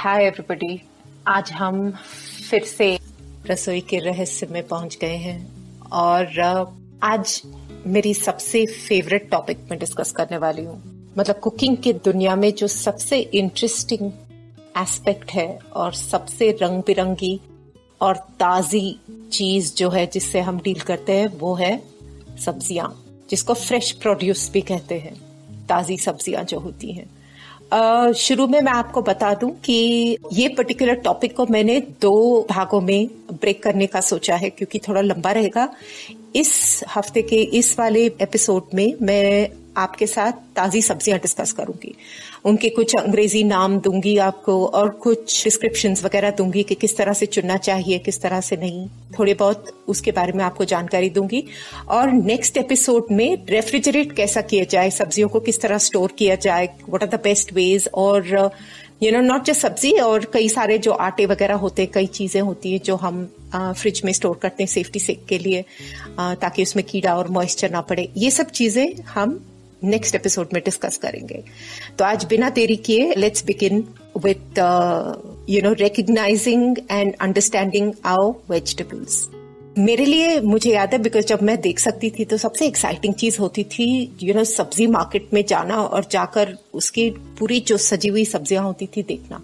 Hi 0.00 0.24
everybody 0.24 0.80
आज 1.26 1.50
हम 1.52 1.90
फिर 2.50 2.64
से 2.64 2.98
रसोई 3.46 3.80
के 3.80 3.98
रहस्य 3.98 4.46
में 4.50 4.66
पहुँच 4.68 4.96
गए 5.00 5.16
हैं 5.16 5.88
और 5.88 6.40
आज 7.02 7.42
मेरी 7.86 8.14
सबसे 8.14 8.66
फेवरेट 8.66 9.30
टॉपिक 9.30 9.58
में 9.70 9.78
डिस्कस 9.78 10.12
करने 10.12 10.36
वाली 10.36 10.64
हूँ। 10.64 11.12
मतलब 11.18 11.36
कुकिंग 11.36 11.76
की 11.76 11.92
दुनिया 11.92 12.36
में 12.36 12.54
जो 12.54 12.66
सबसे 12.66 13.20
इंटरेस्टिंग 13.20 14.10
एस्पेक्ट 14.78 15.30
है 15.30 15.58
और 15.72 15.92
सबसे 15.92 16.50
रंग 16.62 16.82
बिरंगी 16.82 17.40
और 18.00 18.16
ताजी 18.16 19.00
चीज़ 19.32 19.74
जो 19.74 19.90
है 19.90 20.06
जिससे 20.06 20.40
हम 20.40 20.60
डील 20.60 20.80
करते 20.80 21.18
हैं, 21.18 21.26
वो 21.26 21.54
है 21.54 21.82
सब्ज़ियाँ, 22.44 23.04
जिसको 23.30 23.54
फ्रेश 23.54 23.92
प्रोड्यूस 23.92 24.50
भी 24.52 24.60
कहते 24.60 24.98
हैं। 24.98 25.14
ताजी 25.66 25.96
सब्ज़ियाँ 25.96 26.44
जो 26.44 26.58
होती 26.58 26.92
हैं। 26.92 27.19
शुरू 27.72 28.46
में 28.46 28.60
मैं 28.60 28.72
आपको 28.72 29.02
बता 29.02 29.32
दूँ 29.34 29.50
कि 29.64 30.16
ये 30.32 30.48
पर्टिकुलर 30.48 30.94
टॉपिक 31.00 31.36
को 31.36 31.46
मैंने 31.46 31.78
दो 32.00 32.46
भागों 32.50 32.80
में 32.80 33.08
ब्रेक 33.32 33.62
करने 33.62 33.86
का 33.86 34.00
सोचा 34.00 34.36
है, 34.36 34.50
क्योंकि 34.50 34.78
थोड़ा 34.78 35.00
लंबा 35.00 35.32
रहेगा। 35.32 35.68
इस 36.36 36.82
हफ़्ते 36.96 37.22
के 37.22 37.42
इस 37.58 37.78
वाले 37.78 38.04
एपिसोड 38.22 38.74
में 38.74 38.94
मैं 39.02 39.48
आपके 39.76 40.06
साथ 40.06 40.32
ताजी 40.56 40.82
सब्ज़ियाँ 40.82 41.18
डिस्कस 41.18 41.52
करूँगी। 41.52 41.94
उनके 42.44 42.68
कुछ 42.68 42.94
अंग्रेज़ी 42.96 43.42
नाम 43.44 43.78
दूँगी 43.80 44.16
आपको 44.18 44.64
और 44.66 44.88
कुछ 45.02 45.42
डिस्क्रिप्शन 45.44 45.96
वगैरह 46.04 46.30
दूँगी 46.30 46.62
कि 46.62 46.74
किस 46.74 46.96
तरह 46.96 47.12
से 47.12 47.26
चुनना 47.26 47.56
चाहिए, 47.58 47.98
किस 47.98 48.20
तरह 48.22 48.40
से 48.40 48.56
नहीं। 48.56 48.86
थोड़े 49.18 49.34
बहुत 49.34 49.72
उसके 49.88 50.12
बारे 50.12 50.32
में 50.32 50.44
आपको 50.44 50.64
जानकारी 50.64 51.10
दूँगी। 51.10 51.44
और 51.88 52.12
नेक्स्ट 52.12 52.56
एपिसोड 52.56 53.06
में 53.12 53.46
रेफ्रिजरेट 53.50 54.12
कैसा 54.12 54.40
किया 54.42 54.64
जाए, 54.66 54.90
सब्जियों 54.90 55.28
को 55.28 55.40
किस 55.40 55.60
तरह 55.60 55.78
स्टोर 55.80 56.12
किया 56.18 56.34
जाए 56.36 56.68
what 56.88 57.02
are 57.02 57.08
the 57.08 57.20
best 57.24 57.52
veg 57.52 57.88
और 57.94 58.50
यू 59.02 59.10
नो 59.12 59.20
नॉट 59.22 59.44
जस्ट 59.44 59.60
सब्ज़ी 59.60 59.92
और 60.00 60.24
कई 60.32 60.48
सारे 60.48 60.78
जो 60.78 60.92
आटे 60.92 61.26
वगैरह 61.26 61.54
होते 61.56 61.82
हैं, 61.82 61.90
कई 61.94 62.06
चीज़ें 62.08 62.40
होती 62.40 62.72
है 62.72 62.78
जो 62.78 62.96
हम 62.96 63.24
फ्रिज 63.54 64.00
में 64.04 64.12
स्टोर 64.12 64.38
करते 64.42 64.62
हैं 64.62 64.68
सेफ्टी 64.68 65.00
सेक 65.00 65.24
के 65.28 65.38
लिए 65.38 65.64
ताकि 66.18 66.62
उसमें 66.62 66.84
कीड़ा 66.86 67.14
और 67.16 67.28
मॉइस्चर 67.30 67.70
ना 67.70 67.80
पड़े। 67.82 68.08
ये 68.16 68.30
सब 68.30 68.50
चीज़ें 68.50 69.02
हम 69.04 69.40
नेक्स्ट 69.84 70.14
एपिसोड 70.14 70.48
में 70.54 70.62
डिस्कस 70.64 70.96
करेंगे। 70.96 71.42
तो 71.98 72.04
आज 72.04 72.24
बिना 72.24 72.50
देरी 72.50 72.76
किए 72.76 73.14
let's 73.14 73.44
begin 73.44 73.84
with 74.18 74.58
you 75.50 75.62
know 75.62 75.72
recognising 75.72 76.76
and 76.90 77.14
understanding 77.20 77.92
our 78.04 78.52
vegetables 78.52 79.28
मेरे 79.78 80.04
लिए, 80.04 80.40
मुझे 80.40 80.72
याद 80.72 80.92
है 80.92 80.98
बिकॉज़ 80.98 81.26
जब 81.26 81.42
मैं 81.42 81.60
देख 81.60 81.78
सकती 81.78 82.10
थी 82.10 82.24
तो 82.24 82.36
सबसे 82.36 82.66
एक्साइटिंग 82.66 83.14
चीज़ 83.14 83.38
होती 83.38 83.64
थी 83.64 84.16
यू 84.22 84.34
नो 84.34 84.44
सब्ज़ी 84.44 84.86
मार्केट 84.86 85.28
में 85.34 85.44
जाना 85.46 85.76
और 85.76 86.06
जाकर 86.10 86.56
उसकी 86.74 87.08
पूरी 87.38 87.60
जो 87.60 87.76
सजी 87.76 88.08
हुई 88.08 88.24
सब्ज़ियाँ 88.24 88.64
होती 88.64 88.86
थी 88.86 89.02
देखना। 89.02 89.40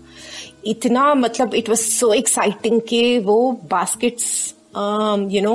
इतना 0.66 1.14
मतलब 1.14 1.54
इट 1.54 1.68
वाज 1.68 1.78
सो 1.78 2.12
एक्साइटिंग 2.14 2.80
कि 2.88 3.18
वो 3.18 3.52
बास्केट्स 3.70 4.54
यू 4.76 5.40
नो 5.42 5.54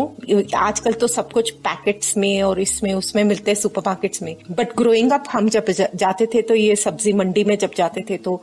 आजकल 0.57 0.93
तो 0.93 1.07
सब 1.07 1.31
कुछ 1.31 1.49
पैकेट्स 1.65 2.15
में 2.17 2.41
और 2.43 2.59
इसमें, 2.59 2.93
उसमें 2.93 3.23
मिलते 3.23 3.51
हैं 3.51 3.55
सुपर 3.55 3.81
मार्केट्स 3.85 4.21
में। 4.21 4.35
बट 4.51 4.75
ग्रोइंग 4.77 5.11
अप 5.11 5.23
हम 5.31 5.49
जब 5.49 5.65
जाते 5.71 6.25
थे 6.33 6.41
तो 6.41 6.55
ये 6.55 6.75
सब्ज़ी 6.75 7.13
मंडी 7.13 7.43
में 7.43 7.57
जब 7.57 7.71
जाते 7.77 8.01
थे 8.09 8.17
तो 8.17 8.35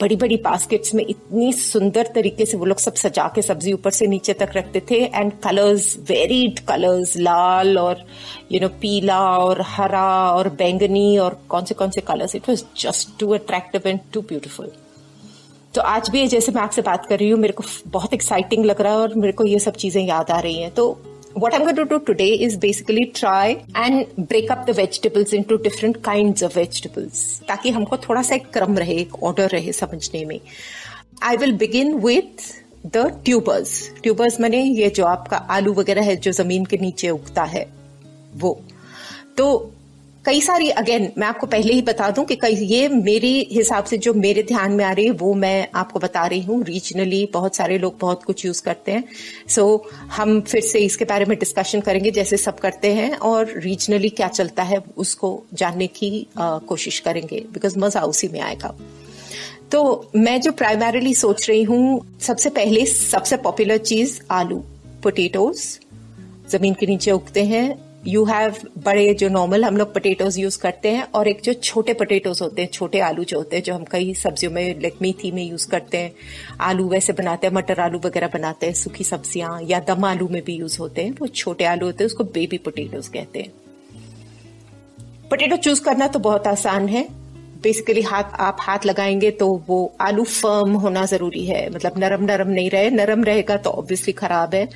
बड़ी 0.00 0.16
बड़ी 0.16 0.36
बास्केट्स 0.44 0.94
में 0.94 1.04
इतनी 1.06 1.52
सुंदर 1.52 2.10
तरीके 2.14 2.46
से 2.46 2.56
वो 2.56 2.64
लोग 2.64 2.78
सब 2.78 2.94
सजा 2.94 3.30
के 3.34 3.42
सब्ज़ी 3.42 3.72
ऊपर 3.72 3.90
से 3.90 4.06
नीचे 4.06 4.32
तक 4.32 4.56
रखते 4.56 4.82
थे। 4.90 5.04
एंड 5.04 5.32
कलर्स 5.44 5.96
वेरीड 6.10 6.58
कलर्स 6.68 7.16
लाल 7.16 7.78
और 7.78 8.04
यू 8.52 8.60
नो 8.60 8.68
पीला 8.82 9.20
और 9.38 9.60
हरा 9.68 10.08
और 10.32 10.48
बैंगनी 10.58 11.16
और 11.18 11.40
कौन 11.48 11.64
से 11.64 11.74
कौन 11.74 11.90
से 11.90 12.00
colours 12.00 12.34
it 12.36 12.48
was 12.48 12.64
just 12.78 13.18
too 13.20 13.30
attractive 13.34 13.88
and 13.88 14.00
too 14.12 14.20
beautiful 14.22 14.72
तो 15.74 15.80
आज 15.80 16.08
भी 16.10 16.26
जैसे 16.28 16.52
मैं 16.52 16.62
आपसे 16.62 16.82
बात 16.82 17.06
कर 17.06 17.18
रही 17.18 17.28
हूँ, 17.30 17.38
मेरे 17.40 17.52
को 17.52 17.64
बहुत 17.86 18.14
एक्साइटिंग 18.14 18.64
लग 18.64 18.80
रहा 18.80 18.92
है 18.92 18.98
और 18.98 19.14
मेरे 19.14 19.32
को 19.32 19.44
ये 19.44 19.58
सब 19.58 19.74
चीज़ें 19.74 20.02
याद 20.02 20.30
आ 20.30 20.38
रही 20.40 20.62
हैं। 20.62 20.70
तो 20.70 20.86
what 21.34 21.54
I'm 21.54 21.64
going 21.66 22.00
today 22.06 22.32
is 22.46 22.56
basically 22.56 23.04
try 23.12 23.56
and 23.74 24.26
break 24.32 24.50
up 24.50 24.66
the 24.66 24.74
vegetables 24.74 25.32
into 25.32 25.58
different 25.58 26.02
kinds 26.02 26.42
of 26.42 26.56
vegetables, 26.56 27.22
ताकि 27.48 27.70
हमको 27.70 27.96
थोड़ा 27.98 28.22
सा 28.22 28.34
एक 28.34 28.50
क्रम 28.52 28.78
रहे, 28.78 28.94
एक 28.94 29.22
ऑर्डर 29.22 29.48
रहे 29.48 29.72
समझने 29.72 30.24
में। 30.24 30.38
I 31.22 31.36
will 31.36 31.56
begin 31.56 31.94
with 31.94 32.50
the 32.86 33.06
tubers 33.24 33.90
tubers 34.02 34.40
माने 34.40 34.62
ये 34.62 34.90
जो 34.90 35.04
आपका 35.06 35.36
आलू 35.36 35.72
वगैरह 35.72 36.04
है, 36.04 36.16
जो 36.16 36.32
ज़मीन 36.32 36.64
के 36.64 36.78
नीचे 36.78 37.10
उगता 37.10 37.42
है, 37.44 37.66
वो। 38.36 38.60
तो 39.36 39.72
कई 40.24 40.40
सारी 40.40 40.68
अगेन 40.70 41.12
मैं 41.18 41.26
आपको 41.26 41.46
पहले 41.46 41.72
ही 41.72 41.82
बता 41.82 42.10
दूँ 42.10 42.24
कि 42.24 42.36
कई 42.36 42.54
ये 42.54 42.88
मेरे 42.88 43.28
हिसाब 43.52 43.84
से 43.84 43.98
जो 43.98 44.12
मेरे 44.14 44.42
ध्यान 44.42 44.72
में 44.72 44.84
आ 44.84 44.92
रही 44.92 45.04
है 45.04 45.10
वो 45.10 45.34
मैं 45.34 45.68
आपको 45.74 45.98
बता 45.98 46.26
रही 46.26 46.42
हूँ। 46.42 46.62
रीजनली 46.64 47.30
बहुत 47.32 47.56
सारे 47.56 47.78
लोग 47.78 47.96
बहुत 48.00 48.22
कुछ 48.24 48.44
यूज़ 48.46 48.62
करते 48.62 48.92
हैं। 48.92 49.04
सो 49.48 49.84
so, 49.86 49.94
हम 50.16 50.40
फिर 50.40 50.60
से 50.60 50.78
इसके 50.78 51.04
बारे 51.04 51.24
में 51.24 51.38
डिस्कशन 51.38 51.80
करेंगे 51.80 52.10
जैसे 52.10 52.36
सब 52.36 52.58
करते 52.58 52.92
हैं 52.94 53.16
और 53.16 53.52
रीजनली 53.56 54.08
क्या 54.08 54.28
चलता 54.28 54.62
है 54.62 54.82
उसको 54.96 55.44
जानने 55.54 55.86
की 55.86 56.26
अ, 56.36 56.58
कोशिश 56.58 57.00
करेंगे 57.00 57.44
बिकॉज़ 57.52 57.78
मज़ा 57.78 58.00
उसी 58.00 58.28
में 58.28 58.40
आएगा। 58.40 58.74
तो 59.72 60.10
मैं 60.16 60.40
जो 60.40 60.52
प्राइमरीली 60.52 61.14
सोच 61.14 61.48
रही 61.50 61.62
हूँ 61.62 62.18
सबसे 62.20 62.50
पहले 62.50 62.86
सबसे 62.86 63.36
पॉपुलर 63.36 63.76
चीज़ 63.76 64.20
आलू 64.30 64.64
पोटेटोज 65.02 65.78
ज़मीन 66.50 66.74
के 66.74 66.86
नीचे 66.86 67.10
उगते 67.10 67.44
हैं 67.44 67.91
यू 68.06 68.24
हैव 68.24 68.54
बड़े 68.84 69.14
जो 69.14 69.28
नॉर्मल 69.28 69.64
हम 69.64 69.76
लोग 69.76 69.92
पोटेटोज 69.94 70.38
यूज़ 70.38 70.58
करते 70.58 70.90
हैं 70.90 71.02
और 71.14 71.28
एक 71.28 71.40
जो 71.40 71.52
छोटे 71.52 71.92
पोटेटोज 71.92 72.42
होते 72.42 72.62
हैं, 72.62 72.68
छोटे 72.68 73.00
आलू 73.00 73.24
जो 73.24 73.38
होते 73.38 73.56
हैं, 73.56 73.62
जो 73.62 73.74
हम 73.74 73.84
कई 73.84 74.14
सब्जियों 74.14 74.52
में 74.52 74.80
लाइक 74.80 74.94
मेथी 75.02 75.30
में 75.30 75.42
यूज़ 75.44 75.68
करते 75.68 75.98
हैं। 75.98 76.12
आलू 76.60 76.88
वैसे 76.88 77.12
बनाते 77.12 77.46
हैं, 77.46 77.54
मटर 77.54 77.80
आलू 77.80 77.98
वगैरह 77.98 78.26
बनाते 78.26 78.66
हैं, 78.66 78.74
सूखी 78.74 79.04
सब्ज़ियाँ 79.04 79.62
या 79.62 79.80
दम 79.80 80.04
आलू 80.04 80.28
में 80.28 80.44
भी 80.44 80.54
यूज़ 80.54 80.78
होते 80.78 81.02
हैं। 81.02 81.14
वो 81.20 81.26
छोटे 81.26 81.64
आलू 81.64 81.86
होते 81.86 82.04
हैं, 82.04 82.06
उसको 82.06 82.24
बेबी 82.24 82.58
पोटेटोज 82.58 83.08
कहते 83.08 83.38
हैं। 83.38 83.52
पोटेटो 85.30 85.56
चूज़ 85.56 85.82
करना 85.82 86.06
तो 86.06 86.18
बहुत 86.18 86.46
आसान 86.46 86.88
है। 86.88 87.21
बेसिकली 87.62 88.02
हाथ, 88.02 88.24
आप 88.40 88.56
हाथ 88.60 88.86
लगाएँगे 88.86 89.30
तो 89.30 89.48
वो 89.66 89.92
आलू 90.00 90.24
फर्म 90.24 90.72
होना 90.74 91.04
ज़रूरी 91.04 91.44
है। 91.46 91.68
मतलब 91.70 91.98
नरम 91.98 92.24
नरम 92.24 92.48
नहीं 92.48 92.70
रहे। 92.70 92.90
नरम 92.90 93.24
रहेगा 93.24 93.56
तो 93.56 93.70
ऑब्वियसली 93.70 94.12
खराब 94.12 94.54
है 94.54 94.68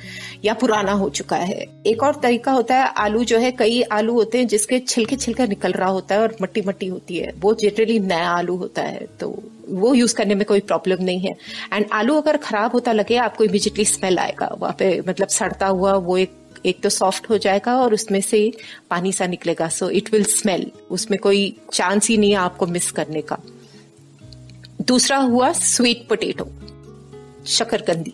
या 0.45 0.53
पुराना 0.53 0.91
हो 0.91 1.09
चुका 1.09 1.37
है। 1.37 1.65
एक 1.87 2.03
और 2.03 2.19
तरीका 2.23 2.51
होता 2.51 2.75
है, 2.75 2.87
आलू 2.97 3.23
जो 3.23 3.37
है, 3.37 3.51
कई 3.51 3.81
आलू 3.91 4.13
होते 4.13 4.37
हैं 4.37 4.47
जिसके 4.47 4.79
छिलके 4.79 5.15
छिलके 5.15 5.47
निकल 5.47 5.71
रहा 5.71 5.89
होता 5.89 6.15
है 6.15 6.21
और 6.21 6.35
मट्टी 6.41 6.61
मट्टी 6.61 6.87
होती 6.87 7.17
है। 7.17 7.33
वो 7.39 7.53
जनरली 7.53 7.99
नया 7.99 8.29
आलू 8.29 8.55
होता 8.55 8.81
है 8.81 9.05
तो 9.19 9.35
वो 9.69 9.93
यूज़ 9.93 10.15
करने 10.15 10.35
में 10.35 10.45
कोई 10.45 10.59
प्रॉब्लम 10.59 11.03
नहीं 11.03 11.19
है। 11.19 11.35
एंड 11.73 11.85
आलू 11.93 12.15
अगर 12.15 12.37
खराब 12.37 12.71
होता 12.71 12.91
लगे, 12.91 13.15
आपको 13.17 13.43
इमिजिएटली 13.43 13.85
स्मेल 13.85 14.19
आएगा। 14.19 14.55
वहाँ 14.59 14.75
पे 14.79 15.01
मतलब 15.07 15.27
सड़ता 15.29 15.67
हुआ 15.67 15.93
वो 15.93 16.17
एक 16.17 16.31
एक 16.67 16.83
तो 16.83 16.89
सॉफ्ट 16.89 17.29
हो 17.29 17.37
जाएगा 17.37 17.75
और 17.77 17.93
उसमें 17.93 18.21
से 18.21 18.53
पानी 18.89 19.11
सा 19.11 19.27
निकलेगा। 19.27 19.67
सो 19.69 19.89
इट 19.89 20.13
विल 20.13 20.23
स्मेल 20.23 20.71
उसमें 20.91 21.19
कोई 21.19 21.57
चांस 21.73 22.09
ही 22.09 22.17
नहीं 22.17 22.31
है 22.31 22.37
आपको 22.37 22.65
मिस 22.65 22.91
करने 22.91 23.21
का। 23.21 23.37
दूसरा 24.81 25.17
हुआ 25.17 25.51
स्वीट 25.51 26.07
पोटेटो 26.07 26.49
शकरकंदी। 27.45 28.13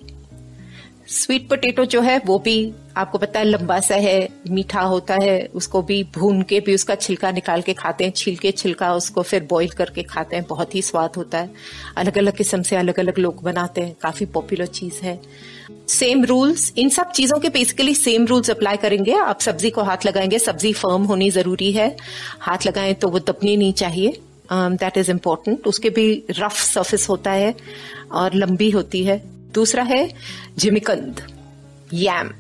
स्वीट 1.07 1.49
पोटेटो 1.49 1.85
जो 1.85 2.01
है, 2.01 2.21
वो 2.25 2.39
भी 2.39 2.73
आपको 2.97 3.17
पता 3.17 3.39
है 3.39 3.45
लंबा 3.45 3.79
सा 3.79 3.95
है, 3.95 4.29
मीठा 4.49 4.81
होता 4.81 5.17
है, 5.23 5.45
उसको 5.45 5.81
भी 5.81 6.03
भून 6.03 6.41
के 6.41 6.59
भी 6.59 6.75
उसका 6.75 6.95
छिलका 6.95 7.31
निकाल 7.31 7.61
के 7.61 7.73
खाते 7.73 8.03
हैं 8.03 8.11
छिलके 8.15 8.51
छिलका 8.51 8.93
उसको 8.95 9.21
फिर 9.21 9.43
बॉईल 9.43 9.69
करके 9.69 10.03
खाते 10.03 10.35
हैं, 10.35 10.45
बहुत 10.49 10.75
ही 10.75 10.81
स्वाद 10.81 11.09
होता 11.17 11.37
है। 11.37 11.53
अलग 11.97 12.17
अलग 12.17 12.37
किस्म 12.37 12.61
से 12.61 12.75
अलग 12.75 12.99
अलग 12.99 13.19
लोग 13.19 13.43
बनाते 13.43 13.81
हैं, 13.81 13.95
काफ़ी 14.01 14.25
पॉपुलर 14.25 14.65
चीज़ 14.65 15.01
है। 15.01 15.21
सेम 15.87 16.23
रूल्स 16.25 16.71
इन 16.77 16.89
सब 16.89 17.11
चीज़ों 17.11 17.39
के 17.39 17.49
बेसिकली 17.49 17.93
सेम 17.95 18.25
रूल्स 18.25 18.49
अप्लाई 18.49 18.77
करेंगे। 18.77 19.13
आप 19.13 19.39
सब्ज़ी 19.39 19.69
को 19.69 19.83
हाथ 19.83 20.05
लगाएँगे, 20.05 20.39
सब्ज़ी 20.39 20.73
फर्म 20.73 21.03
होनी 21.03 21.29
ज़रूरी 21.29 21.71
है। 21.71 21.95
हाथ 22.39 22.65
लगाएँ 22.67 22.93
तो 22.93 23.09
वो 23.09 23.19
दबनी 23.19 23.55
नहीं 23.57 23.73
चाहिए। 23.73 24.17
दैट 24.51 24.97
इज़ 24.97 25.11
इम्पोर्टेंट 25.11 25.67
उसके 25.67 25.89
भी 25.89 26.23
रफ 26.31 26.57
सरफेस 26.63 27.09
होता 27.09 27.31
है 27.31 27.53
और 28.11 28.35
लंबी 28.35 28.69
होती 28.69 29.03
है। 29.03 29.21
दूसरा 29.53 29.83
है 29.83 30.07
जिमिकंद 30.57 31.21
यैम 31.93 32.31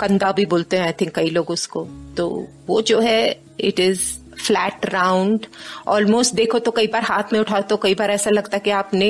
कंदा 0.00 0.30
भी 0.32 0.46
बोलते 0.46 0.76
हैं 0.76 0.84
आई 0.84 0.92
थिंक 0.92 1.14
कई 1.14 1.30
लोग 1.30 1.50
उसको। 1.50 1.84
तो 2.16 2.46
वो 2.66 2.80
जो 2.82 3.00
है 3.00 3.40
it 3.60 3.80
is 3.80 4.02
flat 4.38 4.86
round 4.86 5.46
almost 5.88 6.34
देखो 6.34 6.58
तो 6.58 6.70
कई 6.70 6.86
बार 6.86 7.02
हाथ 7.02 7.32
में 7.32 7.38
उठाओ 7.40 7.60
तो 7.62 7.76
कई 7.76 7.94
बार 7.94 8.10
ऐसा 8.10 8.30
लगता 8.30 8.56
है 8.56 8.60
कि 8.60 8.70
आपने 8.70 9.06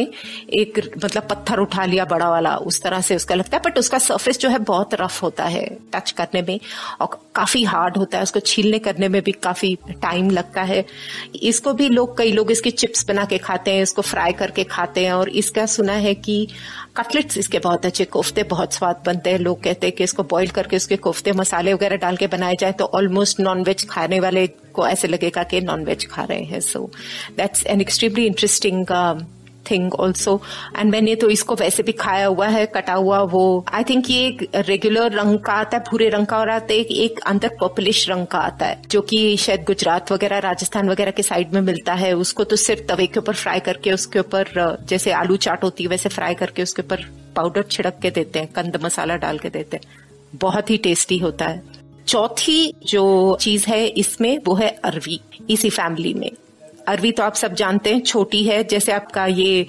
एक 0.53 0.81
मतलब 1.05 1.27
पत्थर 1.31 1.59
उठा 1.59 1.85
लिया 1.85 2.05
बड़ा 2.05 2.31
वाला, 2.31 2.57
उस 2.57 2.83
तरह 2.83 3.01
से 3.01 3.17
उसका 3.17 3.35
लगता 3.35 3.57
है 3.57 3.63
बट 3.67 3.79
उसका 3.79 3.99
सरफेस 3.99 4.39
जो 4.39 4.49
है 4.49 4.59
बहुत 4.65 4.95
रफ 4.95 5.23
होता 5.23 5.45
है 5.47 5.67
टच 5.95 6.11
करने 6.11 6.43
में 6.43 6.59
और 7.01 7.19
काफ़ी 7.35 7.63
हार्ड 7.65 7.97
होता 7.97 8.19
है, 8.19 8.23
उसको 8.23 8.41
छीलने 8.41 8.79
करने 8.79 9.09
में 9.09 9.21
भी 9.23 9.33
काफ़ी 9.33 9.75
टाइम 10.03 10.31
लगता 10.31 10.63
है। 10.63 10.85
इसको 11.43 11.73
भी 11.73 11.89
लोग, 11.89 12.17
कई 12.19 12.33
लोग 12.33 12.51
इसकी 12.51 12.71
चिप्स 12.71 13.07
बना 13.09 13.25
के 13.25 13.39
खाते 13.39 13.71
हैं, 13.71 13.83
इसको 13.83 14.03
फ्राई 14.03 14.33
करके 14.33 14.65
खाते 14.65 15.05
हैं 15.05 15.13
और 15.13 15.29
इसका 15.29 15.67
सुना 15.69 15.93
है 15.93 16.15
कि 16.15 16.47
कटलेट्स 16.99 17.39
इसके 17.39 17.59
बहुत 17.59 17.87
अच्छे 17.87 18.05
कोफ्ते, 18.07 18.43
बहुत 18.45 18.75
स्वाद 18.75 19.03
बनते 19.07 19.31
हैं। 19.31 19.39
लोग 19.39 19.63
कहते 19.63 19.87
हैं 19.87 19.97
कि 19.97 20.05
इसको 20.05 20.23
बॉईल 20.25 20.49
करके 20.51 20.77
उसके 20.77 20.97
कोफ्ते 20.99 21.33
मसाले 21.33 21.75
वगैरह 21.75 21.97
डाल 21.97 22.17
के 22.17 22.27
बनाए 22.27 22.55
जाए 22.61 22.73
तो 22.73 22.85
ऑलमोस्ट 22.95 23.41
नॉनवेज 23.41 23.87
खाने 23.91 24.21
वाले 24.21 24.47
को 24.75 24.87
ऐसे 24.87 25.09
लगेगा 25.09 25.43
कि 25.43 25.61
नॉनवेज 25.61 26.07
खा 26.11 26.25
रहे 26.25 26.45
हैं। 26.45 26.61
So 26.61 26.91
that's 27.37 27.67
an 27.67 27.81
extremely 27.81 28.27
interesting 28.27 28.87
thing 29.71 29.95
also 29.95 30.41
and 30.77 30.91
मैंने 30.91 31.15
तो 31.15 31.31
इसको 31.31 31.55
वैसे 31.55 31.83
भी 31.83 31.93
खाया 31.95 32.27
हुआ 32.27 32.47
है, 32.49 32.65
कटा 32.67 32.95
हुआ 32.95 33.21
वो। 33.25 33.65
आई 33.73 33.85
थिंक 33.85 34.11
ये 34.11 34.27
एक 34.27 34.49
रेगुलर 34.57 35.13
रंग 35.13 35.39
का 35.39 35.53
आता 35.53 35.77
है, 35.77 35.85
भूरे 35.91 36.09
रंग 36.09 36.27
का, 36.27 36.39
और 36.39 36.51
आता 36.51 36.73
है 36.73 36.81
एक 36.81 37.21
अंदर 37.27 37.49
पर्पलिश 37.61 38.09
रंग 38.11 38.27
का 38.27 38.39
आता 38.41 38.67
है, 38.67 38.83
जो 38.91 39.01
कि 39.03 39.37
शायद 39.37 39.65
गुजरात 39.65 40.13
वगैरह, 40.13 40.39
राजस्थान 40.41 40.91
वगैरह 40.91 41.11
के 41.11 41.23
साइड 41.23 41.53
में 41.55 41.61
मिलता 41.63 41.95
है। 41.95 42.13
उसको 42.17 42.45
तो 42.45 42.57
सिर्फ़ 42.57 42.83
तवे 42.85 43.07
के 43.07 43.21
ऊपर 43.21 43.35
फ्राई 43.35 43.61
करके 43.61 43.93
उसके 43.93 44.19
ऊपर 44.19 44.49
जैसे 44.89 45.13
आलू 45.13 45.37
चाट 45.39 45.65
होती 45.65 45.85
है, 45.85 45.89
वैसे 45.89 46.09
फ्राई 46.09 46.35
करके 46.35 46.63
उसके 46.63 46.83
ऊपर 46.83 47.05
पाउडर 47.37 47.63
छिड़क 47.63 47.99
के 48.03 48.11
देते 48.11 48.39
हैं, 48.39 48.49
कंद 48.53 48.81
मसाला 48.85 49.17
डाल 49.17 49.39
के 49.39 49.51
देते 49.51 49.77
हैं। 49.77 49.85
बहुत 50.35 50.71
ही 50.71 50.77
टेस्टी 50.77 51.19
होता 51.19 51.47
है। 51.47 51.63
चौथी 52.07 52.75
जो 52.87 53.37
चीज़ 53.41 53.67
है 53.67 53.87
इसमें, 53.87 54.39
वो 54.47 54.55
है 54.55 54.69
अरवी, 54.85 55.21
इसी 55.51 55.71
फैमिली 55.71 56.13
में। 56.15 56.31
अरवी 56.89 57.13
तो 57.13 57.23
आप 57.23 57.35
सब 57.35 57.55
जानते 57.55 57.93
हैं 57.93 58.01
छोटी 58.03 58.43
है 58.45 58.63
जैसे 58.65 58.93
आपका 58.93 59.27
ये 59.27 59.67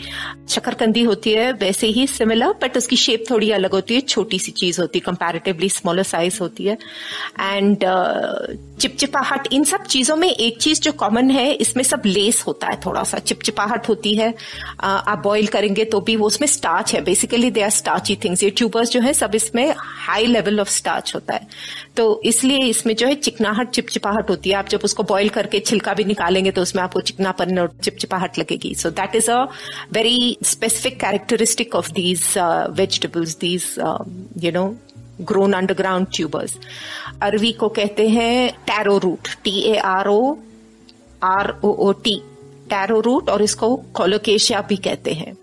शकरकंदी 0.50 1.02
होती 1.04 1.32
है 1.32 1.52
वैसे 1.54 1.88
ही 1.88 2.06
सिमिलर 2.08 2.54
बट 2.62 2.78
उसकी 2.78 2.96
शेप 2.96 3.24
थोड़ी 3.30 3.52
अलग 3.52 3.72
होती 3.72 3.96
है 3.96 4.02
छोटी 4.02 4.40
सी 4.40 4.52
चीज़ 4.52 4.80
होती 4.82 5.00
है 5.00 5.04
कंपैरेटिवली 5.06 5.70
स्मॉलर 5.70 6.04
साइज़ 6.04 6.40
होती 6.42 6.66
है. 6.66 6.78
एंड 7.42 7.78
uh, 7.78 8.80
चिपचिपाहट 8.80 9.48
इन 9.54 9.64
सब 9.64 9.84
चीज़ों 9.84 10.16
में 10.16 10.28
एक 10.30 10.58
चीज़ 10.62 10.82
जो 10.82 10.92
कॉमन 10.92 11.30
है 11.32 11.52
इसमें 11.54 11.84
सब 11.84 12.02
लेस 12.06 12.44
होता 12.48 12.68
है 12.68 12.80
थोड़ा 12.86 13.04
सा 13.04 13.20
चिपचिपाहट 13.20 13.90
होती 13.90 14.16
है. 14.16 14.34
Uh, 14.34 14.84
आप 14.84 15.22
बॉईल 15.24 15.48
करेंगे 15.48 15.86
तो 15.86 16.02
भी 16.02 16.16
वो 16.16 16.28
उसमें 16.28 16.48
स्टार्च 16.48 16.94
है 16.96 17.02
basically 17.02 17.52
they 17.52 17.62
are 17.62 17.70
starchy 17.70 18.16
things 18.16 18.44
ये 18.44 18.50
ट्यूबर्स 18.50 18.90
जो 18.90 19.02
है 19.02 19.14
सब 19.14 19.36
इसमें 19.36 19.74
हाई 19.78 20.26
लेवल 20.26 20.60
ऑफ़ 20.60 20.70
स्टार्च 20.70 21.16
होता 21.16 21.34
है. 21.34 21.48
तो 21.98 22.22
इसलिए 22.26 22.66
इसमें 22.66 22.96
जो 22.96 23.08
है 23.08 23.16
चिकनाहट 23.16 23.70
चिपचिपाहट 23.70 24.30
होती 24.30 24.50
है. 24.50 24.56
आप 24.56 24.70
जब 24.70 24.80
उसको 24.84 25.04
बॉईल 25.04 25.30
करके 25.30 25.60
छिलका 25.60 25.94
भी 25.94 26.04
निकालेंगे 26.04 26.52
तो 26.52 26.62
उसमें 26.62 26.84
आपको 26.84 27.02
चिकनापन 27.10 27.60
और 27.60 27.72
चिपचिपाहट 27.84 28.40
लगेगी. 28.40 28.74
So 28.76 28.90
that 29.00 29.16
is 29.16 29.32
a 29.32 29.42
very 29.94 30.38
specific 30.46 31.00
characteristic 31.00 31.76
of 31.76 31.92
these 31.94 32.24
vegetables 32.78 33.38
these 33.40 33.74
you 34.44 34.52
know 34.52 34.68
grown 35.28 35.54
underground 35.54 36.08
tubers 36.16 36.58
अरवी 37.24 37.52
को 37.54 37.68
कहते 37.78 38.08
हैं 38.10 38.52
taro 38.68 38.98
root 38.98 39.28
T 39.44 39.60
A 39.62 39.76
R 39.88 40.08
O 40.10 40.22
R 41.26 41.50
O 41.64 41.72
O 41.88 41.92
T 42.04 42.16
taro 42.70 43.00
root 43.02 43.30
और 43.30 43.42
इसको 43.42 43.76
कोलोकेशिया 43.96 44.62
भी 44.70 44.76
कहते 44.78 45.14
हैं. 45.14 45.34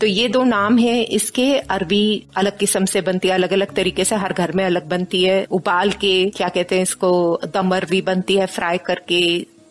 तो 0.00 0.06
ये 0.06 0.28
दो 0.28 0.42
नाम 0.44 0.78
है 0.78 1.02
इसके. 1.16 1.46
अरबी 1.70 2.02
अलग 2.36 2.58
किस्म 2.58 2.84
से 2.84 3.00
बनती 3.00 3.28
है 3.28 3.34
अलग 3.34 3.52
अलग 3.52 3.74
तरीके 3.74 4.04
से. 4.04 4.16
हर 4.16 4.32
घर 4.32 4.52
में 4.52 4.64
अलग 4.64 4.88
बनती 4.88 5.22
है. 5.24 5.44
उबाल 5.50 5.90
के 6.02 6.14
क्या 6.36 6.48
कहते 6.48 6.76
हैं 6.76 6.82
इसको 6.82 7.10
दम 7.54 7.74
अरवी 7.76 8.00
बनती 8.02 8.36
है 8.36 8.46
फ्राई 8.48 8.78
करके 8.86 9.20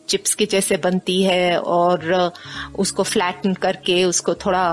चिप्स 0.09 0.33
के 0.35 0.45
जैसे 0.45 0.77
बनती 0.77 1.21
है 1.23 1.59
और 1.59 2.31
उसको 2.75 3.03
फ्लैटन 3.03 3.53
करके 3.53 4.03
उसको 4.06 4.33
थोड़ा 4.35 4.65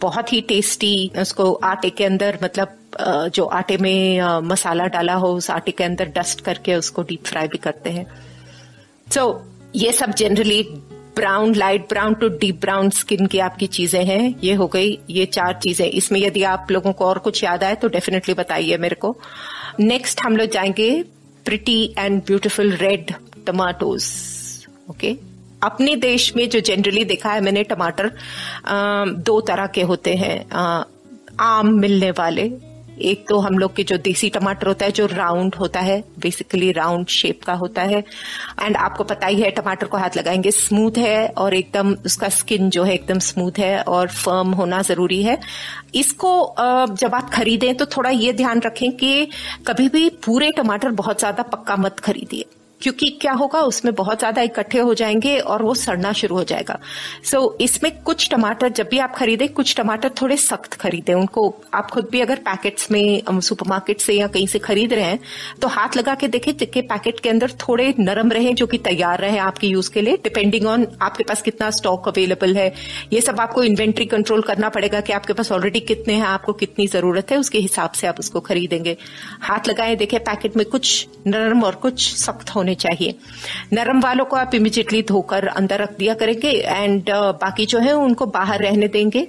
बहुत 0.00 0.32
ही 0.32 0.40
टेस्टी 0.40 1.10
उसको 1.20 1.52
आटे 1.64 1.90
के 1.90 2.04
अंदर 2.04 2.38
मतलब 2.42 3.30
जो 3.34 3.44
आटे 3.58 3.76
में 3.76 4.20
मसाला 4.42 4.86
डाला 4.86 5.14
हो 5.14 5.32
उस 5.34 5.50
आटे 5.50 5.72
के 5.72 5.84
अंदर 5.84 6.08
डस्ट 6.16 6.40
करके 6.40 6.74
उसको 6.74 7.02
डीप 7.02 7.24
फ्राई 7.24 7.48
भी 7.48 7.58
करते 7.58 7.90
हैं। 7.90 8.06
सो 9.10 9.20
so, 9.20 9.70
ये 9.76 9.92
सब 9.92 10.10
generally 10.14 10.62
brown 11.16 11.54
light 11.54 11.88
brown 11.88 12.14
to 12.14 12.28
deep 12.38 12.60
brown 12.60 12.90
skin 12.90 13.26
की 13.26 13.38
आपकी 13.38 13.66
चीज़ें 13.66 14.04
हैं। 14.04 14.34
ये 14.44 14.54
हो 14.54 14.66
गई 14.66 14.98
ये 15.10 15.26
चार 15.26 15.58
चीज़ें। 15.62 15.86
इसमें 15.88 16.20
यदि 16.20 16.42
आप 16.42 16.70
लोगों 16.70 16.92
को 16.92 17.04
और 17.04 17.18
कुछ 17.18 17.42
याद 17.44 17.64
आए 17.64 17.74
तो 17.74 17.88
डेफिनेटली 17.88 18.34
बताइए 18.34 18.76
मेरे 18.76 18.96
को। 18.96 19.16
नेक्स्ट 19.80 20.20
हम 20.20 20.36
लोग 20.36 20.50
जाएँगे 20.50 20.90
pretty 21.44 21.82
and 21.98 22.22
beautiful 22.26 22.72
red 22.76 23.14
tomatoes 23.46 24.04
okay 24.90 25.16
अपने 25.62 25.94
देश 25.96 26.32
में 26.36 26.48
जो 26.50 26.60
जनरली 26.62 27.04
देखा 27.04 27.32
है 27.32 27.40
मैंने 27.40 27.62
टमाटर 27.64 28.10
दो 29.26 29.40
तरह 29.42 29.66
के 29.66 29.82
होते 29.82 30.14
हैं। 30.14 30.38
आम 31.40 31.74
मिलने 31.74 32.10
वाले। 32.10 32.50
एक 33.02 33.24
तो 33.28 33.38
हम 33.38 33.58
लोग 33.58 33.74
के 33.76 33.82
जो 33.82 33.96
देसी 33.98 34.28
टमाटर 34.30 34.66
होता 34.66 34.86
है, 34.86 34.92
जो 34.92 35.06
राउंड 35.06 35.54
होता 35.54 35.80
है 35.80 35.98
बेसिकली 36.18 36.70
राउंड 36.72 37.06
शेप 37.06 37.42
का 37.44 37.52
होता 37.54 37.82
है। 37.82 37.98
एंड 38.60 38.76
आपको 38.76 39.04
पता 39.04 39.26
ही 39.26 39.40
है, 39.40 39.50
टमाटर 39.50 39.86
को 39.86 39.96
हाथ 39.98 40.16
लगाएँगे 40.16 40.50
स्मूथ 40.50 40.98
है 40.98 41.26
और 41.28 41.54
एकदम 41.54 41.92
उसका 42.06 42.28
स्किन 42.30 42.70
जो 42.70 42.84
है 42.84 42.94
एकदम 42.94 43.18
स्मूथ 43.20 43.58
है 43.58 43.82
और 43.82 44.08
फर्म 44.08 44.52
होना 44.52 44.82
ज़रूरी 44.82 45.22
है। 45.22 45.38
इसको 45.94 46.54
जब 46.92 47.14
आप 47.14 47.30
खरीदें 47.30 47.74
तो 47.74 47.86
थोड़ा 47.86 48.10
ये 48.10 48.32
ध्यान 48.32 48.60
रखें 48.60 48.90
कि 48.92 49.26
कभी 49.66 49.88
भी 49.88 50.08
पूरे 50.24 50.50
टमाटर 50.56 50.90
बहुत 50.92 51.18
ज़्यादा 51.18 51.42
पक्का 51.42 51.76
मत 51.76 52.00
खरीदिए। 52.00 52.44
क्योंकि 52.80 53.08
क्या 53.20 53.32
होगा 53.32 53.60
उसमें 53.62 53.94
बहुत 53.94 54.18
ज़्यादा 54.18 54.42
इकट्ठे 54.42 54.78
हो 54.78 54.94
जाएँगे 54.94 55.38
और 55.38 55.62
वो 55.62 55.74
सड़ना 55.74 56.12
शुरू 56.12 56.36
हो 56.36 56.44
जाएगा। 56.44 56.78
सो 57.24 57.38
so, 57.38 57.62
इसमें 57.62 57.90
कुछ 58.02 58.28
टमाटर 58.30 58.68
जब 58.70 58.88
भी 58.90 58.98
आप 58.98 59.14
खरीदे 59.16 59.46
कुछ 59.50 59.74
टमाटर 59.76 60.10
थोड़े 60.20 60.36
सख्त 60.36 60.74
खरीदे। 60.74 61.12
उनको 61.12 61.54
आप 61.74 61.90
खुद 61.90 62.08
भी 62.12 62.20
अगर 62.20 62.38
पैकेट्स 62.44 62.90
में 62.90 63.40
सुपरमार्केट 63.40 64.00
से 64.00 64.14
या 64.14 64.26
कहीं 64.26 64.46
से 64.46 64.58
खरीद 64.58 64.92
रहे 64.92 65.04
हैं 65.04 65.18
तो 65.62 65.68
हाथ 65.68 65.96
लगा 65.96 66.14
के 66.14 66.28
देखे 66.28 66.52
कि 66.54 66.80
पैकेट 66.82 67.20
के 67.20 67.28
अंदर 67.28 67.50
थोड़े 67.60 67.92
नरम 67.98 68.32
रहे 68.32 68.52
जो 68.54 68.66
कि 68.66 68.78
तैयार 68.80 69.20
रहे 69.20 69.38
आपके 69.40 69.66
यूज़ 69.66 69.90
के 69.92 70.00
लिए। 70.00 70.16
डिपेंडिंग 70.24 70.66
ऑन 70.66 70.86
आपके 71.02 71.24
पास 71.24 71.42
कितना 71.42 71.70
स्टॉक 71.70 72.08
अवेलेबल 72.08 72.56
है। 72.56 72.72
ये 73.12 73.20
सब 73.20 73.40
आपको 73.40 73.62
इन्वेंट्री 73.62 74.06
कंट्रोल 74.06 74.42
करना 74.42 74.68
पड़ेगा 74.68 75.00
कि 75.00 75.12
आपके 75.12 75.32
पास 75.32 75.52
ऑलरेडी 75.52 75.80
कितने 75.82 76.14
हैं 76.14 76.26
आपको 76.26 76.52
कितनी 76.54 76.86
ज़रूरत 76.88 77.30
है 77.30 77.38
उसके 77.38 77.58
हिसाब 77.60 77.92
से 77.92 78.06
आप 78.06 78.20
उसको 78.20 78.40
खरीदेंगे। 78.42 78.96
हाथ 79.42 79.68
लगाए 79.68 79.96
देखे 79.96 80.18
पैकेट 80.24 80.56
में 80.56 80.66
कुछ 80.66 81.06
नरम 81.26 81.62
और 81.64 81.74
कुछ 81.76 82.12
सख्त 82.16 82.50
होने 82.50 82.63
चाहिए। 82.74 83.14
नरम 83.72 84.00
वालों 84.00 84.24
को 84.24 84.36
आप 84.36 84.54
इमिजिएटली 84.54 85.02
धोकर 85.02 85.46
अंदर 85.46 85.80
रख 85.80 85.96
दिया 85.98 86.14
करेंगे 86.14 86.50
एंड 86.50 87.02
uh, 87.02 87.32
बाकी 87.40 87.66
जो 87.66 87.78
है 87.78 87.92
उनको 87.94 88.26
बाहर 88.26 88.62
रहने 88.62 88.88
देंगे। 88.88 89.26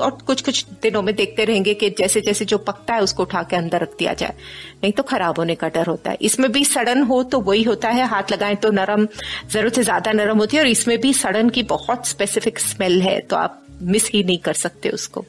और 0.00 0.10
कुछ 0.26 0.40
कुछ 0.42 0.64
दिनों 0.82 1.00
में 1.02 1.14
देखते 1.14 1.44
रहेंगे 1.44 1.72
कि 1.74 1.88
जैसे 1.90 2.20
जैसे 2.20 2.44
जो 2.44 2.56
पकता 2.58 2.94
है 2.94 3.02
उसको 3.02 3.22
उठा 3.22 3.42
के 3.42 3.56
अंदर 3.56 3.80
रख 3.80 3.96
दिया 3.98 4.12
जाए। 4.14 4.34
नहीं 4.82 4.92
तो 4.92 5.02
खराब 5.02 5.38
होने 5.38 5.54
का 5.54 5.68
डर 5.68 5.86
होता 5.86 6.10
है। 6.10 6.16
इसमें 6.20 6.50
भी 6.52 6.64
सड़न 6.64 7.02
हो 7.02 7.22
तो 7.24 7.40
वही 7.40 7.62
होता 7.62 7.88
है। 7.88 8.06
हाथ 8.06 8.32
लगाएँ 8.32 8.56
तो 8.56 8.70
नरम 8.70 9.06
ज़रूरत 9.50 9.74
से 9.74 9.82
ज़्यादा 9.82 10.12
नरम 10.12 10.38
होती 10.38 10.56
है 10.56 10.62
और 10.62 10.68
इसमें 10.68 10.98
भी 11.00 11.12
सड़न 11.14 11.48
की 11.48 11.62
बहुत 11.62 12.06
स्पेसिफिक 12.06 12.58
स्मेल 12.58 13.00
है 13.02 13.18
तो 13.20 13.36
आप 13.36 13.62
मिस 13.82 14.10
ही 14.10 14.22
नहीं 14.24 14.38
कर 14.38 14.54
सकते 14.54 14.88
उसको। 14.90 15.24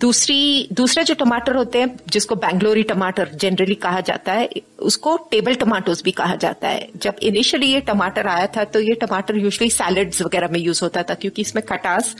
दूसरी, 0.00 0.68
दूसरा 0.72 1.02
जो 1.02 1.14
टमाटर 1.14 1.56
होते 1.56 1.78
हैं, 1.78 1.96
जिसको 2.08 2.34
बैंगलोरी 2.36 2.82
टमाटर 2.84 3.30
जनरली 3.36 3.74
कहा 3.76 4.00
जाता 4.02 4.32
है, 4.32 4.48
उसको 4.80 5.16
टेबल 5.30 5.54
टमाटोज 5.56 6.02
भी 6.04 6.10
कहा 6.12 6.36
जाता 6.36 6.68
है। 6.68 6.88
जब 6.96 7.16
इनिशियली 7.22 7.66
ये 7.66 7.80
टमाटर 7.82 8.26
आया 8.28 8.46
था 8.56 8.64
तो 8.66 8.80
ये 8.80 8.94
टमाटर 9.02 9.36
यूजली 9.38 9.70
सैलड्स 9.70 10.22
वगैरह 10.22 10.48
में 10.52 10.58
यूज़ 10.60 10.82
होता 10.82 11.02
था, 11.02 11.14
क्योंकि 11.14 11.42
इसमें 11.42 11.64
खटास 11.66 12.14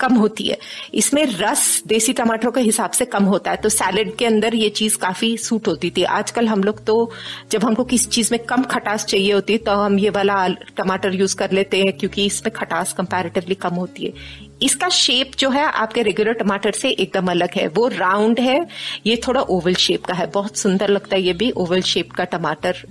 कम 0.00 0.14
होती 0.14 0.44
है। 0.44 0.56
इसमें 0.94 1.24
रस 1.30 1.82
देसी 1.86 2.12
टमाटरों 2.12 2.50
के 2.52 2.60
हिसाब 2.60 2.90
से 2.90 3.04
कम 3.06 3.24
होता 3.24 3.50
है 3.50 3.56
तो 3.56 3.68
सैलड 3.68 4.14
के 4.16 4.26
अंदर 4.26 4.54
ये 4.54 4.68
चीज़ 4.70 4.96
काफ़ी 4.98 5.36
सूट 5.38 5.68
होती 5.68 5.90
थी। 5.96 6.02
आजकल 6.04 6.48
हम 6.48 6.62
लोग 6.64 6.84
तो 6.84 7.10
जब 7.52 7.64
हमको 7.64 7.84
किसी 7.84 8.06
चीज़ 8.08 8.28
में 8.32 8.38
कम 8.44 8.62
खटास 8.64 9.04
चाहिए 9.06 9.32
होती 9.32 9.58
तो 9.58 9.72
हम 9.74 9.98
ये 9.98 10.10
वाला 10.10 10.46
टमाटर 10.76 11.14
यूज़ 11.14 11.36
कर 11.36 11.52
लेते 11.52 11.78
हैं, 11.78 11.92
क्योंकि 11.92 12.26
इसमें 12.26 12.52
खटास 12.54 12.92
कंपैरेटिवली 12.92 13.54
कम 13.56 13.74
होती 13.74 14.04
है। 14.04 14.41
इसका 14.62 14.88
शेप 14.90 15.32
जो 15.38 15.48
है 15.50 15.64
आपके 15.64 16.02
रेगुलर 16.02 16.32
टमाटर 16.34 16.72
से 16.72 16.90
एकदम 16.90 17.30
अलग 17.30 17.54
है। 17.56 17.66
वो 17.68 17.86
राउंड 17.88 18.40
है, 18.40 18.58
ये 19.06 19.20
थोड़ा 19.26 19.40
ओवल 19.42 19.74
शेप 19.76 20.04
का 20.04 20.14
है। 20.14 20.26
बहुत 20.30 20.56
सुंदर 20.56 20.88
लगता 20.88 21.16
है 21.16 21.22
ये 21.22 21.32
भी 21.34 21.50
ओवल 21.56 21.80
शेप 21.82 22.12
का 22.12 22.24
टमाटर 22.26 22.82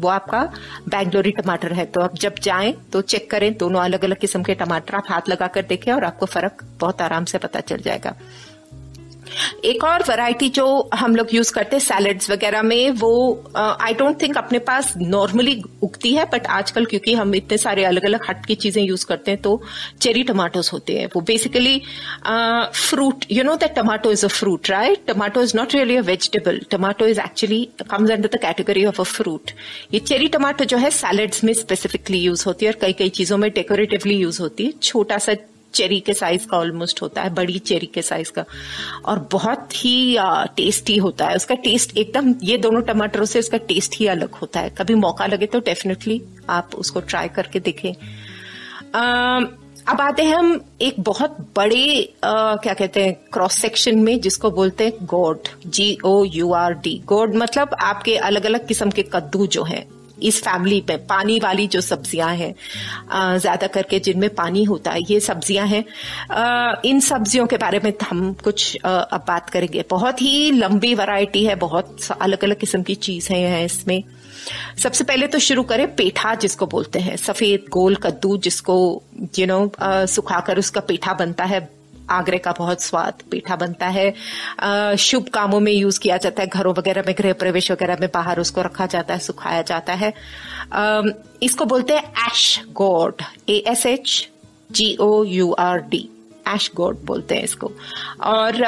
वो 0.00 0.08
आपका 0.08 0.42
बैंगलोरी 0.88 1.30
टमाटर 1.32 1.72
है। 1.72 1.84
तो 1.86 2.00
आप 2.00 2.14
जब 2.16 2.38
जाएँ 2.42 2.72
तो 2.92 3.00
चेक 3.02 3.30
करें, 3.30 3.52
दोनों 3.56 3.80
अलग 3.80 4.04
अलग 4.04 4.18
किस्म 4.18 4.42
के 4.42 4.54
टमाटर 4.56 4.94
आप 4.94 5.04
हाथ 5.08 5.28
लगाकर 5.28 5.62
देखें 5.64 5.92
और 5.92 6.04
आपको 6.04 6.26
फ़र्क 6.26 6.64
बहुत 6.80 7.02
आराम 7.02 7.24
से 7.24 7.38
पता 7.38 7.60
चल 7.62 7.80
जाएगा। 7.80 8.14
एक 9.64 9.84
और 9.84 10.02
वैरायटी 10.08 10.48
जो 10.50 10.66
हम 10.94 11.16
लोग 11.16 11.34
यूज़ 11.34 11.52
करते 11.52 11.76
हैं 11.76 11.82
सैलड्स 11.84 12.30
वगैरह 12.30 12.62
में, 12.62 12.90
वो 12.92 13.52
आई 13.56 13.94
डोंट 13.94 14.20
थिंक 14.22 14.36
अपने 14.38 14.58
पास 14.60 14.92
नॉर्मली 14.96 15.62
उगती 15.82 16.12
है 16.14 16.24
बट 16.32 16.46
आजकल 16.48 16.84
क्योंकि 16.84 17.14
हम 17.14 17.34
इतने 17.34 17.58
सारे 17.58 17.84
अलग 17.84 18.04
अलग 18.04 18.28
हट 18.28 18.44
की 18.46 18.54
चीज़ें 18.56 18.82
यूज़ 18.82 19.06
करते 19.06 19.30
हैं 19.30 19.40
तो 19.42 19.60
चेरी 20.00 20.22
टमाटोज 20.24 20.70
होते 20.72 20.98
हैं। 20.98 21.06
वो 21.14 21.20
basically 21.22 21.78
fruit 22.26 23.24
you 23.30 23.44
know 23.44 23.56
that 23.56 23.74
tomato 23.74 24.12
is 24.12 24.24
a 24.24 24.28
fruit 24.30 24.70
right 24.70 25.04
tomato 25.06 25.42
is 25.42 25.56
not 25.56 25.74
really 25.74 25.96
a 25.96 26.02
vegetable 26.02 26.60
tomato 26.70 27.06
is 27.06 27.20
actually 27.20 27.64
comes 27.90 28.10
under 28.10 28.28
the 28.28 28.40
category 28.42 28.84
of 28.84 29.00
a 29.00 29.04
fruit 29.06 29.50
ये 29.94 30.00
चेरी 30.00 30.28
टमाटो 30.30 30.64
जो 30.64 30.76
है 30.78 30.90
salads 30.92 31.44
में 31.44 31.52
specifically 31.54 32.18
use 32.18 32.44
होती 32.46 32.66
है 32.66 32.72
और 32.72 32.78
कई 32.80 32.92
कई 32.92 33.08
चीज़ों 33.10 33.38
में 33.38 33.50
डेकोरेटिवली 33.50 34.14
यूज़ 34.16 34.40
होती 34.42 34.64
है। 34.64 34.72
छोटा 34.82 35.18
सा 35.18 35.32
चेरी 35.74 36.00
के 36.00 36.14
साइज़ 36.14 36.46
का 36.46 36.58
ऑलमोस्ट 36.58 37.02
होता 37.02 37.22
है 37.22 37.34
बड़ी 37.34 37.58
चेरी 37.60 37.86
के 37.86 38.02
साइज़ 38.02 38.30
का। 38.32 38.44
और 39.04 39.28
बहुत 39.32 39.72
ही 39.74 40.16
टेस्टी 40.56 40.96
होता 40.96 41.28
है। 41.28 41.36
उसका 41.36 41.54
टेस्ट 41.64 41.96
एकदम 41.96 42.34
ये 42.42 42.58
दोनों 42.58 42.82
टमाटरों 42.82 43.24
से 43.24 43.38
उसका 43.38 43.58
टेस्ट 43.68 43.96
ही 43.96 44.06
अलग 44.08 44.34
होता 44.34 44.60
है। 44.60 44.70
कभी 44.70 44.94
मौका 44.96 45.26
लगे 45.26 45.46
तो 45.46 45.60
डेफिनेटली 45.60 46.20
आप 46.50 46.74
उसको 46.74 47.00
ट्राई 47.00 47.28
करके 47.28 47.60
देखें। 47.60 47.92
अब 49.88 50.00
आते 50.00 50.22
हैं 50.22 50.34
हम 50.34 50.60
एक 50.80 50.94
बहुत 51.00 51.36
बड़े 51.56 52.02
आ, 52.24 52.56
क्या 52.56 52.74
कहते 52.74 53.04
हैं 53.04 53.14
क्रॉस 53.32 53.54
सेक्शन 53.54 53.98
में 53.98 54.20
जिसको 54.20 54.50
बोलते 54.50 54.84
हैं 54.84 55.06
gourd 55.06 55.48
G 55.66 55.96
O 56.04 56.24
U 56.24 56.52
R 56.52 56.74
D 56.74 57.00
gourd 57.06 57.34
मतलब 57.34 57.74
आपके 57.82 58.16
अलग 58.18 58.46
अलग 58.46 58.66
किस्म 58.68 58.90
के 58.90 59.02
कद्दू 59.12 59.46
जो 59.46 59.64
हैं। 59.64 59.84
इस 60.22 60.40
फैमिली 60.42 60.82
में 60.88 61.06
पानी 61.06 61.38
वाली 61.40 61.66
जो 61.66 61.80
सब्ज़ियाँ 61.80 62.34
हैं 62.36 62.54
ज़्यादा 63.38 63.66
करके 63.68 63.98
जिनमें 64.00 64.28
पानी 64.34 64.64
होता 64.64 64.90
है, 64.90 65.00
ये 65.10 65.20
सब्ज़ियाँ 65.20 65.66
हैं। 65.66 65.84
इन 66.84 67.00
सब्जियों 67.00 67.46
के 67.46 67.56
बारे 67.56 67.80
में 67.84 67.92
हम 68.10 68.32
कुछ 68.44 68.76
अब 68.76 69.24
बात 69.28 69.50
करेंगे। 69.50 69.84
बहुत 69.90 70.22
ही 70.22 70.50
लंबी 70.52 70.94
वैरायटी 70.94 71.44
है, 71.44 71.54
बहुत 71.56 72.10
अलग 72.12 72.44
अलग 72.44 72.58
किस्म 72.60 72.82
की 72.82 72.94
चीज़ें 72.96 73.36
हैं 73.36 73.64
इसमें। 73.64 74.02
सबसे 74.78 75.04
पहले 75.04 75.26
तो 75.26 75.38
शुरू 75.38 75.62
करें 75.62 75.86
पेठा, 75.96 76.34
जिसको 76.36 76.66
बोलते 76.66 76.98
हैं। 76.98 77.16
सफ़ेद, 77.16 77.64
गोल, 77.70 77.96
कद्दू, 77.96 78.36
जिसको 78.38 78.76
यू 79.38 79.46
नो 79.46 79.70
सुखाकर 79.82 80.58
उसका 80.58 80.80
पेठा 80.80 81.12
बनता 81.14 81.44
है। 81.44 81.68
आगरे 82.10 82.38
का 82.38 82.52
बहुत 82.52 82.82
स्वाद 82.82 83.22
पीठा 83.30 83.56
बनता 83.56 83.86
है। 83.88 84.96
शुभ 84.98 85.28
कामों 85.28 85.60
में 85.60 85.72
यूज़ 85.72 86.00
किया 86.00 86.16
जाता 86.16 86.42
है। 86.42 86.48
घरों 86.48 86.74
वगैरह 86.74 87.04
में, 87.06 87.14
गृह 87.18 87.32
प्रवेश 87.32 87.70
वगैरह 87.70 87.96
में 88.00 88.08
बाहर 88.14 88.40
उसको 88.40 88.62
रखा 88.62 88.86
जाता 88.86 89.14
है, 89.14 89.20
सुखाया 89.20 89.62
जाता 89.62 89.92
है। 89.94 90.12
इसको 91.42 91.64
बोलते 91.64 91.94
हैं 91.94 92.26
ash 92.26 92.62
gourd 92.72 93.22
A 93.48 93.62
S 93.68 93.86
H 93.86 94.28
G 94.70 94.96
O 95.00 95.12
U 95.24 95.52
R 95.52 95.78
D 95.80 96.08
ash 96.48 96.70
gourd 96.74 97.04
बोलते 97.04 97.34
हैं 97.34 97.42
इसको। 97.44 97.72
और 98.22 98.64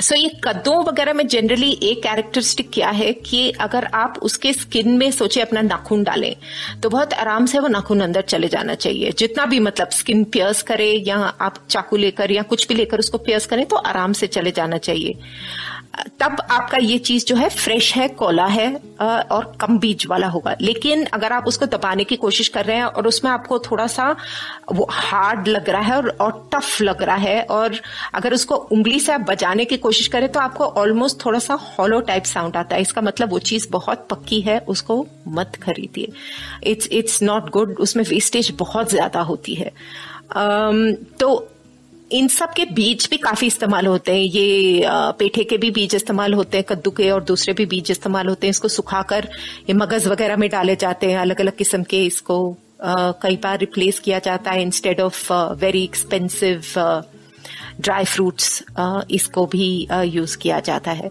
सो 0.00 0.14
ये 0.14 0.30
कद्दों 0.44 0.76
वगैरह 0.84 1.12
में 1.12 1.26
जनरली 1.26 1.70
एक 1.82 2.02
कैरेक्टरिस्टिक 2.02 2.70
क्या 2.74 2.90
है 2.90 3.12
कि 3.12 3.50
अगर 3.60 3.84
आप 3.94 4.18
उसके 4.22 4.52
स्किन 4.52 4.96
में 4.98 5.10
सोचे 5.10 5.40
अपना 5.40 5.62
नाखून 5.62 6.02
डालें 6.04 6.34
तो 6.82 6.90
बहुत 6.90 7.12
आराम 7.14 7.46
से 7.46 7.58
वो 7.58 7.68
नाखून 7.68 8.00
अंदर 8.00 8.22
चले 8.22 8.48
जाना 8.48 8.74
चाहिए। 8.74 9.12
जितना 9.12 9.46
भी 9.46 9.58
मतलब 9.60 9.90
स्किन 9.90 10.24
पियर्स 10.24 10.62
करे 10.62 10.90
या 11.06 11.16
आप 11.16 11.58
चाकू 11.70 11.96
लेकर 11.96 12.30
या 12.30 12.42
कुछ 12.42 12.66
भी 12.68 12.74
लेकर 12.74 12.98
उसको 12.98 13.18
पियर्स 13.18 13.46
करें 13.46 13.64
तो 13.66 13.76
आराम 13.76 14.12
से 14.12 14.26
चले 14.26 14.50
जाना 14.50 14.78
चाहिए। 14.78 15.18
तब 16.20 16.36
आपका 16.50 16.78
ये 16.78 16.98
चीज़ 16.98 17.24
जो 17.26 17.36
है 17.36 17.48
फ्रेश 17.48 17.94
है 17.94 18.06
कोला 18.08 18.44
है 18.46 18.68
और 19.00 19.44
कम 19.60 19.78
बीज 19.78 20.06
वाला 20.06 20.26
होगा। 20.28 20.54
लेकिन 20.60 21.04
अगर 21.06 21.32
आप 21.32 21.46
उसको 21.46 21.66
दबाने 21.66 22.04
की 22.04 22.16
कोशिश 22.16 22.48
कर 22.48 22.64
रहे 22.64 22.76
हैं 22.76 22.84
और 22.84 23.06
उसमें 23.06 23.30
आपको 23.30 23.58
थोड़ा 23.58 23.86
सा 23.86 24.10
वो 24.72 24.86
हार्ड 24.90 25.48
लग 25.48 25.70
रहा 25.70 25.82
है 25.82 25.96
और, 25.96 26.08
और 26.10 26.48
टफ 26.54 26.80
लग 26.82 27.02
रहा 27.02 27.16
है 27.16 27.42
और 27.42 27.80
अगर 28.14 28.34
उसको 28.34 28.54
उंगली 28.54 29.00
से 29.00 29.12
आप 29.12 29.20
बजाने 29.20 29.64
की 29.64 29.76
कोशिश 29.78 30.06
करें 30.06 30.28
तो 30.32 30.40
आपको 30.40 30.64
ऑलमोस्ट 30.64 31.24
थोड़ा 31.24 31.38
सा 31.38 31.54
हॉलो 31.54 32.00
टाइप 32.00 32.24
साउंड 32.24 32.56
आता 32.56 32.76
है। 32.76 32.82
इसका 32.82 33.00
मतलब 33.00 33.30
वो 33.30 33.38
चीज़ 33.50 33.68
बहुत 33.70 34.06
पक्की 34.10 34.40
है 34.40 34.58
उसको 34.68 35.06
मत 35.28 35.56
खरीदिए। 35.62 36.12
इट्स 36.70 36.88
इट्स 36.92 37.22
नॉट 37.22 37.50
गुड 37.50 37.76
उसमें 37.78 38.04
वेस्टेज 38.04 38.50
बहुत 38.58 38.90
ज़्यादा 38.90 39.20
होती 39.22 39.54
है। 39.54 39.70
um, 39.70 40.94
तो 41.20 41.48
इन 42.12 42.28
सब 42.28 42.52
के 42.52 42.64
बीज 42.74 43.06
भी 43.10 43.16
काफ़ी 43.16 43.46
इस्तेमाल 43.46 43.86
होते 43.86 44.12
हैं। 44.12 44.20
ये 44.20 44.82
पेठे 45.18 45.44
के 45.44 45.56
भी 45.58 45.70
बीज 45.70 45.94
इस्तेमाल 45.94 46.34
होते 46.34 46.58
हैं, 46.58 46.64
कद्दू 46.68 46.90
के 46.90 47.10
और 47.10 47.22
दूसरे 47.24 47.54
भी 47.54 47.66
बीज 47.66 47.90
इस्तेमाल 47.90 48.28
होते 48.28 48.46
हैं। 48.46 48.50
इसको 48.50 48.68
सुखाकर 48.68 49.28
ये 49.68 49.74
मगज 49.74 50.06
वगैरह 50.06 50.36
में 50.36 50.48
डाले 50.50 50.76
जाते 50.76 51.10
हैं 51.10 51.18
अलग 51.18 51.40
अलग 51.40 51.56
किस्म 51.56 51.82
के 51.82 52.04
इसको 52.06 52.56
कई 53.22 53.36
बार 53.36 53.58
रिप्लेस 53.58 53.98
किया 53.98 54.18
जाता 54.18 54.50
है 54.50 54.62
instead 54.62 55.00
of 55.00 55.32
very 55.60 55.82
expensive 55.84 56.62
dry 57.80 58.04
fruits 58.04 58.62
इसको 59.10 59.44
भी 59.46 59.66
यूज़ 60.04 60.36
किया 60.38 60.60
जाता 60.60 60.90
है। 60.90 61.10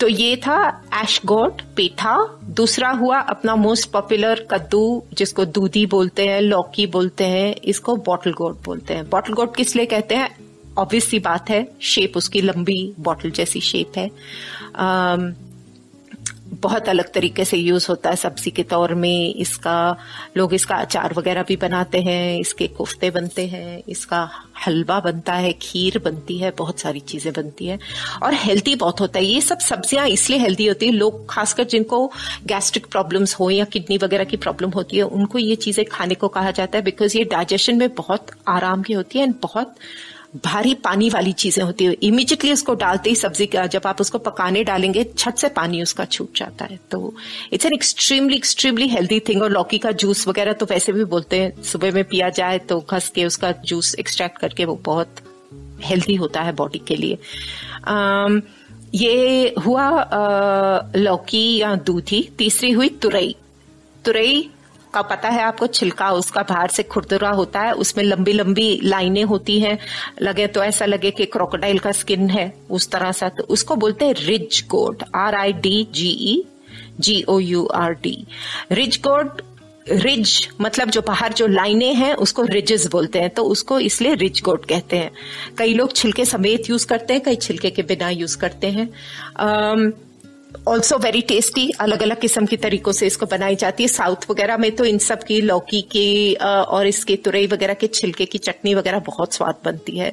तो 0.00 0.08
ये 0.08 0.36
था 0.36 0.56
एशगोट 0.94 1.62
पेठा। 1.76 2.16
दूसरा 2.56 2.90
हुआ 2.90 3.18
अपना 3.20 3.54
मोस्ट 3.56 3.90
पॉपुलर 3.90 4.46
कद्दू, 4.50 5.02
जिसको 5.12 5.44
दूधी 5.44 5.84
बोलते 5.86 6.26
हैं, 6.26 6.40
लौकी 6.40 6.86
बोलते 6.86 7.24
हैं, 7.24 7.54
इसको 7.64 7.96
बॉटल 8.06 8.32
गोट 8.32 8.62
बोलते 8.64 8.94
हैं। 8.94 9.08
बॉटल 9.10 9.32
गोट 9.32 9.56
किस 9.56 9.76
लिए 9.76 9.86
कहते 9.86 10.14
हैं? 10.14 10.30
ऑब्वियस 10.78 11.04
सी 11.04 11.18
बात 11.18 11.50
है 11.50 11.66
शेप 11.82 12.16
उसकी 12.16 12.40
लंबी 12.40 12.94
बॉटल 13.00 13.30
जैसी 13.30 13.60
शेप 13.60 13.98
है। 13.98 14.10
बहुत 16.52 16.88
अलग 16.88 17.12
तरीके 17.12 17.44
से 17.44 17.56
यूज़ 17.56 17.86
होता 17.88 18.10
है 18.10 18.16
सब्ज़ी 18.16 18.50
के 18.50 18.62
तौर 18.62 18.94
में। 18.94 19.34
इसका, 19.34 19.96
लोग 20.36 20.54
इसका 20.54 20.74
अचार 20.74 21.14
वगैरह 21.14 21.42
भी 21.42 21.56
बनाते 21.56 22.00
हैं, 22.00 22.38
इसके 22.40 22.66
कोफ्ते 22.66 23.10
बनते 23.10 23.46
हैं, 23.46 23.82
इसका 23.88 24.30
हलवा 24.66 25.00
बनता 25.00 25.32
है, 25.32 25.52
खीर 25.52 25.98
बनती 25.98 26.38
है, 26.38 26.50
बहुत 26.50 26.80
सारी 26.80 27.00
चीज़ें 27.00 27.32
बनती 27.32 27.66
है। 27.66 27.78
और 28.22 28.34
हेल्दी 28.34 28.74
बहुत 28.74 29.00
होता 29.00 29.18
है। 29.18 29.24
ये 29.24 29.40
सब 29.40 29.58
सब्ज़ियाँ 29.58 30.06
इसलिए 30.08 30.38
हेल्दी 30.38 30.66
होती 30.66 30.86
है। 30.86 30.92
लोग 30.92 31.26
खासकर 31.30 31.64
जिनको 31.64 32.06
गैस्ट्रिक 32.46 32.86
प्रॉब्लम्स 32.86 33.34
हो 33.34 33.50
या 33.50 33.64
किडनी 33.64 33.98
वगैरह 33.98 34.24
की 34.24 34.36
प्रॉब्लम 34.36 34.70
होती 34.70 34.96
है, 34.96 35.02
उनको 35.02 35.38
ये 35.38 35.56
चीज़ें 35.56 35.84
खाने 35.86 36.14
को 36.14 36.28
कहा 36.28 36.50
जाता 36.50 36.78
है 36.78 36.84
बिकॉज़ 36.84 37.18
ये 37.18 37.24
डाइजेशन 37.24 37.76
में 37.76 37.94
बहुत 37.94 38.26
आराम 38.48 38.82
की 38.82 38.92
होती 38.92 39.18
है 39.18 39.24
एंड 39.24 39.34
बहुत 39.42 39.74
भारी 40.34 40.72
पानी 40.74 41.08
वाली 41.10 41.32
चीज़ें 41.32 41.62
होती 41.64 41.84
है। 41.84 41.92
इमीजिएटली 42.02 42.52
उसको 42.52 42.74
डालते 42.74 43.10
ही 43.10 43.16
सब्ज़ी 43.16 43.46
का 43.46 43.66
जब 43.66 43.86
आप 43.86 44.00
उसको 44.00 44.18
पकाने 44.18 44.64
डालेंगे 44.64 45.04
छत 45.18 45.36
से 45.38 45.48
पानी 45.48 45.82
उसका 45.82 46.04
छूट 46.04 46.38
जाता 46.38 46.64
है। 46.64 46.78
तो 46.90 47.14
it's 47.52 47.66
an 47.66 47.72
extremely 47.72 48.36
extremely 48.36 48.88
healthy 48.88 49.20
thing 49.20 49.42
और 49.42 49.50
लौकी 49.50 49.78
का 49.78 49.92
जूस 49.92 50.26
वगैरह 50.28 50.52
तो 50.52 50.66
वैसे 50.66 50.92
भी 50.92 51.04
बोलते 51.04 51.40
हैं 51.40 51.62
सुबह 51.62 51.92
में 51.92 52.04
पिया 52.04 52.28
जाए 52.30 52.58
तो 52.58 52.80
घस 52.90 53.08
के 53.08 53.24
उसका 53.24 53.52
जूस 53.64 53.94
एक्सट्रैक्ट 53.94 54.38
करके 54.38 54.64
वो 54.64 54.78
बहुत 54.84 55.20
हेल्दी 55.84 56.14
होता 56.14 56.42
है 56.42 56.52
बॉडी 56.52 56.78
के 56.78 56.96
लिए। 56.96 57.18
Um, 57.88 58.40
ये 58.94 59.54
हुआ 59.64 59.88
लौकी 60.96 61.56
या 61.56 61.74
दूधी 61.76 62.22
तीसरी 62.38 62.70
हुई 62.70 62.88
तुरई। 63.02 63.34
तुरई 64.04 64.50
का 64.94 65.02
पता 65.02 65.28
है, 65.28 65.42
आपको 65.42 65.66
छिलका, 65.66 66.10
उसका 66.12 66.42
बाहर 66.42 66.68
से 66.68 66.82
खुरदुरा 66.82 67.30
होता 67.30 67.60
है, 67.60 67.72
उसमें 67.74 68.04
लंबी 68.04 68.32
लंबी 68.32 68.68
लाइनें 68.84 69.22
होती 69.24 69.58
हैं। 69.60 69.78
लगे 70.22 70.46
तो 70.46 70.62
ऐसा 70.62 70.84
लगे 70.84 71.10
कि 71.10 71.26
क्रोकोडाइल 71.26 71.78
का 71.78 71.92
स्किन 71.92 72.30
है, 72.30 72.52
उस 72.70 72.90
तरह 72.90 73.12
सा। 73.12 73.28
तो 73.28 73.42
उसको 73.44 73.76
बोलते 73.76 74.04
हैं 74.04 74.14
ridge 74.18 74.64
gourd 74.68 75.04
R 75.14 75.34
I 75.34 75.52
D 75.52 75.86
G 75.92 76.08
E 76.08 76.42
G 77.00 77.22
O 77.28 77.38
U 77.40 77.66
R 77.66 77.92
D 77.92 78.16
ridge 78.72 79.00
gourd 79.02 79.42
ridge 79.90 80.48
मतलब 80.60 80.90
जो 80.90 81.00
बाहर 81.02 81.32
जो 81.32 81.46
लाइनें 81.46 81.94
हैं, 81.94 82.14
उसको 82.14 82.42
रिजेस 82.42 82.86
बोलते 82.86 83.20
हैं। 83.20 83.30
तो 83.30 83.42
उसको 83.44 83.78
इसलिए 83.80 84.14
रिज 84.14 84.40
गोट 84.44 84.64
कहते 84.64 84.96
हैं। 84.96 85.10
कई 85.58 85.74
लोग 85.74 85.94
छिलके 85.96 86.24
समेत 86.24 86.68
यूज़ 86.70 86.86
करते 86.86 87.14
हैं, 87.14 87.22
कई 87.22 87.36
छिलके 87.36 87.70
के 87.70 87.82
बिना 87.82 88.08
यूज़ 88.10 88.36
करते 88.38 88.66
हैं। 88.66 88.88
ऑल्सो 90.68 90.96
वेरी 90.98 91.20
टेस्टी 91.20 91.68
अलग 91.80 92.02
अलग 92.02 92.20
किस्म 92.20 92.46
के 92.46 92.56
तरीकों 92.56 92.92
से 92.92 93.06
इसको 93.06 93.26
बनाई 93.26 93.56
जाती 93.56 93.82
है। 93.82 93.88
साउथ 93.88 94.30
वगैरह 94.30 94.56
में 94.56 94.70
तो 94.76 94.84
इन 94.84 94.98
सब 94.98 95.22
की 95.22 95.40
लौकी 95.40 95.80
के 95.92 96.32
और 96.34 96.86
इसके 96.86 97.16
तुरई 97.16 97.46
वगैरह 97.46 97.74
के 97.74 97.86
छिलके 97.86 98.24
की 98.24 98.38
चटनी 98.38 98.74
वगैरह 98.74 98.98
बहुत 99.06 99.34
स्वाद 99.34 99.60
बनती 99.64 99.98
है। 99.98 100.12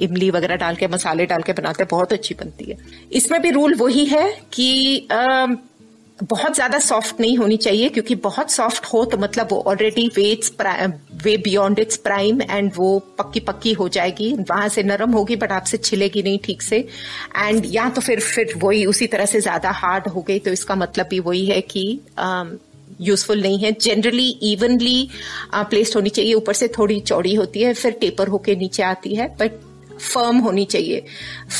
इमली 0.00 0.30
वगैरह 0.30 0.56
डाल 0.56 0.76
के, 0.76 0.88
मसाले 0.88 1.26
डाल 1.26 1.42
के 1.42 1.52
बनाते 1.52 1.84
बहुत 1.90 2.12
अच्छी 2.12 2.34
बनती 2.34 2.70
है। 2.70 2.76
इसमें 3.12 3.40
भी 3.42 3.50
रूल 3.50 3.74
वही 3.74 4.04
है 4.06 4.30
कि 4.52 5.08
बहुत 6.22 6.54
ज़्यादा 6.54 6.78
सॉफ्ट 6.78 7.20
नहीं 7.20 7.36
होनी 7.36 7.56
चाहिए 7.56 7.88
क्योंकि 7.88 8.14
बहुत 8.24 8.50
सॉफ्ट 8.50 8.84
हो 8.86 9.04
तो 9.04 9.16
मतलब 9.18 9.48
वो 9.50 9.58
already 9.66 10.06
waits 10.16 10.52
way 11.24 11.36
beyond 11.38 11.78
its 11.78 11.96
prime 11.96 12.42
and 12.42 12.70
वो 12.76 12.98
पक्की 13.18 13.40
पक्की 13.40 13.72
हो 13.72 13.88
जाएगी। 13.88 14.32
वहाँ 14.40 14.68
से 14.68 14.82
नरम 14.82 15.12
होगी 15.12 15.36
बट 15.36 15.52
आपसे 15.52 15.76
छिलेगी 15.78 16.22
नहीं 16.22 16.38
ठीक 16.44 16.62
से। 16.62 16.78
एंड 17.38 17.66
या 17.66 17.88
तो 17.90 18.00
फिर 18.00 18.20
फिर 18.20 18.54
वही 18.56 18.84
उसी 18.86 19.06
तरह 19.06 19.26
से 19.26 19.40
ज़्यादा 19.40 19.70
हार्ड 19.72 20.08
हो 20.08 20.22
गई 20.22 20.38
तो 20.38 20.52
इसका 20.52 20.74
मतलब 20.76 21.06
भी 21.10 21.20
वही 21.20 21.44
है 21.46 21.60
कि 21.60 22.00
यूजफुल 23.00 23.36
um, 23.36 23.42
नहीं 23.42 23.58
है। 23.58 23.72
जनरली 23.72 24.28
इवनली 24.52 25.08
प्लेस्ड 25.54 25.94
होनी 25.94 26.10
चाहिए। 26.10 26.34
ऊपर 26.34 26.52
से 26.54 26.68
थोड़ी 26.78 27.00
चौड़ी 27.02 27.34
होती 27.34 27.62
है 27.62 27.74
फिर 27.74 27.92
टेपर 28.00 28.28
होके 28.28 28.56
नीचे 28.56 28.82
आती 28.84 29.14
है 29.14 29.28
बट 29.40 29.52
फर्म 30.00 30.38
होनी 30.38 30.64
चाहिए। 30.64 31.04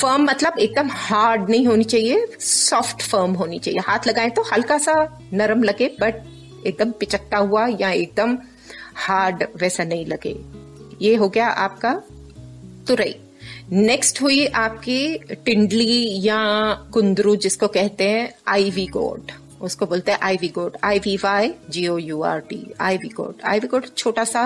फर्म 0.00 0.24
मतलब 0.24 0.58
एकदम 0.58 0.88
हार्ड 0.92 1.50
नहीं 1.50 1.66
होनी 1.66 1.84
चाहिए 1.84 2.26
सॉफ्ट 2.40 3.02
फर्म 3.02 3.32
होनी 3.32 3.58
चाहिए। 3.58 3.80
हाथ 3.80 4.06
लगाए 4.06 4.30
तो 4.30 4.42
हल्का 4.52 4.78
सा 4.78 4.94
नरम 5.32 5.62
लगे 5.62 5.88
बट 6.00 6.22
एकदम 6.66 6.90
पिचकता 6.90 7.38
हुआ 7.38 7.66
या 7.80 7.90
एकदम 7.90 8.38
हार्ड 8.96 9.44
वैसा 9.56 9.84
नहीं 9.84 10.06
लगे। 10.06 10.36
ये 11.02 11.14
हो 11.14 11.28
गया 11.28 11.46
आपका 11.46 11.92
तुरई। 12.88 13.14
नेक्स्ट 13.72 14.20
हुई 14.22 14.44
आपकी 14.46 15.18
टिंडली 15.44 16.26
या 16.26 16.38
कुंदरू 16.92 17.34
जिसको 17.36 17.68
कहते 17.68 18.08
हैं 18.08 18.32
आईवी 18.48 18.86
गोड 18.86 19.30
उसको 19.60 19.86
बोलते 19.86 20.12
हैं 20.12 20.18
ivy 20.22 20.48
gourd 20.48 20.76
I 20.84 20.98
V 20.98 21.16
Y 21.16 21.52
G O 21.70 21.96
U 21.98 22.20
R 22.22 22.40
T 22.40 22.60
ivy 22.80 23.08
gourd 23.08 23.42
ivy 23.44 23.68
gourd 23.68 23.86
छोटा 23.96 24.24
सा 24.24 24.42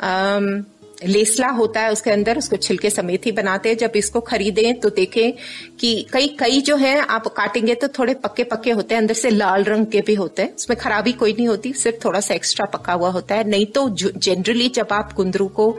आम, 0.00 0.64
लेसला 1.04 1.48
होता 1.48 1.80
है 1.80 1.92
उसके 1.92 2.10
अंदर, 2.10 2.38
उसको 2.38 2.56
छिलके 2.56 2.90
समेत 2.90 3.26
ही 3.26 3.32
बनाते 3.32 3.68
हैं। 3.68 3.76
जब 3.76 3.92
इसको 3.96 4.20
खरीदें 4.20 4.80
तो 4.80 4.90
देखें 4.90 5.32
कि 5.80 6.06
कई 6.12 6.28
कई 6.38 6.60
जो 6.60 6.76
है, 6.76 6.98
आप 7.00 7.26
काटेंगे 7.28 7.74
तो 7.74 7.88
थोड़े 7.88 8.14
पक्के 8.14 8.44
पक्के 8.44 8.70
होते 8.70 8.94
हैं। 8.94 9.00
अंदर 9.02 9.14
से 9.14 9.30
लाल 9.30 9.64
रंग 9.64 9.86
के 9.86 10.00
भी 10.00 10.14
होते 10.14 10.42
हैं। 10.42 10.54
उसमें 10.54 10.78
खराबी 10.78 11.12
कोई 11.12 11.32
नहीं 11.32 11.48
होती, 11.48 11.72
सिर्फ़ 11.72 12.04
थोड़ा 12.04 12.20
सा 12.20 12.34
एक्स्ट्रा 12.34 12.66
पका 12.66 12.92
हुआ 12.92 13.10
होता 13.10 13.34
है। 13.34 13.48
नहीं 13.48 13.66
तो 13.66 13.88
जनरली 13.88 14.68
जब 14.68 14.88
आप 14.92 15.12
कुंदरू 15.12 15.48
को 15.48 15.74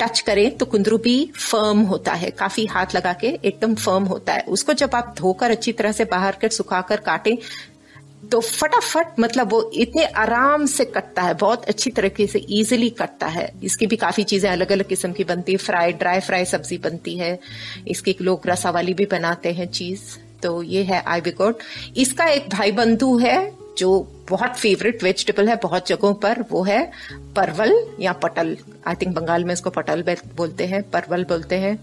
टच 0.00 0.20
करें 0.20 0.56
तो 0.58 0.66
कुंदरू 0.66 0.98
भी 0.98 1.30
फर्म 1.36 1.80
होता 1.80 2.12
है। 2.12 2.30
काफ़ी 2.30 2.64
हाथ 2.66 2.94
लगा 2.94 3.12
के 3.12 3.26
एकदम 3.44 3.74
फर्म 3.74 4.04
होता 4.04 4.32
है। 4.32 4.44
उसको 4.48 4.72
जब 4.72 4.94
आप 4.94 5.14
धोकर 5.18 5.50
अच्छी 5.50 5.72
तरह 5.72 5.92
से 5.92 6.04
बाहर 6.04 6.36
कर, 6.40 6.48
सुखाकर 6.48 6.96
काटें 6.96 7.36
तो 8.22 8.40
फटाफट 8.40 9.20
मतलब 9.20 9.50
वो 9.52 9.70
इतने 9.74 10.04
आराम 10.04 10.66
से 10.66 10.84
कटता 10.84 11.22
है, 11.22 11.34
बहुत 11.34 11.64
अच्छी 11.64 11.90
तरीके 11.90 12.26
से 12.26 12.38
इजीली 12.38 12.90
कटता 12.90 13.26
है। 13.26 13.50
इसकी 13.64 13.86
भी 13.86 13.96
काफ़ी 13.96 14.24
चीज़ें 14.24 14.50
अलग 14.50 14.72
अलग 14.72 14.88
किस्म 14.88 15.12
की 15.12 15.24
बनती 15.24 15.52
है। 15.52 15.58
फ्राई 15.58 15.92
ड्राई 15.92 16.20
फ्राई 16.20 16.44
सब्ज़ी 16.44 16.78
बनती 16.78 17.16
है। 17.18 17.38
इसकी 17.88 18.16
लोग 18.20 18.46
रसा 18.46 18.70
वाली 18.70 18.94
भी 18.94 19.06
बनाते 19.06 19.52
हैं 19.52 19.70
चीज़ 19.70 20.00
तो 20.42 20.62
ये 20.62 20.82
है 20.82 20.96
आई 20.96 21.02
आईविकोट 21.06 21.58
इसका 21.96 22.26
एक 22.26 22.48
भाई 22.48 22.72
बंधु 22.72 23.16
है, 23.18 23.52
जो 23.78 24.00
बहुत 24.28 24.56
फेवरेट 24.56 25.02
वेजिटेबल 25.02 25.48
है 25.48 25.56
बहुत 25.56 25.88
जगहों 25.88 26.12
पर। 26.14 26.44
वो 26.50 26.62
है 26.62 26.84
परवल 27.36 27.74
या 28.00 28.12
पटल। 28.14 28.56
आई 28.86 28.94
थिंक 28.94 29.14
बंगाल 29.16 29.44
में 29.44 29.52
इसको 29.52 29.70
पटल 29.70 30.04
बोलते 30.36 30.66
हैं, 30.66 30.82
परवल 30.90 31.24
बोलते 31.24 31.56
हैं। 31.56 31.78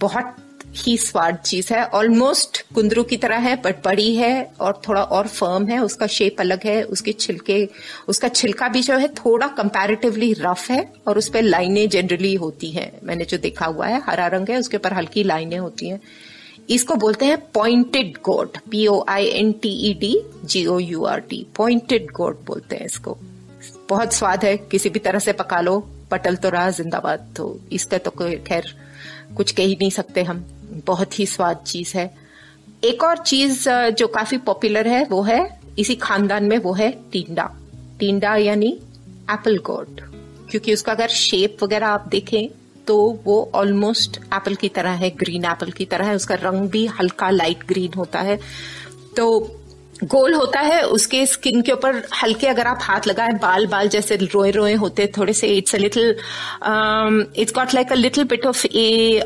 बहुत 0.00 0.36
ही 0.76 0.96
स्वाद 0.96 1.36
चीज़ 1.36 1.72
है। 1.74 1.84
ऑलमोस्ट 1.84 2.60
कुंदरू 2.74 3.02
की 3.02 3.16
तरह 3.16 3.36
है 3.36 3.54
बट 3.56 3.84
बड़ी 3.84 4.14
है 4.14 4.52
और 4.60 4.80
थोड़ा 4.88 5.02
और 5.02 5.26
फर्म 5.26 5.66
है। 5.66 5.78
उसका 5.78 6.06
शेप 6.06 6.40
अलग 6.40 6.64
है, 6.64 6.82
उसके 6.82 7.12
छिलके, 7.12 7.68
उसका 8.08 8.28
छिलका 8.28 8.68
भी 8.68 8.82
जो 8.82 8.96
है 8.96 9.08
थोड़ा 9.08 9.46
कंपैरेटिवली 9.48 10.32
रफ 10.32 10.70
है 10.70 10.92
और 11.06 11.18
उस 11.18 11.28
पर 11.28 11.42
लाइनें 11.42 11.88
जनरली 11.88 12.34
होती 12.34 12.70
हैं। 12.70 12.90
मैंने 13.04 13.24
जो 13.24 13.38
देखा 13.38 13.66
हुआ 13.66 13.86
है, 13.86 14.02
हरा 14.06 14.26
रंग 14.26 14.48
है, 14.48 14.58
उसके 14.58 14.76
ऊपर 14.76 14.92
हल्की 14.92 15.22
लाइनें 15.22 15.58
होती 15.58 15.88
हैं। 15.88 16.00
इसको 16.70 16.94
बोलते 16.94 17.26
हैं 17.26 17.38
pointed 17.54 18.16
gourd 18.24 18.58
P 18.70 18.86
O 18.86 19.04
I 19.08 19.26
N 19.26 19.52
T 19.52 19.68
E 19.68 19.94
D 19.94 20.20
G 20.44 20.66
O 20.66 20.78
U 20.78 21.04
R 21.04 21.20
T 21.20 21.46
pointed 21.56 22.10
gourd 22.10 22.44
बोलते 22.46 22.76
हैं 22.76 22.86
इसको। 22.86 23.16
बहुत 23.88 24.12
स्वाद 24.12 24.44
है, 24.44 24.56
किसी 24.56 24.88
भी 24.88 24.98
तरह 24.98 25.18
से 25.18 25.32
पका 25.32 25.60
लो, 25.60 25.78
पटल 26.10 26.36
तो 26.36 26.48
रहा, 26.48 26.70
जिंदाबाद। 26.70 27.28
तो 27.36 27.60
इसका 27.72 27.98
तो 27.98 28.10
खैर, 28.46 28.74
कुछ 29.36 29.52
कह 29.52 29.62
ही 29.62 29.76
नहीं 29.80 29.90
सकते 29.90 30.22
हम। 30.22 30.44
बहुत 30.86 31.18
ही 31.18 31.26
स्वाद 31.26 31.62
चीज़ 31.66 31.96
है। 31.96 32.10
एक 32.84 33.02
और 33.04 33.18
चीज़ 33.18 33.68
जो 33.68 34.06
काफ़ी 34.08 34.36
पॉपुलर 34.38 34.88
है, 34.88 35.04
वो 35.04 35.22
है, 35.22 35.60
इसी 35.78 35.94
खानदान 35.96 36.44
में 36.44 36.56
वो 36.58 36.72
है 36.72 36.90
टींडा। 37.12 37.50
टींडा 37.98 38.34
यानी 38.36 38.70
एप्पल 39.30 39.58
गोड 39.58 40.00
क्योंकि 40.50 40.72
उसका 40.72 40.92
अगर 40.92 41.08
शेप 41.08 41.62
वगैरह 41.62 41.86
आप 41.86 42.08
देखें 42.08 42.48
तो 42.86 42.96
वो 43.24 43.50
ऑलमोस्ट 43.54 44.16
एप्पल 44.16 44.54
की 44.54 44.68
तरह 44.68 44.90
है, 44.90 45.10
ग्रीन 45.10 45.44
एप्पल 45.44 45.70
की 45.70 45.84
तरह 45.84 46.06
है, 46.06 46.14
उसका 46.14 46.34
रंग 46.34 46.68
भी 46.70 46.84
हल्का 46.88 47.30
लाइट 47.30 47.64
ग्रीन 47.68 47.92
होता 47.96 48.20
है। 48.20 48.38
तो 49.16 49.56
गोल 50.04 50.34
होता 50.34 50.60
है, 50.60 50.82
उसके 50.82 51.24
स्किन 51.26 51.62
के 51.62 51.72
ऊपर 51.72 52.02
हल्के 52.22 52.46
अगर 52.46 52.66
आप 52.66 52.78
हाथ 52.82 53.06
लगाए 53.06 53.32
बाल 53.42 53.66
बाल 53.66 53.88
जैसे 53.88 54.16
रोए 54.16 54.50
रोए 54.50 54.74
होते, 54.74 55.06
थोड़े 55.16 55.32
से 55.32 55.48
it's 55.56 55.74
a 55.74 55.78
little 55.78 56.10
it's 57.36 57.52
got 57.54 57.74
like 57.74 57.92
a 57.92 57.96
little 57.96 58.24
bit 58.24 58.46
of 58.46 58.66
a 58.66 59.20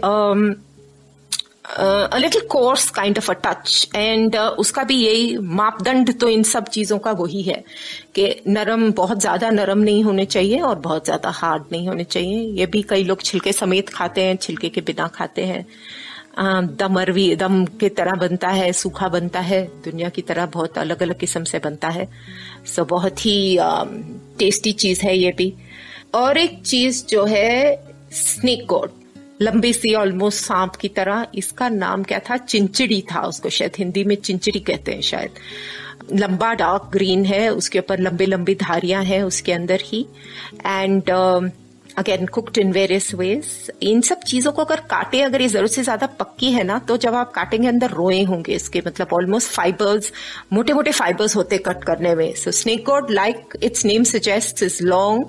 a 1.64 2.18
little 2.18 2.40
coarse 2.50 2.88
kind 2.90 3.18
of 3.18 3.30
a 3.30 3.34
touch 3.44 3.90
and 3.96 4.36
उसका 4.36 4.82
भी 4.84 4.96
यही 4.96 5.36
मापदंड 5.52 6.12
तो 6.20 6.28
इन 6.28 6.42
सब 6.42 6.68
चीज़ों 6.68 6.98
का 6.98 7.10
वही 7.12 7.42
है 7.42 7.62
कि 8.14 8.28
नरम 8.48 8.90
बहुत 8.92 9.20
ज़्यादा 9.20 9.50
नरम 9.50 9.78
नहीं 9.78 10.02
होने 10.04 10.24
चाहिए 10.26 10.58
और 10.60 10.78
बहुत 10.78 11.04
ज़्यादा 11.04 11.30
हार्ड 11.30 11.62
नहीं 11.72 11.88
होने 11.88 12.04
चाहिए। 12.04 12.40
ये 12.58 12.66
भी 12.66 12.82
कई 12.82 13.04
लोग 13.04 13.22
छिलके 13.22 13.52
समेत 13.52 13.88
खाते 13.88 14.22
हैं 14.22 14.36
छिलके 14.36 14.68
के 14.68 14.80
बिना 14.80 15.06
खाते 15.08 15.44
हैं। 15.44 15.66
दम 16.76 17.00
अरवी 17.00 17.34
दम 17.36 17.64
की 17.80 17.88
तरह 17.90 18.14
बनता 18.20 18.48
है 18.48 18.72
सूखा 18.72 19.08
बनता 19.08 19.40
है 19.40 19.62
दुनिया 19.84 20.08
की 20.08 20.22
तरह 20.22 20.46
बहुत 20.46 20.78
अलग 20.78 21.02
अलग 21.02 21.18
किस्म 21.18 21.44
से 21.44 21.58
बनता 21.58 21.88
है। 21.88 22.08
सो 22.66 22.82
so, 22.82 22.88
बहुत 22.90 23.24
ही 23.26 23.58
टेस्टी 24.38 24.72
चीज़ 24.74 25.02
है 25.02 25.16
ये 25.18 25.32
भी। 25.38 25.52
और 26.14 26.38
एक 26.38 26.62
चीज़ 26.62 27.04
जो 27.06 27.24
है 27.24 27.52
स्नेक 28.12 28.66
गोट 28.66 29.03
लंबी 29.42 29.72
सी 29.72 29.94
ऑलमोस्ट 29.94 30.44
सांप 30.44 30.76
की 30.76 30.88
तरह 30.90 31.26
इसका 31.34 31.68
नाम 31.68 32.02
क्या 32.02 32.18
था? 32.20 32.36
चिंचड़ी 32.36 33.00
था 33.10 33.20
उसको, 33.22 33.48
शायद 33.50 33.72
हिंदी 33.78 34.04
में 34.04 34.16
चिंचड़ी 34.16 34.60
कहते 34.60 34.92
हैं 34.92 35.00
शायद। 35.02 35.30
लंबा 36.12 36.52
डार्क 36.54 36.88
ग्रीन 36.92 37.24
है, 37.24 37.48
उसके 37.50 37.78
ऊपर 37.78 38.00
लंबी 38.00 38.26
लंबी 38.26 38.54
धारियाँ 38.54 39.02
हैं, 39.04 39.22
उसके 39.24 39.52
अंदर 39.52 39.80
ही। 39.84 40.06
And 40.66 41.10
again 41.98 42.26
cooked 42.26 42.58
in 42.58 42.72
various 42.72 43.14
veg 43.14 43.70
इन 43.82 44.00
सब 44.00 44.20
चीज़ों 44.22 44.52
को 44.52 44.62
अगर 44.64 44.80
काटे, 44.90 45.20
अगर 45.22 45.40
ये 45.40 45.48
ज़रूरत 45.48 45.70
से 45.70 45.82
ज़्यादा 45.82 46.06
पक्की 46.20 46.50
है 46.52 46.62
ना 46.64 46.78
तो 46.78 46.96
जब 46.96 47.14
आप 47.14 47.32
काटेंगे, 47.32 47.68
अंदर 47.68 47.90
रोए 47.90 48.22
होंगे 48.24 48.54
इसके 48.54 48.82
मतलब 48.86 49.12
ऑलमोस्ट 49.12 49.50
फाइबर्स 49.50 50.12
मोटे 50.52 50.72
मोटे 50.72 50.92
फाइबर्स 50.92 51.36
होते 51.36 51.58
कट 51.60 51.84
करने 51.84 52.14
में। 52.14 52.34
So 52.36 52.50
snake 52.52 52.84
gourd 52.84 53.10
like 53.10 53.56
its 53.62 53.84
name 53.84 54.04
suggest 54.06 54.62
is 54.62 54.82
long 54.84 55.26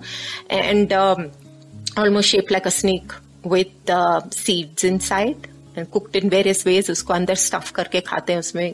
and 0.52 0.94
almost 0.94 2.30
shape 2.30 2.52
like 2.52 2.68
a 2.68 2.70
snake 2.72 3.14
with 3.46 3.92
seeds 4.34 4.86
inside 5.00 5.48
cooked 5.92 6.16
in 6.16 6.30
various 6.30 6.66
veg 6.68 6.92
उसको 6.92 7.14
अंदर 7.14 7.36
स्टफ़ 7.36 7.72
करके 7.72 8.00
खाते 8.00 8.34
हैं 8.34 8.40
उसमें। 8.40 8.74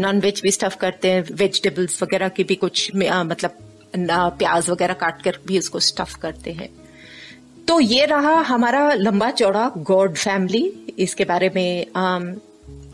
नॉन 0.00 0.20
वेज 0.20 0.40
भी 0.42 0.50
स्टफ़ 0.50 0.76
करते 0.76 1.10
हैं 1.10 1.24
वेजिटेबल्स 1.32 2.02
वगैरह 2.02 2.28
की 2.28 2.44
भी 2.44 2.54
कुछ 2.54 2.90
uh, 2.92 3.12
मतलब 3.12 3.56
प्याज 3.96 4.70
वगैरह 4.70 4.94
काट 4.94 5.22
कर 5.22 5.38
भी 5.46 5.58
उसको 5.58 5.80
स्टफ़ 5.80 6.16
करते 6.18 6.52
हैं। 6.52 6.68
तो 7.68 7.80
ये 7.80 8.04
रहा 8.04 8.34
हमारा 8.42 8.92
लंबा 8.92 9.30
चौड़ा 9.30 9.70
गॉड 9.76 10.14
फैमिली। 10.14 10.94
इसके 10.98 11.24
बारे 11.24 11.50
में 11.54 11.86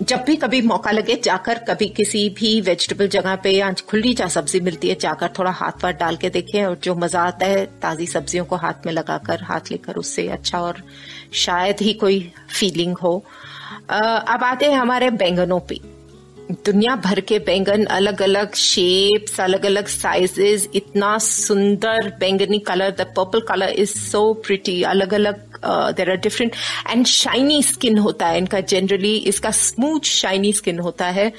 जब 0.02 0.22
भी 0.24 0.34
कभी 0.36 0.60
मौका 0.62 0.90
लगे, 0.90 1.14
जाकर 1.16 1.58
कभी 1.58 1.88
किसी 1.88 2.28
भी 2.30 2.60
वेजिटेबल 2.60 3.08
जगह 3.08 3.36
पे 3.36 3.50
या 3.50 3.72
खुली 3.90 4.12
जा 4.14 4.26
सब्ज़ी 4.28 4.60
मिलती 4.60 4.88
है, 4.88 4.94
जाकर 4.94 5.30
थोड़ा 5.38 5.50
हाथ 5.50 5.84
वाथ 5.84 5.92
डाल 5.92 6.16
के 6.16 6.30
देखें 6.30 6.64
और 6.64 6.76
जो 6.82 6.94
मज़ा 6.94 7.22
आता 7.22 7.46
है, 7.46 7.64
ताजी 7.82 8.06
सब्जियों 8.06 8.44
को 8.44 8.56
हाथ 8.56 8.86
में 8.86 8.92
लगाकर, 8.92 9.42
हाथ 9.42 9.70
लेकर 9.70 9.96
उससे 9.96 10.28
अच्छा 10.28 10.60
और 10.60 10.82
शायद 11.34 11.76
ही 11.80 11.92
कोई 11.94 12.20
फीलिंग 12.50 12.96
हो। 12.98 13.16
अब 13.90 14.44
आते 14.44 14.70
हैं 14.70 14.78
हमारे 14.78 15.10
बैंगनों 15.12 15.60
पे। 15.60 15.78
दुनिया 16.52 16.96
भर 16.96 17.20
के 17.20 17.38
बैंगन 17.38 17.84
अलग 17.84 18.22
अलग 18.22 18.54
शेप्स 18.54 19.40
अलग 19.40 19.66
अलग 19.66 19.86
साइजेस 19.86 20.68
इतना 20.74 21.18
सुंदर 21.18 22.16
बैंगनी 22.20 22.58
colour 22.58 22.90
the 22.90 23.00
purple 23.00 23.40
colour 23.40 23.68
is 23.68 23.90
so 23.90 24.32
pretty 24.34 24.82
अलग 24.82 25.14
अलग 25.14 25.44
there 25.66 26.10
are 26.10 26.16
different 26.16 26.52
and 26.90 27.06
shiny 27.06 27.62
skin 27.62 27.98
होता 27.98 28.26
है 28.26 28.38
इनका 28.38 28.60
जनरली 28.60 29.16
इसका 29.16 29.50
स्मूथ 29.50 30.00
शाइनी 30.00 30.52
स्किन 30.52 30.78
होता 30.78 31.06
है। 31.06 31.32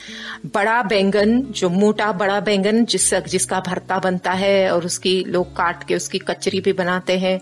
बड़ा 0.54 0.82
बैंगन 0.84 1.42
जो 1.42 1.70
मोटा 1.70 2.12
बड़ा 2.12 2.40
बैंगन 2.40 2.86
जिस 2.86 3.14
जिसका 3.14 3.60
भरता 3.60 4.00
बनता 4.00 4.32
है 4.32 4.72
और 4.72 4.86
उसकी 4.86 5.24
लोग 5.28 5.52
काट 5.52 5.84
के 5.88 5.96
उसकी 5.96 6.20
कचरी 6.20 6.60
भी 6.60 6.74
बनाते 6.74 7.18
हैं 7.20 7.40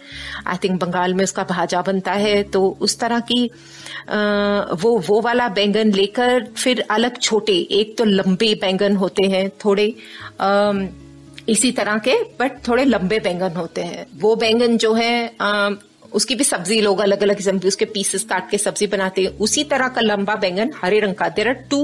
आई 0.47 0.57
थिंक 0.63 0.81
बंगाल 0.81 1.13
में 1.13 1.23
उसका 1.23 1.43
भाजा 1.43 1.81
बनता 1.81 2.11
है 2.11 2.43
तो 2.43 2.77
उस 2.81 2.99
तरह 2.99 3.19
की 3.19 3.51
uh, 4.05 4.81
वो 4.83 4.99
वो 5.07 5.21
वाला 5.21 5.47
बैंगन 5.47 5.91
लेकर 5.91 6.47
फिर 6.57 6.85
अलग 6.91 7.17
छोटे 7.17 7.52
एक 7.53 7.97
तो 7.97 8.03
लंबे 8.03 8.53
बैंगन 8.61 8.95
होते 8.95 9.23
हैं 9.27 9.49
थोड़े 9.65 9.87
आ, 10.41 10.73
इसी 11.49 11.71
तरह 11.71 11.97
के 11.97 12.15
बट 12.39 12.51
थोड़े 12.67 12.85
लंबे 12.85 13.19
बैंगन 13.19 13.55
होते 13.57 13.81
हैं। 13.81 14.05
वो 14.15 14.35
बैंगन 14.35 14.77
जो 14.77 14.93
है 14.93 15.35
आ, 15.41 15.69
उसकी 16.13 16.35
भी 16.35 16.43
सब्ज़ी 16.43 16.79
लोग 16.81 16.99
अलग 16.99 17.23
अलग 17.23 17.37
किस्म 17.37 17.59
की 17.59 17.67
उसके 17.67 17.85
पीसेस 17.85 18.23
काट 18.23 18.49
के 18.49 18.57
सब्ज़ी 18.57 18.87
बनाते 18.87 19.21
हैं। 19.21 19.37
उसी 19.39 19.63
तरह 19.63 19.87
का 19.87 20.01
लंबा 20.01 20.35
बैंगन 20.35 20.71
हरे 20.83 20.99
रंग 20.99 21.15
का। 21.15 21.29
There 21.29 21.47
are 21.47 21.53
two 21.71 21.81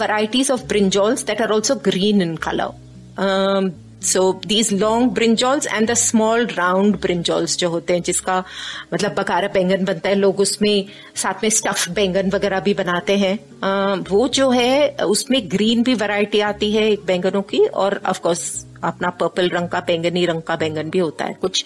varieties 0.00 0.50
of 0.50 0.64
brinjals 0.64 1.24
that 1.26 1.40
are 1.42 1.50
also 1.50 1.74
green 1.74 2.22
in 2.22 2.36
colour 2.36 3.70
so 4.04 4.40
these 4.46 4.72
long 4.72 5.10
brinjals 5.10 5.66
and 5.66 5.90
the 5.90 5.94
small 5.94 6.46
round 6.46 7.00
brinjals 7.00 7.56
जो 7.58 7.68
होते 7.70 7.92
हैं 7.92 8.02
जिसका 8.02 8.44
मतलब 8.94 9.14
बकारा 9.14 9.48
बैंगन 9.48 9.84
बनता 9.84 10.08
है 10.08 10.14
लोग 10.14 10.40
उसमें 10.40 10.84
साथ 11.16 11.42
में 11.42 11.50
स्टफ़ 11.50 11.90
बैंगन 11.90 12.30
वगैरह 12.30 12.60
भी 12.60 12.74
बनाते 12.74 13.16
हैं। 13.16 13.38
uh, 13.38 14.10
वो 14.10 14.28
जो 14.28 14.50
है 14.50 14.90
उसमें 14.90 15.50
ग्रीन 15.50 15.82
भी 15.82 15.94
वैरायटी 15.94 16.40
आती 16.40 16.72
है 16.72 16.90
एक 16.90 17.04
बैंगनों 17.06 17.42
की 17.42 17.66
और 17.66 18.00
ऑफकोर्स 18.06 18.66
अपना 18.84 19.10
पर्पल 19.10 19.48
रंग 19.48 19.68
का 19.68 19.80
बैंगनी 19.80 20.26
रंग 20.26 20.42
का 20.42 20.56
बैंगन 20.56 20.90
भी 20.90 20.98
होता 20.98 21.24
है। 21.24 21.34
कुछ 21.34 21.64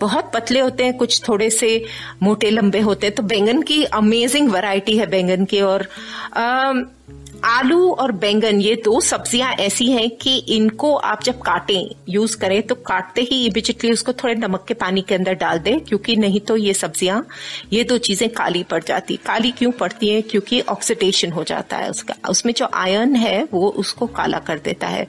बहुत 0.00 0.30
पतले 0.34 0.60
होते 0.60 0.84
हैं 0.84 0.96
कुछ 0.96 1.28
थोड़े 1.28 1.50
से 1.50 1.84
मोटे 2.22 2.50
लंबे 2.50 2.80
होते 2.80 3.06
हैं। 3.06 3.14
तो 3.14 3.22
बैंगन 3.22 3.62
की 3.62 3.84
अमेजिंग 3.84 4.50
वैरायटी 4.50 4.96
है 4.98 5.06
बैंगन 5.06 5.44
की 5.44 5.60
और 5.60 5.86
आ, 6.36 6.72
आलू 7.44 7.90
और 7.92 8.12
बैंगन, 8.12 8.60
ये 8.60 8.74
दो 8.84 9.00
सब्ज़ियाँ 9.00 9.52
ऐसी 9.54 9.86
हैं 9.92 10.08
कि 10.12 10.36
इनको 10.48 10.94
आप 10.94 11.22
जब 11.24 11.40
काटें 11.40 11.94
यूज़ 12.08 12.36
करें 12.36 12.62
तो 12.62 12.74
काटते 12.76 13.20
ही 13.22 13.44
इमिजिएटली 13.46 13.92
उसको 13.92 14.12
थोड़े 14.12 14.34
नमक 14.34 14.64
के 14.68 14.74
पानी 14.74 15.02
के 15.02 15.14
अंदर 15.14 15.34
डाल 15.34 15.58
दें, 15.58 15.78
क्योंकि 15.80 16.16
नहीं 16.16 16.40
तो 16.40 16.56
ये 16.56 16.74
सब्ज़ियाँ, 16.74 17.26
ये 17.72 17.84
दो 17.84 17.98
चीज़ें 17.98 18.28
काली 18.30 18.62
पड़ 18.62 18.82
जाती। 18.84 19.16
काली 19.26 19.50
क्यों 19.50 19.70
पड़ती 19.72 20.08
है? 20.08 20.22
क्योंकि 20.22 20.60
ऑक्सीडेशन 20.60 21.32
हो 21.32 21.44
जाता 21.44 21.76
है 21.76 21.90
उसका। 21.90 22.14
उसमें 22.30 22.52
जो 22.54 22.68
आयरन 22.74 23.14
है, 23.16 23.42
वो 23.52 23.68
उसको 23.68 24.06
काला 24.08 24.38
कर 24.40 24.58
देता 24.58 24.86
है। 24.86 25.06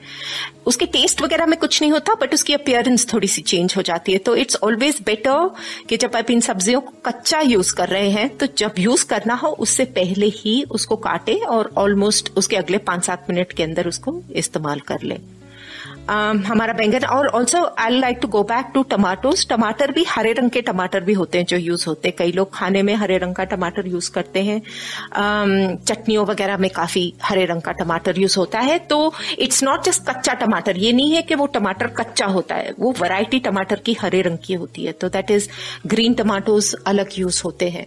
उसके 0.66 0.86
टेस्ट 0.86 1.22
वगैरह 1.22 1.46
में 1.46 1.58
कुछ 1.58 1.80
नहीं 1.82 1.92
होता 1.92 2.14
बट 2.14 2.34
उसकी 2.34 2.54
अपियरेंस 2.54 3.06
थोड़ी 3.12 3.28
सी 3.28 3.42
चेंज 3.42 3.74
हो 3.76 3.82
जाती 3.82 4.12
है। 4.12 4.18
तो 4.18 4.34
इट्स 4.36 4.56
ऑलवेज 4.64 5.00
बेटर 5.06 5.50
कि 5.88 5.96
जब 5.96 6.16
आप 6.16 6.30
इन 6.30 6.40
सब्जियों 6.40 6.80
को 6.80 6.92
कच्चा 7.06 7.40
यूज़ 7.40 7.74
कर 7.74 7.88
रहे 7.88 8.10
हैं 8.10 8.28
तो 8.38 8.46
जब 8.58 8.74
यूज़ 8.78 9.06
करना 9.06 9.34
हो, 9.34 9.48
उससे 9.50 9.84
पहले 9.90 10.26
ही 10.28 10.62
उसको 10.70 10.96
काटे 10.98 11.34
और 11.36 11.72
ऑलमोस्ट 11.90 12.32
उसके 12.36 12.56
अगले 12.56 12.78
पाँच 12.78 13.04
सात 13.04 13.26
मिनट 13.30 13.52
के 13.52 13.62
अंदर 13.62 13.88
उसको 13.88 14.22
इस्तेमाल 14.32 14.80
कर 14.80 15.02
ले। 15.02 15.14
um, 15.14 16.44
हमारा 16.44 16.72
बैंगन 16.72 17.04
और 17.04 17.26
also 17.26 17.74
I 17.78 17.98
like 17.98 18.18
to 18.22 18.28
go 18.28 18.42
back 18.42 18.66
to 18.74 18.82
tomatoes 18.82 19.48
टमाटर 19.48 19.90
भी 19.90 20.04
हरे 20.04 20.32
रंग 20.32 20.50
के 20.50 20.60
टमाटर 20.60 21.00
भी 21.00 21.12
होते 21.12 21.38
हैं 21.38 21.46
जो 21.46 21.56
यूज़ 21.56 21.86
होते 21.86 22.08
हैं। 22.08 22.16
कई 22.18 22.32
लोग 22.32 22.54
खाने 22.54 22.82
में 22.82 22.94
हरे 22.94 23.18
रंग 23.18 23.34
का 23.34 23.44
टमाटर 23.44 23.86
यूज़ 23.86 24.10
करते 24.10 24.42
हैं। 24.44 24.60
um, 24.60 25.84
चटनियों 25.84 26.26
वगैरह 26.26 26.56
में 26.56 26.70
काफ़ी 26.70 27.14
हरे 27.22 27.44
रंग 27.44 27.62
का 27.62 27.72
टमाटर 27.72 28.18
यूज़ 28.18 28.38
होता 28.38 28.60
है। 28.60 28.78
तो 28.78 29.12
इट्स 29.38 29.62
नॉट 29.62 29.84
जस्ट 29.84 30.02
कच्चा 30.10 30.34
टमाटर 30.34 30.76
ये 30.76 30.92
नहीं 30.92 31.14
है 31.14 31.22
कि 31.22 31.34
वो 31.34 31.46
टमाटर 31.46 31.86
कच्चा 31.86 32.26
होता 32.26 32.54
है। 32.54 32.74
वो 32.78 32.94
वैरायटी 33.02 33.40
टमाटर 33.40 33.76
की 33.76 33.96
हरे 34.00 34.22
रंग 34.22 34.38
की 34.44 34.54
होती 34.54 34.84
है। 34.84 34.92
तो 34.92 35.08
दैट 35.08 35.30
इज़ 35.30 35.48
ग्रीन 35.86 36.14
टमाटोज 36.14 36.74
अलग 36.86 37.18
यूज़ 37.18 37.42
होते 37.44 37.70
हैं। 37.70 37.86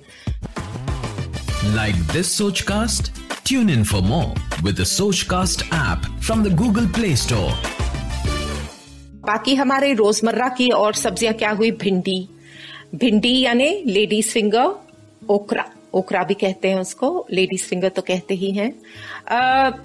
Like 1.76 2.00
this 2.13 2.30
Sochcast? 2.42 3.23
Tune 3.46 3.70
in 3.70 3.84
for 3.84 4.02
more 4.02 4.34
with 4.64 4.78
the 4.78 4.84
Sochcast 4.84 5.68
app 5.72 6.06
from 6.22 6.44
the 6.44 6.50
Google 6.50 6.88
Play 6.98 7.16
Store. 7.16 7.52
बाकी 9.26 9.56
हमारे 9.56 9.94
रोज़मर्रा 9.94 10.48
की 10.58 10.70
और 10.78 10.94
सब्ज़ियाँ 11.02 11.34
क्या 11.42 11.50
हुई 11.60 11.72
भिंडी 11.84 12.18
भिंडी 13.04 13.34
यानी 13.40 13.70
लेडीज़ 13.88 14.30
फिंगर 14.34 14.74
ओकरा 15.30 15.66
ओकरा 15.94 16.24
भी 16.24 16.34
कहते 16.36 16.68
हैं 16.68 16.80
उसको 16.80 17.26
लेडीज़ 17.32 17.64
फिंगर 17.64 17.90
तो 17.90 18.02
कहते 18.02 18.34
ही 18.36 18.52
हैं। 18.52 18.72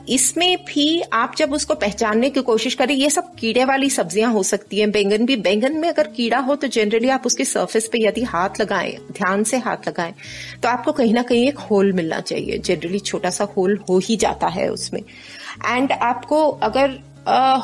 इसमें 0.09 0.57
भी 0.65 1.01
आप 1.03 1.35
जब 1.39 1.53
उसको 1.53 1.75
पहचानने 1.77 2.31
की 2.31 2.43
कोशिश 2.43 2.75
करें, 2.75 2.95
ये 2.95 3.11
सब 3.11 3.35
कीड़े 3.35 3.65
वाली 3.65 3.91
सब्ज़ियाँ 3.91 4.33
हो 4.33 4.43
सकती 4.45 4.79
हैं, 4.79 4.91
बैंगन 4.91 5.27
भी। 5.27 5.37
बैंगन 5.39 5.77
में 5.77 5.89
अगर 5.89 6.09
कीड़ा 6.11 6.39
हो 6.41 6.57
तो 6.57 6.67
जनरली 6.69 7.09
आप 7.11 7.27
उसके 7.27 7.45
सरफेस 7.47 7.89
पे 7.89 7.99
यदि 7.99 8.23
हाथ 8.25 8.61
लगाएँ, 8.61 8.97
ध्यान 9.13 9.45
से 9.45 9.59
हाथ 9.59 9.89
लगाएँ 9.89 10.15
तो 10.63 10.69
आपको 10.69 10.93
कहीं 10.93 11.15
ना 11.15 11.23
कहीं 11.23 11.47
एक 11.49 11.59
होल 11.61 11.93
मिलना 11.93 12.21
चाहिए। 12.23 12.59
जनरली 12.61 12.99
छोटा 13.01 13.31
सा 13.31 13.45
होल 13.57 13.79
हो 13.89 13.99
ही 14.01 14.17
जाता 14.19 14.49
है 14.49 14.69
उसमें। 14.71 15.01
एंड 15.67 15.93
आपको 15.93 16.47
अगर 16.63 16.99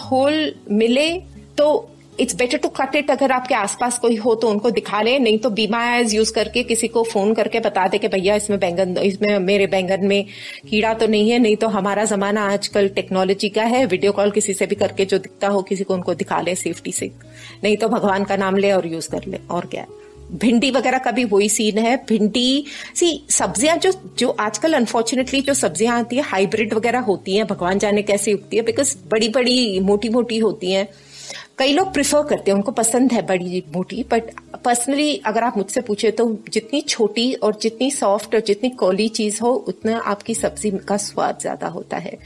होल 0.03 0.55
मिले 0.73 1.11
तो 1.59 1.67
it's 2.21 2.35
better 2.37 2.59
to 2.59 2.69
cut 2.71 2.95
it 2.97 3.11
अगर 3.11 3.33
आपके 3.33 3.55
आसपास 3.55 3.99
कोई 3.99 4.17
हो 4.17 4.35
तो 4.35 4.49
उनको 4.49 4.71
दिखा 4.71 5.01
ले, 5.03 5.19
नहीं 5.19 5.39
तो 5.39 5.51
बीमा 5.51 5.85
एज 5.95 6.15
यूज़ 6.15 6.33
करके 6.33 6.63
किसी 6.65 6.89
को 6.89 7.03
फ़ोन 7.05 7.35
करके 7.35 7.61
बता 7.61 7.87
दे 7.89 7.99
कि 7.99 8.09
भैया 8.09 8.35
इसमें 8.35 8.59
बैंगन, 8.61 8.97
इसमें 8.99 9.39
मेरे 9.41 9.67
बैंगन 9.67 10.07
में 10.07 10.25
कीड़ा 10.71 10.93
तो 10.95 11.07
नहीं 11.07 11.31
है, 11.31 11.39
नहीं 11.39 11.57
तो 11.57 11.69
हमारा 11.69 12.05
जमाना 12.07 12.45
आजकल 12.53 12.89
टेक्नोलॉजी 12.91 13.49
का 13.49 13.63
है 13.65 13.85
वीडियो 13.87 14.13
कॉल 14.13 14.31
किसी 14.31 14.55
से 14.55 14.67
भी 14.67 14.75
करके 14.77 15.05
जो 15.05 15.19
दिखता 15.19 15.49
हो 15.49 15.63
किसी 15.65 15.85
को 15.85 15.95
उनको 15.95 16.15
दिखा 16.15 16.41
ले 16.41 16.55
सेफ्टी 16.57 16.93
से। 16.93 17.11
नहीं 17.65 17.77
तो 17.77 17.89
भगवान 17.89 18.25
का 18.25 18.37
नाम 18.37 18.57
ले 18.57 18.73
और 18.73 18.87
यूज़ 18.87 19.11
कर 19.11 19.27
ले, 19.27 19.41
और 19.51 19.67
क्या। 19.67 19.87
भिंडी 20.33 20.71
वगैरह 20.71 20.99
का 20.99 21.11
भी 21.13 21.25
वही 21.27 21.49
सीन 21.49 21.79
है। 21.79 21.97
भिंडी 22.09 22.65
सी 22.95 23.09
सब्ज़ियाँ 23.31 23.77
जो 23.77 23.93
जो 24.19 24.29
आजकल 24.41 24.73
अनफॉर्चुनेटली 24.75 25.41
जो 25.41 25.55
सब्ज़ियाँ 25.55 25.99
आती 25.99 26.17
है 26.17 26.23
हाइब्रिड 26.25 26.75
वगैरह 26.75 27.01
होती 27.03 27.37
हैं, 27.37 27.47
भगवान 27.47 27.79
जाने 27.79 28.03
कैसे 28.05 28.33
उगती 28.33 28.57
है 28.57 28.63
बिकॉज़ 28.63 28.97
बड़ी 29.09 29.29
बड़ी 29.31 29.81
मोटी 29.81 30.09
मोटी 30.09 30.39
होती 30.39 30.73
हैं। 30.73 30.89
कई 31.59 31.73
लोग 31.73 31.93
प्रिफर 31.93 32.23
करते 32.23 32.51
हैं, 32.51 32.57
उनको 32.57 32.73
पसंद 32.73 33.13
है 33.13 33.21
बड़ी 33.27 33.63
बूटी 33.73 34.03
बट 34.13 34.31
पर्सनली 34.65 35.17
अगर 35.27 35.43
आप 35.45 35.57
मुझसे 35.57 35.81
पूछे 35.81 36.11
तो 36.11 36.27
जितनी 36.53 36.81
छोटी 36.83 37.33
और 37.35 37.59
जितनी 37.63 37.91
सॉफ्ट 37.91 38.35
और 38.35 38.41
जितनी 38.41 38.71
कौली 38.73 39.09
चीज़ 39.11 39.41
हो, 39.43 39.53
उतना 39.69 39.99
आपकी 39.99 40.35
सब्ज़ी 40.35 40.71
का 40.89 40.97
स्वाद 40.99 41.39
ज़्यादा 41.41 41.67
होता 41.69 41.97
है। 41.97 42.19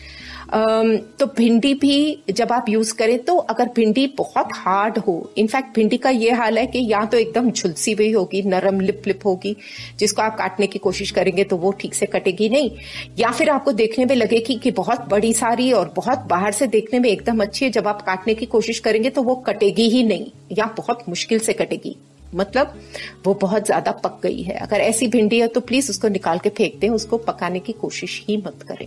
तो 0.49 1.27
भिंडी 1.37 1.73
भी 1.75 2.23
जब 2.31 2.53
आप 2.53 2.69
यूज़ 2.69 2.93
करें 2.97 3.19
तो 3.25 3.37
अगर 3.37 3.69
भिंडी 3.77 4.07
बहुत 4.19 4.49
हार्ड 4.55 4.99
हो 4.99 5.15
इनफैक्ट 5.39 5.75
भिंडी 5.75 5.97
का 5.97 6.11
ये 6.11 6.31
हाल 6.33 6.59
है 6.59 6.67
कि 6.67 6.85
या 6.93 7.05
तो 7.05 7.17
एकदम 7.19 7.51
झुलसी 7.51 7.93
हुई 7.93 8.11
होगी, 8.13 8.43
नरम 8.45 8.81
लिप 8.81 9.03
लिप 9.07 9.27
होगी, 9.27 9.55
जिसको 9.99 10.23
आप 10.23 10.37
काटने 10.39 10.67
की 10.67 10.79
कोशिश 10.79 11.11
करेंगे 11.11 11.45
तो 11.45 11.57
वो 11.57 11.73
ठीक 11.73 11.95
से 11.95 12.07
कटेगी 12.07 12.49
नहीं। 12.49 12.71
या 13.19 13.31
फिर 13.31 13.51
आपको 13.51 13.73
देखने 13.73 14.05
में 14.05 14.15
लगेगी 14.17 14.55
कि 14.55 14.71
बहुत 14.73 15.09
बड़ी 15.09 15.33
सारी 15.35 15.71
और 15.73 15.93
बहुत 15.97 16.19
बाहर 16.29 16.53
से 16.53 16.67
देखने 16.67 16.99
में 16.99 17.09
एकदम 17.11 17.43
अच्छी 17.43 17.65
है, 17.65 17.71
जब 17.71 17.89
आप 17.89 18.03
काटने 18.03 18.35
की 18.35 18.47
कोशिश 18.47 18.79
करेंगे 18.79 19.11
तो 19.11 19.23
वो 19.23 19.35
कटेगी 19.47 19.89
ही 19.91 20.03
नहीं, 20.05 20.31
या 20.53 20.67
बहुत 20.77 21.05
मुश्किल 21.09 21.39
से 21.39 21.53
कटेगी। 21.55 21.97
मतलब 22.35 22.75
वो 23.27 23.35
बहुत 23.35 23.67
ज़्यादा 23.67 23.93
पक 23.95 24.19
गई 24.23 24.43
है। 24.43 24.55
अगर 24.57 24.81
ऐसी 24.83 25.07
भिंडी 25.09 25.41
है 25.41 25.47
तो 25.49 25.61
प्लीज़ 25.63 25.91
उसको 25.91 26.09
निकाल 26.09 26.39
के 26.39 26.49
फेंक 26.51 26.79
दें, 26.81 26.89
उसको 26.91 27.19
पकाने 27.19 27.61
की 27.61 27.73
कोशिश 27.75 28.23
ही 28.29 28.37
मत 28.37 28.65
करें। 28.69 28.87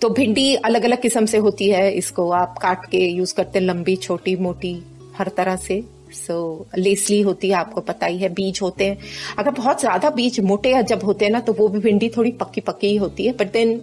तो 0.00 0.08
भिंडी 0.10 0.54
अलग 0.56 0.84
अलग 0.84 1.00
किस्म 1.02 1.26
से 1.26 1.38
होती 1.38 1.68
है 1.70 1.90
इसको 1.94 2.30
आप 2.32 2.58
काट 2.62 2.84
के 2.90 2.98
यूज़ 3.06 3.34
करते 3.34 3.58
हैं 3.58 3.66
लंबी 3.66 3.96
छोटी 3.98 4.34
मोटी 4.36 4.74
हर 5.16 5.28
तरह 5.36 5.56
से। 5.58 5.82
सो 6.06 6.34
so, 6.64 6.78
लेसली 6.78 7.20
होती 7.20 7.48
है 7.48 7.54
आपको 7.54 7.80
पता 7.80 8.06
ही 8.06 8.18
है 8.18 8.28
बीज 8.34 8.58
होते 8.62 8.86
हैं। 8.86 8.98
अगर 9.38 9.50
बहुत 9.52 9.80
ज़्यादा 9.80 10.10
बीज 10.10 10.38
मोटे 10.42 10.82
जब 10.84 11.04
होते 11.04 11.24
हैं 11.24 11.32
ना 11.32 11.40
तो 11.40 11.52
वो 11.52 11.68
भी 11.68 11.78
भिंडी 11.80 12.08
थोड़ी 12.16 12.30
पक्की 12.40 12.60
पक्की 12.60 12.96
होती 12.96 13.26
है। 13.26 13.32
बट 13.32 13.52
देन 13.52 13.80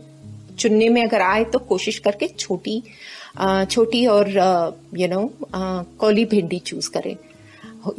चुनने 0.59 0.89
में 0.89 1.03
अगर 1.03 1.21
आए 1.21 1.43
तो 1.43 1.59
कोशिश 1.61 1.99
करके 1.99 2.27
छोटी 2.29 2.81
छोटी 3.71 4.05
और 4.05 4.29
यू 4.97 5.07
नो 5.07 5.29
कौली 5.99 6.25
भिंडी 6.25 6.59
चूज़ 6.61 6.89
करें। 6.91 7.15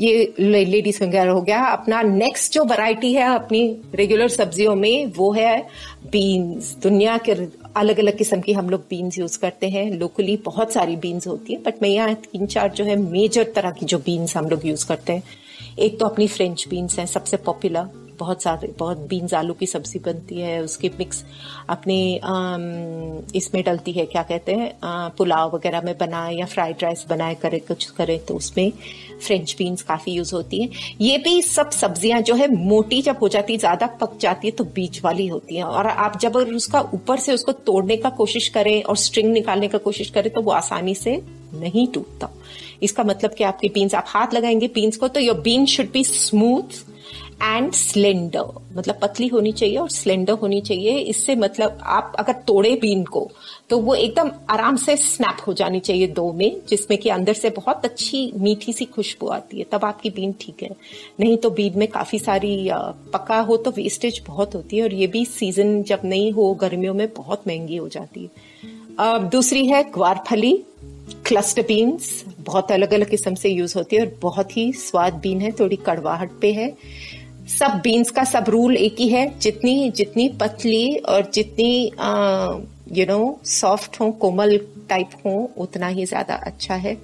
ये 0.01 0.33
लेडीज़ 0.41 0.99
फिंगर 0.99 1.29
हो 1.29 1.41
गया। 1.43 1.65
अपना 1.67 2.03
नेक्स्ट 2.03 2.53
जो 2.53 2.65
वैरायटी 2.65 3.13
है 3.15 3.35
अपनी 3.35 3.63
रेगुलर 3.95 4.29
सब्जियों 4.31 4.75
में 4.77 5.13
वो 5.17 5.31
है 5.33 5.59
बीन्स 6.13 6.75
दुनिया 6.83 7.19
के 7.19 7.35
अलग 7.77 7.99
अलग 7.99 8.17
किस्म 8.19 8.41
की 8.41 8.53
हम 8.53 8.69
लोग 8.71 8.81
बीन्स 8.91 9.19
यूज़ 9.19 9.39
करते 9.39 9.69
हैं। 9.69 9.91
लोकली 9.91 10.37
बहुत 10.45 10.73
सारी 10.73 10.97
बीन्स 10.97 11.27
होती 11.27 11.53
है 11.53 11.63
बट 11.63 11.83
मैं 11.83 11.89
यहाँ 11.89 12.15
तीन 12.15 12.47
चार 12.47 12.69
जो 12.71 12.85
है 12.85 12.97
मेजर 12.97 13.53
तरह 13.57 13.71
की 13.71 13.87
जो 13.87 13.99
बीन्स 13.99 14.37
हम 14.37 14.49
लोग 14.49 14.67
यूज़ 14.67 14.87
करते 14.87 15.13
हैं। 15.13 15.23
एक 15.79 15.99
तो 16.01 16.07
अपनी 16.07 16.29
फ्रेंच 16.29 16.67
बीन्स 16.71 16.99
हैं, 16.99 17.07
सबसे 17.07 17.37
पॉपुलर 17.37 17.89
बहुत 18.19 18.43
सारे 18.43 18.73
बहुत 18.79 18.99
बीन्स 19.09 19.35
आलू 19.35 19.55
की 19.55 19.67
सब्ज़ी 19.67 19.99
बनती 20.01 20.41
है, 20.41 20.61
उसकी 20.63 20.89
मिक्स 20.99 21.25
अपने 21.69 21.97
इसमें 23.35 23.63
डलती 23.65 23.93
है, 23.93 24.05
क्या 24.07 24.23
कहते 24.23 24.55
हैं 24.55 24.73
पुलाव 25.19 25.55
वगैरह 25.55 25.81
में 25.81 25.97
बनाए 25.99 26.35
या 26.35 26.47
फ्राइड 26.47 26.83
राइस 26.83 27.05
बनाए, 27.11 27.35
करे, 27.35 27.59
कुछ 27.61 27.85
करें 27.91 28.19
तो 28.27 28.35
उसमें 28.35 28.71
फ्रेंच 29.21 29.55
बीन्स 29.59 29.83
काफ़ी 29.83 30.13
यूज़ 30.13 30.35
होती 30.35 30.61
हैं। 30.63 30.71
ये 31.01 31.19
भी 31.19 31.41
सब 31.43 31.71
सब्ज़ियाँ 31.73 32.21
जो 32.23 32.35
है, 32.35 32.49
मोटी 32.57 33.01
जब 33.03 33.19
हो 33.23 33.29
जाती 33.29 33.53
है, 33.53 33.59
ज़्यादा 33.59 33.87
पक 34.01 34.19
जाती 34.21 34.49
है 34.49 34.53
तो 34.53 34.65
बीज 34.75 35.01
वाली 35.05 35.27
होती 35.27 35.57
हैं। 35.57 35.65
और 35.65 35.87
आप 35.87 36.19
जब 36.21 36.37
उसका 36.37 36.81
ऊपर 36.95 37.19
से 37.19 37.35
उसको 37.35 37.53
तोड़ने 37.53 37.97
का 37.97 38.11
कोशिश 38.13 38.49
करें 38.49 38.83
और 38.83 38.97
स्ट्रिंग 38.97 39.33
निकालने 39.33 39.69
का 39.69 39.79
कोशिश 39.81 40.11
करें 40.11 40.33
तो 40.33 40.43
वो 40.43 40.53
आसानी 40.53 40.95
से 40.95 41.21
नहीं 41.55 41.87
टूटता। 41.89 42.31
इसका 42.83 43.03
मतलब 43.05 43.35
कि 43.35 43.45
आपकी 43.45 43.69
बीन्स 43.69 43.95
आप 43.95 44.05
हाथ 44.09 44.35
लगाएँगे 44.35 44.69
बीन्स 44.75 44.97
को 44.97 45.09
तो 45.09 45.21
your 45.21 45.41
bean 45.41 45.67
should 45.67 45.91
be 45.93 46.03
smooth 46.05 46.83
and 47.43 47.73
slender 47.73 48.63
मतलब 48.77 48.99
पतली 49.03 49.27
होनी 49.27 49.53
चाहिए 49.53 49.77
और 49.77 49.89
स्लेंडर 49.91 50.33
होनी 50.33 50.61
चाहिए। 50.61 50.99
इससे 50.99 51.35
मतलब 51.37 51.79
आप 51.83 52.13
अगर 52.19 52.33
तोड़े 52.47 52.75
बीन 52.75 53.05
को 53.05 53.31
तो 53.71 53.79
वो 53.79 53.95
एकदम 53.95 54.31
आराम 54.51 54.77
से 54.77 54.97
स्नैप 54.97 55.37
हो 55.47 55.53
जानी 55.53 55.81
चाहिए 55.81 56.07
दो 56.07 56.33
में, 56.33 56.61
जिसमें 56.69 56.99
कि 56.99 57.09
अंदर 57.09 57.33
से 57.33 57.51
बहुत 57.51 57.85
अच्छी 57.85 58.33
मीठी 58.37 58.73
सी 58.73 58.85
खुशबू 58.85 59.29
आती 59.29 59.59
है। 59.59 59.65
तब 59.73 59.85
आपकी 59.85 60.11
बीन 60.11 60.35
ठीक 60.41 60.63
है। 60.63 60.71
नहीं 61.21 61.37
तो 61.37 61.51
बीन 61.51 61.79
में 61.79 61.87
काफ़ी 61.89 62.19
सारी 62.19 62.69
पका 63.15 63.41
हो 63.41 63.57
तो 63.57 63.71
वेस्टेज 63.71 64.23
बहुत 64.27 64.55
होती 64.55 64.77
है 64.77 64.83
और 64.83 64.95
ये 64.95 65.07
भी 65.07 65.25
सीज़न 65.25 65.83
जब 65.83 66.01
नहीं 66.05 66.31
हो, 66.33 66.53
गर्मियों 66.55 66.95
में 66.95 67.09
बहुत 67.15 67.49
महँगी 67.49 67.77
हो 67.77 67.89
जाती 67.89 68.23
है। 68.23 68.63
अब 68.99 69.29
दूसरी 69.31 69.67
है 69.67 69.83
ग्वारफली 69.85 70.53
क्लस्टर 71.27 71.63
बीन्स 71.63 72.25
बहुत 72.41 72.71
अलग 72.73 72.93
अलग 72.95 73.11
किस्म 73.11 73.35
से 73.35 73.49
यूज़ 73.49 73.77
होती 73.79 73.97
है 73.97 74.03
और 74.03 74.13
बहुत 74.23 74.57
ही 74.57 74.73
स्वाद 74.73 75.15
बीन 75.15 75.41
है, 75.41 75.51
थोड़ी 75.53 75.77
कड़वाहट 75.77 76.31
पे 76.41 76.53
है। 76.53 76.69
सब 77.49 77.81
बीन्स 77.85 78.11
का 78.11 78.25
सब 78.25 78.45
रूल 78.49 78.77
एक 78.77 78.97
ही 78.99 79.09
है। 79.09 79.27
जितनी 79.39 79.91
जितनी 79.91 80.29
पतली 80.41 80.97
और 80.97 81.31
जितनी 81.35 81.85
यू 82.93 83.05
नो 83.07 83.39
सॉफ्ट 83.45 84.01
हो 84.01 84.11
कोमल 84.21 84.59
टाइप 84.89 85.11
हो 85.27 85.51
उतना 85.59 85.89
ही 85.89 86.05
ज़्यादा 86.07 86.35
अच्छा 86.47 86.75
है। 86.75 86.97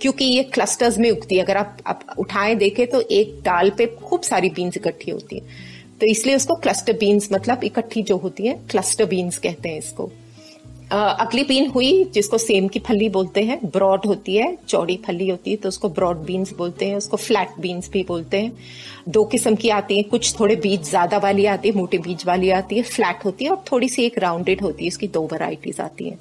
क्योंकि 0.00 0.24
ये 0.24 0.42
क्लस्टर्स 0.44 0.98
में 0.98 1.10
उगती 1.10 1.36
है। 1.36 1.42
अगर 1.44 1.56
आप, 1.56 1.76
आप 1.86 2.04
उठाए 2.18 2.54
देखें 2.54 2.86
तो 2.86 3.00
एक 3.00 3.40
डाल 3.44 3.70
पे 3.70 3.86
खूब 3.86 4.22
सारी 4.22 4.50
बीन्स 4.50 4.76
इकट्ठी 4.76 5.10
होती 5.10 5.38
है। 5.38 5.68
तो 6.00 6.06
इसलिए 6.06 6.36
उसको 6.36 6.54
क्लस्टर 6.56 6.92
बीन्स 6.92 7.28
मतलब 7.32 7.64
इकट्ठी 7.64 8.02
जो 8.02 8.16
होती 8.16 8.46
है 8.46 8.58
क्लस्टर 8.70 9.04
बीन्स 9.04 9.38
कहते 9.38 9.68
हैं 9.68 9.78
इसको। 9.78 10.10
अगली 10.90 11.42
बीन 11.44 11.68
हुई, 11.70 12.04
जिसको 12.04 12.38
सेम 12.38 12.66
की 12.68 12.78
फली 12.78 13.08
बोलते 13.08 13.42
हैं 13.42 13.58
ब्रॉड 13.64 14.06
होती 14.06 14.36
है, 14.36 14.56
चौड़ी 14.68 14.96
फली 15.06 15.28
होती 15.28 15.50
है 15.50 15.56
तो 15.56 15.68
उसको 15.68 15.88
ब्रॉड 15.88 16.24
बीन्स 16.24 16.52
बोलते 16.54 16.86
हैं, 16.86 16.96
उसको 16.96 17.16
फ्लैट 17.16 17.48
बीन्स 17.60 17.90
भी 17.90 18.02
बोलते 18.02 18.40
हैं। 18.40 18.52
दो 19.08 19.24
किस्म 19.24 19.54
की 19.54 19.68
आती 19.70 19.96
है, 19.96 20.02
कुछ 20.04 20.34
थोड़े 20.40 20.56
बीज 20.56 20.88
ज़्यादा 20.90 21.18
वाली 21.18 21.46
आती 21.46 21.68
है, 21.68 21.74
मोटे 21.74 21.98
बीज 21.98 22.24
वाली 22.26 22.50
आती 22.50 22.76
है 22.76 22.82
फ्लैट 22.82 23.24
होती 23.24 23.44
है, 23.44 23.50
और 23.50 23.64
थोड़ी 23.72 23.88
सी 23.88 24.04
एक 24.04 24.18
राउंडेड 24.18 24.62
होती 24.62 24.84
है, 24.84 24.88
इसकी 24.88 25.08
दो 25.08 25.26
वैरायटीज 25.32 25.80
आती 25.80 26.08
हैं। 26.08 26.18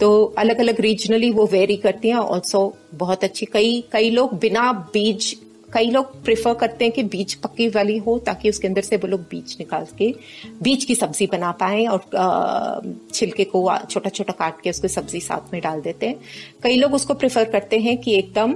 तो 0.00 0.24
अलग 0.38 0.58
अलग 0.58 0.80
रीजनली 0.80 1.30
वो 1.30 1.46
वेरी 1.46 1.76
करती 1.76 2.08
हैं 2.08 2.16
ऑल्सो 2.16 2.72
बहुत 2.94 3.24
अच्छी, 3.24 3.46
कई 3.46 3.82
कई 3.92 4.10
लोग 4.10 4.38
बिना 4.38 4.72
बीज 4.92 5.36
कई 5.72 5.90
लोग 5.90 6.22
प्रेफर 6.24 6.54
करते 6.54 6.84
हैं 6.84 6.92
कि 6.94 7.02
बीज 7.04 7.34
पक्की 7.34 7.68
वाली 7.68 7.96
हो 7.98 8.18
ताकि 8.18 8.48
उसके 8.48 8.68
अंदर 8.68 8.82
से 8.82 8.96
वो 8.96 9.08
लोग 9.08 9.20
बीज 9.30 9.56
निकाल 9.60 9.86
के, 9.98 10.14
बीज 10.62 10.84
की 10.84 10.94
सब्ज़ी 10.94 11.26
बना 11.26 11.50
पाए 11.52 11.84
और 11.86 12.94
छिलके 13.14 13.44
को 13.44 13.68
छोटा 13.90 14.10
छोटा 14.10 14.32
काट 14.32 14.60
के 14.60 14.70
उसको 14.70 14.88
सब्ज़ी 14.88 15.20
साथ 15.20 15.52
में 15.52 15.60
डाल 15.62 15.80
देते 15.80 16.06
हैं। 16.06 16.16
कई 16.62 16.76
लोग 16.76 16.94
उसको 16.94 17.14
प्रेफर 17.14 17.44
करते 17.50 17.78
हैं 17.78 17.96
कि 17.98 18.14
एकदम 18.18 18.54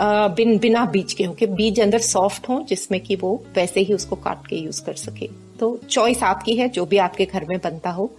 बिन, 0.00 0.58
बिना 0.58 0.84
बीज 0.86 1.12
के 1.12 1.24
हो, 1.24 1.32
कि 1.34 1.46
बीज 1.46 1.80
अंदर 1.80 1.98
सॉफ्ट 1.98 2.48
हो, 2.48 2.60
जिसमें 2.68 3.00
कि 3.00 3.16
वो 3.16 3.34
वैसे 3.54 3.80
ही 3.80 3.94
उसको 3.94 4.16
काट 4.16 4.46
के 4.46 4.56
यूज़ 4.56 4.82
कर 4.84 4.94
सके। 4.94 5.28
तो 5.60 5.76
चॉइस 5.90 6.22
आपकी 6.22 6.56
है, 6.56 6.68
जो 6.68 6.86
भी 6.86 6.98
आपके 6.98 7.24
घर 7.24 7.44
में 7.44 7.58
बनता 7.58 7.90
हो 7.90 8.10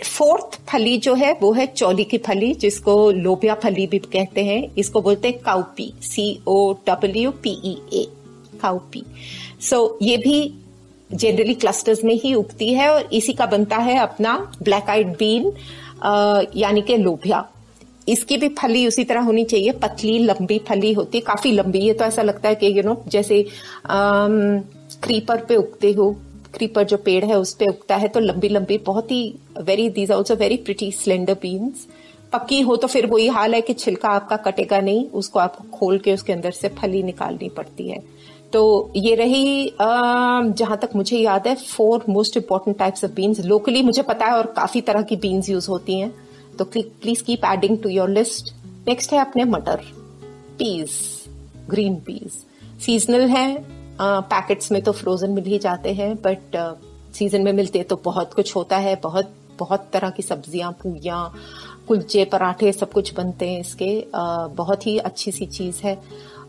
फोर्थ 0.00 0.58
फली 0.68 0.96
जो 0.98 1.14
है, 1.14 1.32
वो 1.42 1.52
है 1.52 1.66
चौली 1.66 2.04
की 2.04 2.18
फली, 2.18 2.52
जिसको 2.54 3.10
लोबिया 3.10 3.54
फली 3.54 3.86
भी 3.86 3.98
कहते 3.98 4.44
हैं। 4.44 4.62
इसको 4.78 5.00
बोलते 5.00 5.28
हैं 5.28 5.38
cowpea 5.38 5.92
C 6.02 6.38
O 6.48 6.72
W 6.86 7.30
P E 7.42 7.76
A 7.92 8.06
cowpea. 8.62 9.04
So 9.60 9.98
ये 10.02 10.16
भी 10.16 10.54
जनरली 11.10 11.54
क्लस्टर्स 11.54 12.04
में 12.04 12.14
ही 12.14 12.34
उगती 12.34 12.72
है 12.74 12.88
और 12.88 13.08
इसी 13.12 13.32
का 13.32 13.46
बनता 13.46 13.76
है 13.76 13.98
अपना 13.98 14.36
ब्लैक 14.62 14.90
आइड 14.90 15.08
बीन 15.18 15.52
यानी 16.56 16.82
कि 16.82 16.96
लोभिया 16.96 17.48
इसकी 18.08 18.36
भी 18.36 18.48
फली 18.58 18.86
उसी 18.86 19.04
तरह 19.04 19.20
होनी 19.20 19.44
चाहिए, 19.44 19.72
पतली, 19.72 20.18
लंबी 20.18 20.58
फली 20.58 20.92
होती 20.92 21.18
है। 21.18 21.22
काफ़ी 21.22 21.50
लंबी, 21.52 21.78
ये 21.78 21.92
तो 21.92 22.04
ऐसा 22.04 22.22
लगता 22.22 22.48
है 22.48 22.54
कि 22.54 22.66
यू 22.78 22.82
नो 22.82 23.02
जैसे 23.08 23.44
क्रीपर 23.86 25.44
पे 25.44 25.56
उगते 25.56 25.92
हो। 25.92 26.14
क्रीपर 26.54 26.84
जो 26.84 26.96
पेड़ 26.96 27.24
है 27.24 27.38
उस 27.38 27.54
पर 27.54 27.68
उगता 27.68 27.96
है 27.96 28.08
तो 28.08 28.20
लंबी 28.20 28.48
लंबी 28.48 28.78
बहुत 28.78 29.10
ही 29.10 29.34
very 29.60 29.88
these 29.90 30.10
also 30.10 30.34
very 30.34 30.56
pretty 30.56 30.90
slender 30.92 31.34
beans 31.34 31.86
पक्की 32.32 32.60
हो 32.60 32.76
तो 32.76 32.86
फिर 32.86 33.06
वही 33.06 33.26
हाल 33.28 33.54
है 33.54 33.60
कि 33.60 33.74
छिलका 33.74 34.08
आपका 34.08 34.36
कटेगा 34.36 34.80
नहीं, 34.80 35.06
उसको 35.06 35.38
आपको 35.38 35.64
खोल 35.78 35.98
के 35.98 36.14
उसके 36.14 36.32
अंदर 36.32 36.50
से 36.50 36.68
फली 36.68 37.02
निकालनी 37.02 37.48
पड़ती 37.48 37.88
है। 37.88 37.98
तो 38.52 38.92
ये 38.96 39.14
रही 39.14 39.72
जहाँ 39.80 40.76
तक 40.76 40.90
मुझे 40.96 41.18
याद 41.18 41.46
है 41.48 41.54
four 41.54 42.04
most 42.08 42.36
important 42.36 42.78
types 42.78 43.04
of 43.04 43.12
beans 43.12 43.40
locally 43.40 43.82
मुझे 43.82 44.02
पता 44.02 44.26
है 44.26 44.32
और 44.32 44.46
काफ़ी 44.56 44.80
तरह 44.80 45.02
की 45.02 45.16
बीन्स 45.16 45.48
यूज़ 45.48 45.68
होती 45.68 45.98
हैं। 45.98 46.12
तो 46.58 46.64
please 46.64 47.22
keep 47.22 47.44
adding 47.44 47.78
to 47.78 47.88
your 47.88 48.08
list 48.10 48.54
next 48.88 49.12
है 49.12 49.20
अपने 49.20 49.44
मटर 49.44 49.80
पीज 50.58 50.90
ग्रीन 51.70 51.96
पीज 51.96 52.44
सीजनल 52.80 53.28
है 53.28 53.77
पैकेट्स 54.00 54.72
में 54.72 54.80
तो 54.82 54.92
फ्रोजन 54.92 55.30
मिल 55.30 55.44
ही 55.44 55.58
जाते 55.58 55.92
हैं 55.92 56.14
बट 56.16 56.56
सीज़न 57.14 57.42
में 57.42 57.52
मिलते 57.52 57.82
तो 57.82 57.96
बहुत 58.04 58.34
कुछ 58.34 58.54
होता 58.56 58.76
है, 58.76 58.94
बहुत 59.02 59.34
बहुत 59.58 59.88
तरह 59.92 60.10
की 60.10 60.22
सब्ज़ियाँ 60.22 60.70
पूरियाँ 60.72 61.32
कुलचे, 61.88 62.24
पराठे 62.24 62.72
सब 62.72 62.92
कुछ 62.92 63.14
बनते 63.14 63.48
हैं 63.50 63.60
इसके। 63.60 64.06
बहुत 64.54 64.86
ही 64.86 64.98
अच्छी 64.98 65.32
सी 65.32 65.46
चीज़ 65.46 65.80
है। 65.84 65.96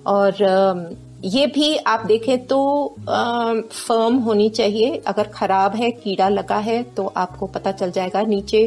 और 0.08 0.98
ये 1.26 1.46
भी 1.48 1.76
आप 1.78 2.06
देखें 2.06 2.46
तो 2.48 2.58
फर्म 3.00 4.18
होनी 4.18 4.50
चाहिए। 4.50 4.96
अगर 5.08 5.28
खराब 5.30 5.76
है, 5.76 5.90
कीड़ा 5.94 6.28
लगा 6.30 6.58
है 6.58 6.82
तो 6.94 7.06
आपको 7.18 7.48
पता 7.48 7.72
चल 7.72 7.92
जाएगा। 7.92 8.22
नीचे 8.24 8.62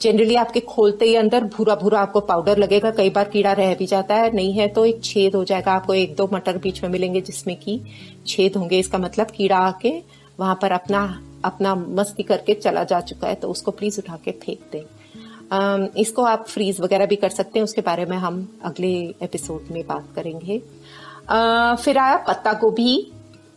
जनरली 0.00 0.34
आपके 0.34 0.60
खोलते 0.62 1.04
ही 1.04 1.14
अंदर 1.16 1.44
भूरा 1.46 1.74
भूरा 1.74 2.00
आपको 2.00 2.20
पाउडर 2.22 2.58
लगेगा। 2.58 2.90
कई 2.90 3.10
बार 3.10 3.28
कीड़ा 3.28 3.52
रह 3.52 3.74
भी 3.74 3.86
जाता 3.86 4.14
है, 4.14 4.32
नहीं 4.32 4.52
है 4.52 4.68
तो 4.68 4.84
एक 4.84 5.02
छेद 5.04 5.34
हो 5.34 5.44
जाएगा। 5.44 5.72
आपको 5.72 5.94
एक 5.94 6.14
दो 6.16 6.28
मटर 6.32 6.58
बीच 6.58 6.82
में 6.82 6.90
मिलेंगे 6.90 7.20
जिसमें 7.20 7.56
कि 7.56 7.80
छेद 8.26 8.56
होंगे। 8.56 8.78
इसका 8.78 8.98
मतलब 8.98 9.30
कीड़ा 9.30 9.58
आके 9.58 9.92
वहाँ 10.40 10.58
पर 10.62 10.72
अपना 10.72 11.02
अपना 11.44 11.74
मस्ती 11.74 12.22
करके 12.22 12.54
चला 12.54 12.84
जा 12.84 13.00
चुका 13.02 13.28
है। 13.28 13.34
तो 13.34 13.48
उसको 13.48 13.70
प्लीज़ 13.70 13.98
उठा 14.00 14.18
के 14.24 14.30
फेंक 14.44 14.58
दें। 14.72 14.82
इसको 15.96 16.22
आप 16.24 16.46
फ्रीज 16.48 16.80
वगैरह 16.80 17.06
भी 17.06 17.16
कर 17.16 17.28
सकते 17.30 17.58
हैं, 17.58 17.64
उसके 17.64 17.80
बारे 17.80 18.04
में 18.04 18.16
हम 18.16 18.46
अगले 18.64 18.92
एपिसोड 19.22 19.72
में 19.72 19.82
बात 19.86 20.08
करेंगे। 20.16 20.58
फिर 21.82 21.98
आया 21.98 22.16
पत्ता 22.28 22.52
गोभी। 22.52 22.96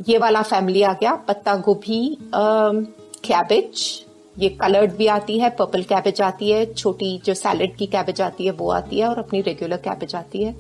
ये 0.10 0.18
वाला 0.18 0.42
फैमिली 0.42 0.82
आ 0.82 0.94
गया, 0.94 1.14
पत्ता 1.28 1.56
गोभी 1.58 2.18
कैबेज 2.34 4.04
ये 4.36 4.50
कलर्ड 4.52 4.92
भी 4.96 5.08
आती 5.08 5.38
है 5.40 5.50
पर्पल 5.50 5.84
कैबेज 5.84 6.22
आती 6.22 6.50
है, 6.52 6.66
छोटी 6.74 7.18
जो 7.26 7.34
सैलेड 7.34 7.76
की 7.76 7.86
कैबेज 7.88 8.22
आती 8.22 8.46
है, 8.46 8.52
वो 8.52 8.70
आती 8.72 9.00
है, 9.00 9.08
और 9.08 9.20
अपनी 9.20 9.42
रेगुलर 9.42 9.78
कैबेज 9.78 10.16
आती 10.16 10.44
है। 10.44 10.56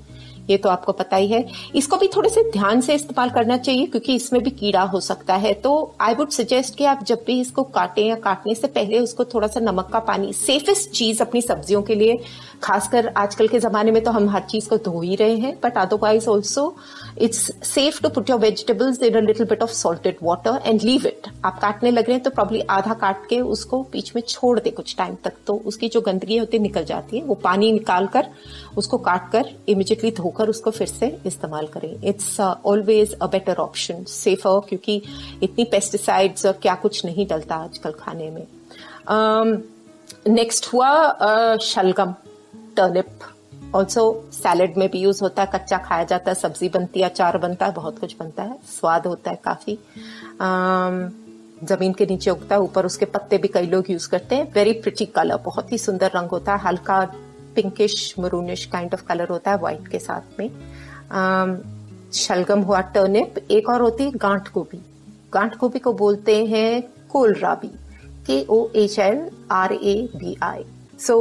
ये 0.50 0.58
तो 0.58 0.70
आपको 0.70 0.92
पता 0.94 1.16
ही 1.16 1.28
है। 1.28 1.46
इसको 1.76 1.98
भी 1.98 2.08
थोड़े 2.08 2.30
से 2.30 2.44
ध्यान 2.52 2.82
से 2.82 2.96
इस्तेमाल 2.96 3.30
करना 3.30 3.58
चाहिए, 3.58 3.86
क्योंकि 3.86 4.16
इसमें 4.16 4.42
भी 4.44 4.50
कीड़ा 4.52 4.82
हो 4.84 5.00
सकता 5.02 5.36
है। 5.36 5.54
तो 5.56 5.96
आई 6.02 6.14
वुड 6.14 6.30
सजेस्ट 6.32 6.76
कि 6.78 6.86
आप 6.86 7.04
जब 7.04 7.24
भी 7.28 7.40
इसको 7.42 7.64
काटें 7.64 8.04
या 8.06 8.16
काटने 8.18 8.56
से 8.56 8.68
पहले 8.70 9.00
उसको 9.00 9.26
थोड़ा 9.26 9.48
सा 9.48 9.60
नमक 9.62 9.90
का 9.94 10.00
पानी 10.02 10.34
सेफेस्ट 10.36 10.90
चीज़ 10.92 11.22
अपनी 11.22 11.42
सब्जियों 11.42 11.82
के 11.82 11.96
लिए, 11.96 12.20
खासकर 12.64 13.08
आजकल 13.18 13.48
के 13.48 13.60
जमाने 13.60 13.92
में 13.92 14.04
तो 14.04 14.12
हम 14.12 14.30
हर 14.30 14.42
चीज़ 14.42 14.70
को 14.70 14.78
धो 14.86 15.02
ही 15.02 15.16
रहे 15.16 15.36
हैं 15.38 15.56
but 15.64 15.78
otherwise 15.78 16.28
also 16.30 16.76
it's 17.22 17.40
safe 17.64 18.02
to 18.02 18.10
put 18.10 18.30
your 18.30 18.40
vegetables 18.40 19.02
in 19.04 19.16
a 19.18 19.20
little 19.20 19.46
bit 19.46 19.64
of 19.64 19.72
salted 19.72 20.18
water 20.24 20.60
and 20.66 20.82
leave 20.82 21.06
it 21.08 21.28
आप 21.46 21.60
काटने 21.60 21.92
लग 21.92 22.06
रहे 22.06 22.14
हैं 22.14 22.24
तो 22.24 22.30
प्रॉब्ली 22.30 22.62
आधा 22.70 22.94
काट 22.94 23.26
के 23.30 23.40
उसको 23.54 23.82
बीच 23.92 24.12
में 24.16 24.22
छोड़ 24.28 24.60
दे 24.60 24.72
कुछ 24.72 24.96
टाइम 24.98 25.16
तक। 25.24 25.34
तो 25.48 25.56
उसकी 25.66 25.90
जो 25.90 26.02
गंदगी 26.02 26.38
होती 26.38 26.58
है 26.58 26.64
निकल 26.64 26.86
जाती 26.86 27.18
है। 27.18 27.24
वो 27.24 27.36
पानी 27.44 27.72
निकाल 27.72 28.08
कर 28.08 28.28
उसको 28.78 28.98
काट 28.98 29.32
कर 29.32 29.54
इमिजिएटली 29.68 30.12
धोकर 30.12 30.50
उसको 30.50 30.72
फिर 30.72 30.88
से 30.88 31.18
इस्तेमाल 31.26 31.68
करें। 31.68 32.04
It's 32.04 32.40
always 32.40 33.14
a 33.14 33.28
better 33.28 33.58
option 33.60 34.04
safer 34.08 34.60
क्योंकि 34.70 35.02
इतनी 35.44 35.64
पेस्टिसाइड्स 35.72 36.46
और 36.46 36.54
क्या 36.62 36.76
कुछ 36.76 37.06
नहीं 37.06 37.28
डलता 37.28 37.56
आजकल 37.56 37.92
खाने 38.00 38.30
में। 38.30 38.46
नेक्स्ट 40.28 40.66
um, 40.66 40.74
हुआ 40.74 40.90
uh, 41.18 41.60
शलगम 41.62 42.14
टर्निप 42.78 43.20
ऑल्सो 43.78 44.04
सैलड 44.34 44.78
में 44.78 44.90
भी 44.92 45.00
यूज़ 45.00 45.22
होता 45.24 45.44
है, 45.44 45.50
कच्चा 45.54 45.78
खाया 45.78 46.04
जाता 46.04 46.32
है, 46.32 46.36
सब्ज़ी 46.36 46.70
बनती 46.70 47.00
है, 47.00 47.10
अचार 47.10 47.38
बनता 47.38 47.66
है, 47.66 47.74
बहुत 47.74 48.00
कुछ 48.00 48.16
बनता 48.20 48.44
है, 48.44 48.58
स्वाद 48.70 49.08
होता 49.08 49.32
है 49.32 49.40
काफ़ी। 49.44 49.78
ज़मीन 51.64 51.94
के 51.94 52.06
नीचे 52.06 52.32
उगता 52.32 52.56
है, 52.56 52.62
ऊपर 52.62 52.86
उसके 52.86 53.06
पत्ते 53.08 53.38
भी 53.38 53.48
कई 53.48 53.68
लोग 53.68 53.92
यूज़ 53.92 54.10
करते 54.10 54.36
हैं। 54.36 54.52
वेरी 54.54 54.74
प्रिटी 54.82 55.06
कलर 55.16 55.38
बहुत 55.46 55.72
ही 55.72 55.78
सुंदर 55.78 56.12
रंग 56.16 56.30
होता 56.30 56.56
है, 56.56 56.62
हल्का 56.62 57.00
pinkish 57.56 58.14
maroonish 58.20 58.66
kind 58.66 58.94
of 58.94 59.04
colour 59.08 59.30
होता 59.30 59.52
है 59.52 59.58
व्हाइट 59.58 59.88
के 59.88 60.00
साथ 60.00 60.40
में। 60.40 60.50
शलगम 62.14 62.62
हुआ 62.62 62.82
टर्निप 62.94 63.38
एक 63.52 63.70
और 63.70 63.82
होती 63.82 64.04
है 64.04 64.12
गांठ 64.18 64.52
गोभी। 64.54 64.78
गांठ 65.34 65.58
गोभी 65.58 65.80
को 65.80 65.94
बोलते 65.94 66.46
हैं 66.46 66.82
kohlrabi 67.10 67.72
K 68.28 68.46
O 68.50 68.68
H 68.76 69.00
L 69.00 69.30
R 69.52 69.74
A 69.74 69.96
B 70.16 70.36
I 70.44 70.64
so 71.00 71.18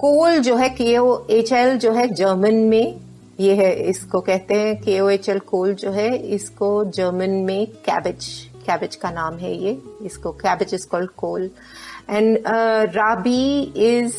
kohl 0.00 0.38
जो 0.38 0.54
है 0.56 0.68
के 0.70 0.96
ओ 0.98 1.26
एच 1.30 1.52
एल 1.52 1.76
जो 1.78 1.92
है 1.92 2.06
जर्मन 2.08 2.54
में, 2.64 3.00
ये 3.40 3.54
है, 3.54 3.72
इसको 3.88 4.20
कहते 4.20 4.54
हैं 4.54 4.76
के 4.82 4.98
ओ 5.00 5.08
एच 5.08 5.28
एल 5.28 5.38
कोल 5.40 5.74
जो 5.74 5.90
है, 5.90 6.16
इसको 6.34 6.84
जर्मन 6.86 7.30
में 7.46 7.66
कैबेज 7.86 8.28
कैबेज 8.66 8.96
का 8.96 9.10
नाम 9.10 9.36
है 9.38 9.52
ये, 9.54 9.76
इसको 10.02 10.30
cabbage 10.34 10.72
is 10.74 10.86
called 10.88 11.10
kohl. 11.16 11.50
And 12.10 12.38
rabi 12.94 13.60
is 13.88 14.16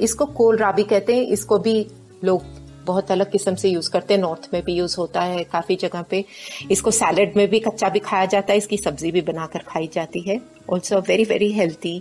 इसको 0.00 0.26
कोल 0.26 0.56
राबी 0.58 0.82
कहते 0.82 1.16
हैं, 1.16 1.22
इसको 1.28 1.58
भी 1.58 1.86
लोग 2.24 2.42
बहुत 2.86 3.10
अलग 3.10 3.30
किस्म 3.30 3.54
से 3.54 3.68
यूज़ 3.68 3.90
करते 3.90 4.14
हैं, 4.14 4.20
नॉर्थ 4.20 4.48
में 4.54 4.62
भी 4.64 4.74
यूज़ 4.74 4.96
होता 4.98 5.22
है 5.22 5.44
काफ़ी 5.52 5.76
जगह 5.76 6.02
पे। 6.10 6.24
इसको 6.70 6.90
सैलड 6.90 7.36
में 7.36 7.48
भी 7.50 7.60
कच्चा 7.60 7.88
भी 7.88 7.98
खाया 8.00 8.26
जाता 8.26 8.52
है, 8.52 8.58
इसकी 8.58 8.76
सब्ज़ी 8.76 9.12
भी 9.12 9.20
बनाकर 9.22 9.64
खाई 9.68 9.90
जाती 9.94 10.20
है। 10.20 10.40
Also 10.70 11.00
very 11.08 11.24
very 11.24 11.52
healthy 11.52 12.00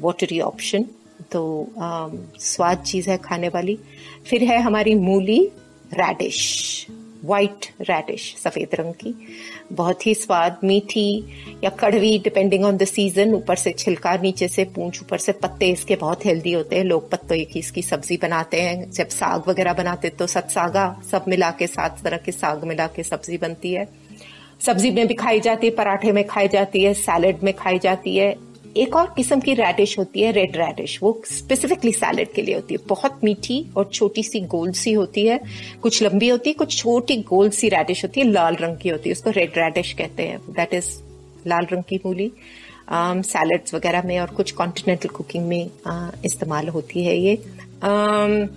watery 0.00 0.40
option 0.42 0.86
तो 1.32 1.68
अम, 1.78 2.18
स्वाद 2.40 2.78
चीज़ 2.78 3.10
है 3.10 3.16
खाने 3.18 3.48
वाली। 3.48 3.78
फिर 4.26 4.42
है 4.42 4.60
हमारी 4.62 4.94
मूली 4.94 5.40
रैडिश 5.94 6.86
वाइट 7.24 7.66
रैडिश 7.80 8.34
सफ़ेद 8.38 8.74
रंग 8.74 8.92
की। 8.94 9.14
बहुत 9.72 10.06
ही 10.06 10.14
स्वाद 10.14 10.58
मीठी 10.64 11.24
या 11.64 11.70
कड़वी 11.70 12.18
डिपेंडिंग 12.18 12.64
ऑन 12.64 12.76
द 12.76 12.84
सीज़न 12.84 13.34
ऊपर 13.34 13.56
से 13.56 13.72
छिलका 13.72 14.14
नीचे 14.16 14.48
से 14.48 14.64
पूंछ 14.64 15.02
ऊपर 15.02 15.18
से 15.18 15.32
पत्ते 15.32 15.68
इसके 15.68 15.96
बहुत 15.96 16.26
हेल्दी 16.26 16.52
होते 16.52 16.76
हैं। 16.76 16.84
लोग 16.84 17.10
पत्तों 17.10 17.44
की 17.44 17.58
इसकी 17.58 17.82
सब्ज़ी 17.82 18.16
बनाते 18.16 18.60
हैं। 18.62 18.90
जब 18.90 19.08
साग 19.08 19.48
वगैरह 19.48 19.72
बनाते 19.72 20.08
तो 20.08 20.26
सतसागा 20.26 21.02
सब 21.10 21.24
मिला 21.28 21.50
के 21.50 21.66
सात 21.66 22.00
तरह 22.04 22.16
के 22.16 22.32
साग 22.32 22.64
मिला 22.64 22.86
के 22.86 23.02
सब्ज़ी 23.02 23.38
बनती 23.38 23.72
है। 23.72 23.88
सब्ज़ी 24.60 24.90
में 24.90 25.06
भी 25.06 25.14
खाई 25.14 25.40
जाती 25.40 25.66
है 25.66 25.74
पराठे 25.74 26.12
में 26.12 26.26
खाई 26.26 26.48
जाती 26.48 26.84
है 26.84 26.94
सैलेड 26.94 27.42
में 27.42 27.54
खाई 27.54 27.78
जाती 27.78 28.16
है। 28.16 28.34
एक 28.76 28.96
और 28.96 29.12
किस्म 29.16 29.40
की 29.40 29.54
रेडिश 29.54 29.98
होती 29.98 30.20
है 30.20 30.30
रेड 30.32 30.56
रेडिश 30.56 30.98
वो 31.02 31.10
स्पेसिफिकली 31.26 31.92
सैलड 31.92 32.32
के 32.34 32.42
लिए 32.42 32.54
होती 32.54 32.74
है। 32.74 32.80
बहुत 32.88 33.20
मीठी 33.24 33.64
और 33.76 33.88
छोटी 33.92 34.22
सी 34.22 34.40
गोल 34.54 34.72
सी 34.72 34.92
होती 34.92 35.26
है। 35.26 35.38
कुछ 35.82 36.02
लंबी 36.02 36.28
होती 36.28 36.50
है 36.50 36.54
कुछ 36.54 36.76
छोटी 36.78 37.16
गोल 37.28 37.50
सी 37.50 37.68
रेडिश 37.68 38.04
होती 38.04 38.20
है 38.20 38.26
लाल 38.26 38.56
रंग 38.56 38.76
की 38.78 38.88
होती 38.88 39.08
है। 39.08 39.12
उसको 39.12 39.30
रेड 39.30 39.58
रेडिश 39.58 39.92
कहते 39.92 40.22
हैं। 40.22 40.38
दैट 40.50 40.74
इज़ 40.74 40.90
लाल 41.46 41.66
रंग 41.72 41.82
की 41.88 42.00
मूली। 42.06 42.30
सैलड्स 42.90 43.68
um, 43.68 43.74
वगैरह 43.74 44.02
में 44.06 44.18
और 44.20 44.30
कुछ 44.36 44.50
कॉन्टिनेंटल 44.52 45.08
कुकिंग 45.08 45.46
में 45.48 45.70
आ, 45.86 46.10
इस्तेमाल 46.24 46.68
होती 46.68 47.04
है 47.04 47.16
ये। 47.18 47.34
आम, 47.82 48.48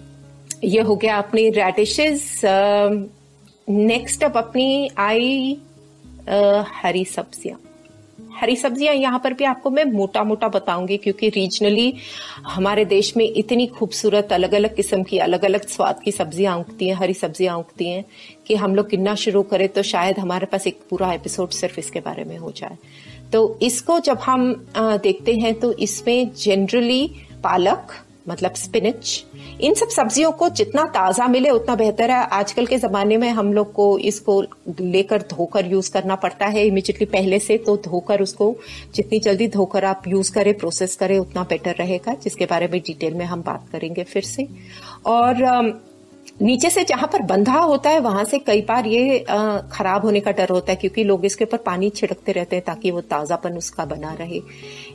ये 0.64 0.82
हो 0.82 0.96
गया 0.96 1.18
अपनी 1.18 1.50
रेडिशेज 1.50 2.42
नेक्स्ट 3.68 4.24
अब 4.24 4.38
अपनी 4.38 4.90
आई 4.98 5.58
आ, 6.30 6.64
हरी 6.82 7.06
सब्ज़ियाँ। 7.06 7.60
हरी 8.40 8.56
सब्ज़ियाँ 8.56 8.94
यहाँ 8.96 9.20
पर 9.20 9.34
भी 9.34 9.44
आपको 9.44 9.70
मैं 9.70 9.84
मोटा 9.86 10.24
मोटा 10.24 10.48
बताऊँगी 10.48 10.98
क्योंकि 10.98 11.30
रीजनली 11.30 11.94
हमारे 12.48 12.86
देश 12.86 13.16
में 13.18 13.26
इतनी 13.26 13.68
खूबसूरत 13.68 14.34
अलग 14.34 14.54
अलग 14.54 14.76
किस्म 14.76 15.04
की 15.04 15.18
अलग 15.18 15.46
अलग 15.46 15.68
स्वाद 15.68 16.00
की 16.04 16.12
सब्ज़ियाँ 16.12 16.58
उगती 16.60 16.88
हैं, 16.88 16.96
हरी 16.96 17.14
सब्ज़ियाँ 17.14 17.58
उगती 17.58 17.90
हैं 17.90 18.04
कि 18.48 18.56
हम 18.56 18.76
लोग 18.76 18.90
किन्ना 18.90 19.16
शुरू 19.16 19.44
करें 19.44 19.68
तो 19.70 19.84
शायद 19.84 20.20
हमारे 20.20 20.46
पास 20.46 20.68
एक 20.68 20.80
पूरा 20.90 21.14
एपिसोड 21.14 21.50
सिर्फ़ 21.52 21.80
इसके 21.80 22.00
बारे 22.00 22.24
में 22.24 22.38
हो 22.38 22.52
जाए। 22.52 22.78
तो 23.34 23.58
इसको 23.62 24.00
जब 24.00 24.18
हम 24.18 24.54
देखते 24.78 25.34
हैं 25.36 25.54
तो 25.60 25.72
इसमें 25.74 26.32
जनरली 26.36 27.08
पालक 27.44 27.94
मतलब 28.28 28.54
स्पिनच 28.56 29.24
इन 29.62 29.74
सब 29.74 29.90
सब्जियों 29.90 30.32
को 30.32 30.50
जितना 30.52 30.84
ताज़ा 30.88 31.28
मिले 31.28 31.50
उतना 31.50 31.76
बेहतर 31.76 32.12
है। 32.12 32.24
आजकल 32.30 32.66
के 32.66 32.78
जमाने 32.78 33.18
में 33.18 33.30
हम 33.30 33.52
लोग 33.54 33.72
को 33.74 33.98
इसको 34.00 34.42
लेकर 34.72 35.22
धोकर 35.30 35.66
यूज़ 35.66 35.92
करना 35.92 36.16
पड़ता 36.16 36.46
है। 36.46 36.66
इमीजिएटली 36.66 37.06
पहले 37.08 37.40
से 37.40 37.58
तो 37.58 37.76
धोकर 37.86 38.22
उसको 38.22 38.56
जितनी 38.96 39.20
जल्दी 39.20 39.48
धोकर 39.48 39.86
आप 39.86 40.08
यूज़ 40.08 40.32
करें 40.34 40.54
प्रोसेस 40.54 40.96
करें, 40.96 41.18
उतना 41.20 41.44
बेटर 41.44 41.76
रहेगा, 41.76 42.14
जिसके 42.24 42.46
बारे 42.46 42.68
में 42.68 42.80
डिटेल 42.82 43.14
में 43.14 43.26
हम 43.26 43.42
बात 43.42 43.68
करेंगे 43.72 44.04
फिर 44.04 44.24
से। 44.26 44.48
और 45.06 45.44
नीचे 46.40 46.70
से 46.70 46.84
जहाँ 46.84 47.08
पर 47.14 47.22
बंधा 47.26 47.60
होता 47.60 47.90
है, 47.90 48.00
वहाँ 48.00 48.24
से 48.24 48.38
कई 48.40 48.62
बार 48.62 48.88
ये 48.88 49.20
खराब 49.72 50.04
होने 50.06 50.20
का 50.20 50.32
डर 50.32 50.50
होता 50.50 50.72
है 50.72 50.76
क्योंकि 50.76 51.04
लोग 51.04 51.26
इसके 51.26 51.44
ऊपर 51.44 51.58
पानी 51.58 51.90
छिड़कते 51.90 52.32
रहते 52.32 52.56
हैं 52.56 52.66
ताकि 52.66 52.92
वो 52.92 53.02
ताजापन 53.04 53.58
उसका 53.58 53.86
बना 53.86 54.14
रहे। 54.20 54.42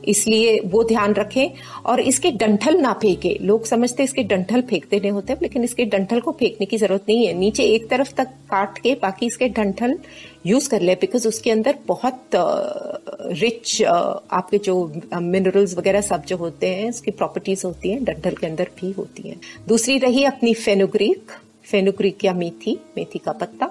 इसलिए 0.05 0.59
वो 0.65 0.83
ध्यान 0.85 1.15
रखें 1.15 1.51
और 1.85 2.01
इसके 2.03 2.31
डंठल 2.33 2.81
ना 2.81 2.93
फेंके। 2.93 3.37
लोग 3.43 3.65
समझते 3.67 4.03
इसके 4.03 4.23
डंठल 4.25 4.61
फेंक 4.63 4.85
देने 4.91 5.09
होते 5.09 5.33
हैं 5.33 5.41
लेकिन 5.43 5.65
इसके 5.65 5.85
डंठल 5.87 6.21
को 6.21 6.33
फेंकने 6.33 6.67
की 6.67 6.77
ज़रूरत 6.79 7.05
नहीं 7.09 7.27
है। 7.27 7.33
नीचे 7.35 7.65
एक 7.65 7.89
तरफ़ 7.91 8.15
तक 8.17 8.29
काट 8.51 8.79
के 8.79 8.95
बाकी 9.03 9.27
इसके 9.27 9.49
डंठल 9.51 9.99
यूज़ 10.47 10.69
कर 10.71 10.81
ले 10.81 10.95
बिकॉज़ 10.95 11.29
उसके 11.29 11.51
अंदर 11.51 11.79
बहुत 11.87 12.31
रिच 12.35 13.83
uh, 13.83 13.89
uh, 13.89 14.19
आपके 14.33 14.59
जो 14.59 14.75
मिनरल्स 15.15 15.73
uh, 15.73 15.79
वगैरह 15.79 16.01
सब 16.01 16.25
जो 16.25 16.37
होते 16.37 16.75
हैं 16.75 16.89
उसकी 16.91 17.11
प्रॉपर्टीज़ 17.11 17.67
होती 17.67 17.91
हैं 17.91 18.05
डंठल 18.05 18.35
के 18.35 18.47
अंदर 18.47 18.71
भी 18.81 18.91
होती 18.93 19.29
हैं। 19.29 19.41
दूसरी 19.69 19.99
रही 19.99 20.25
अपनी 20.25 20.55
फेनुग्रीक 20.55 21.31
फेनुग्रीक 21.71 22.25
या 22.25 22.33
मेथी 22.33 22.79
मेथी 22.97 23.19
का 23.19 23.33
पत्ता। 23.33 23.71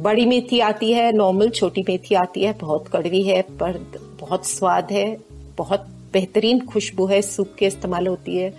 बड़ी 0.00 0.26
मेथी 0.26 0.60
आती 0.60 0.92
है 0.92 1.10
नॉर्मल 1.12 1.48
छोटी 1.50 1.82
मेथी 1.88 2.14
आती 2.14 2.42
है 2.42 2.52
बहुत 2.60 2.88
कड़वी 2.88 3.22
है 3.22 3.40
पर 3.42 3.78
बहुत 4.20 4.46
स्वाद 4.46 4.92
है 4.92 5.06
बहुत 5.56 5.86
बेहतरीन 6.12 6.60
खुशबू 6.60 7.06
है 7.06 7.22
सूप 7.22 7.54
के 7.58 7.66
इस्तेमाल 7.66 8.06
होती 8.06 8.36
है 8.36 8.52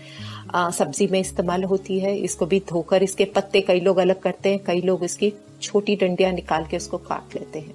सब्ज़ी 0.53 1.07
में 1.07 1.19
इस्तेमाल 1.19 1.63
होती 1.63 1.99
है 1.99 2.17
इसको 2.17 2.45
भी 2.45 2.59
धोकर 2.69 3.03
इसके 3.03 3.25
पत्ते 3.25 3.61
कई 3.61 3.79
लोग 3.79 3.97
अलग 3.97 4.19
करते 4.19 4.49
हैं 4.49 4.59
कई 4.65 4.81
लोग 4.81 5.03
इसकी 5.03 5.33
छोटी 5.61 5.95
डंडियाँ 5.95 6.31
निकाल 6.31 6.65
के 6.65 6.77
उसको 6.77 6.97
काट 6.97 7.35
लेते 7.35 7.59
हैं। 7.59 7.73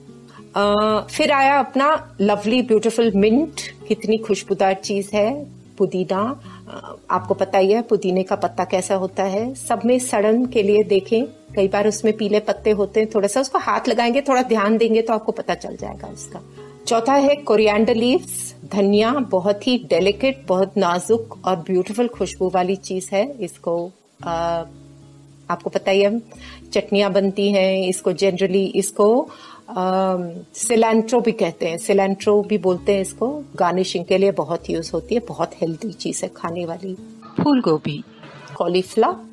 आ, 0.56 1.00
फिर 1.00 1.32
आया 1.32 1.58
अपना 1.58 2.16
लवली 2.20 2.62
ब्यूटीफुल 2.62 3.12
मिंट 3.16 3.60
कितनी 3.88 4.18
खुशबूदार 4.18 4.74
चीज़ 4.74 5.10
है 5.14 5.46
पुदीना। 5.78 6.20
आपको 7.10 7.34
पता 7.34 7.58
ही 7.58 7.72
है 7.72 7.82
पुदीने 7.82 8.22
का 8.22 8.36
पत्ता 8.36 8.64
कैसा 8.64 8.94
होता 8.94 9.22
है। 9.22 9.54
सब 9.54 9.80
में 9.84 9.98
सड़न 9.98 10.46
के 10.46 10.62
लिए 10.62 10.82
देखें 10.82 11.24
कई 11.54 11.68
बार 11.68 11.88
उसमें 11.88 12.16
पीले 12.16 12.40
पत्ते 12.40 12.70
होते 12.70 13.00
हैं 13.00 13.08
थोड़ा 13.14 13.28
सा 13.28 13.40
उसको 13.40 13.58
हाथ 13.58 13.88
लगाएँगे 13.88 14.20
थोड़ा 14.20 14.42
ध्यान 14.42 14.76
देंगे 14.76 15.02
तो 15.02 15.12
आपको 15.12 15.32
पता 15.32 15.54
चल 15.54 15.76
जाएगा 15.76 16.08
उसका। 16.08 16.40
चौथा 16.86 17.12
है 17.12 17.34
कोरिएंडर 17.36 17.94
लीव्स 17.94 18.54
धनिया 18.72 19.12
बहुत 19.30 19.66
ही 19.66 19.76
डेलिकेट 19.90 20.44
बहुत 20.48 20.76
नाजुक 20.76 21.38
और 21.44 21.56
ब्यूटीफुल 21.56 22.08
खुशबू 22.08 22.48
वाली 22.48 22.76
चीज़ 22.76 23.08
है। 23.12 23.24
इसको 23.40 23.90
आ, 24.24 24.62
आपको 25.50 25.70
पता 25.70 25.90
ही 25.90 26.00
है 26.02 26.18
चटनियाँ 26.72 27.12
बनती 27.12 27.50
हैं 27.52 27.86
इसको 27.88 28.12
जनरली 28.14 28.64
इसको 28.76 29.06
सिलेंट्रो 29.70 31.20
भी 31.20 31.32
कहते 31.34 31.68
हैं। 31.68 31.78
सिलेंट्रो 31.78 32.40
भी 32.42 32.58
बोलते 32.58 32.94
हैं 32.94 33.00
इसको। 33.02 33.28
गार्निशिंग 33.56 34.04
के 34.04 34.18
लिए 34.18 34.32
बहुत 34.34 34.70
यूज़ 34.70 34.90
होती 34.94 35.14
है 35.14 35.20
बहुत 35.28 35.54
हेल्दी 35.62 35.92
चीज़ 35.94 36.24
है 36.24 36.30
खाने 36.36 36.64
वाली। 36.66 36.94
फूल 37.42 37.60
गोभी 37.62 38.02
कॉलीफ्लावर 38.56 39.24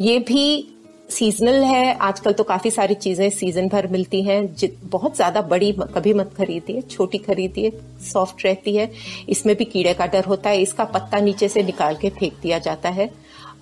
ये 0.00 0.18
भी 0.20 0.74
सीजनल 1.10 1.62
है। 1.64 1.94
आजकल 1.96 2.32
तो 2.32 2.44
काफ़ी 2.44 2.70
सारी 2.70 2.94
चीज़ें 2.96 3.28
सीज़न 3.30 3.68
भर 3.68 3.86
मिलती 3.86 4.22
हैं। 4.22 4.40
बहुत 4.84 5.16
ज़्यादा 5.16 5.40
बड़ी 5.44 5.72
कभी 5.94 6.12
मत 6.14 6.32
खरीदिए 6.36 6.80
छोटी 6.90 7.18
खरीदिए 7.18 7.72
सॉफ्ट 8.04 8.44
रहती 8.44 8.76
है। 8.76 8.90
इसमें 9.28 9.54
भी 9.56 9.64
कीड़े 9.66 9.94
का 9.94 10.06
डर 10.08 10.24
होता 10.24 10.50
है। 10.50 10.60
इसका 10.62 10.84
पत्ता 10.86 11.20
नीचे 11.20 11.48
से 11.48 11.62
निकाल 11.62 11.96
के 11.96 12.10
फेंक 12.10 12.34
दिया 12.42 12.58
जाता 12.60 12.88
है। 12.90 13.10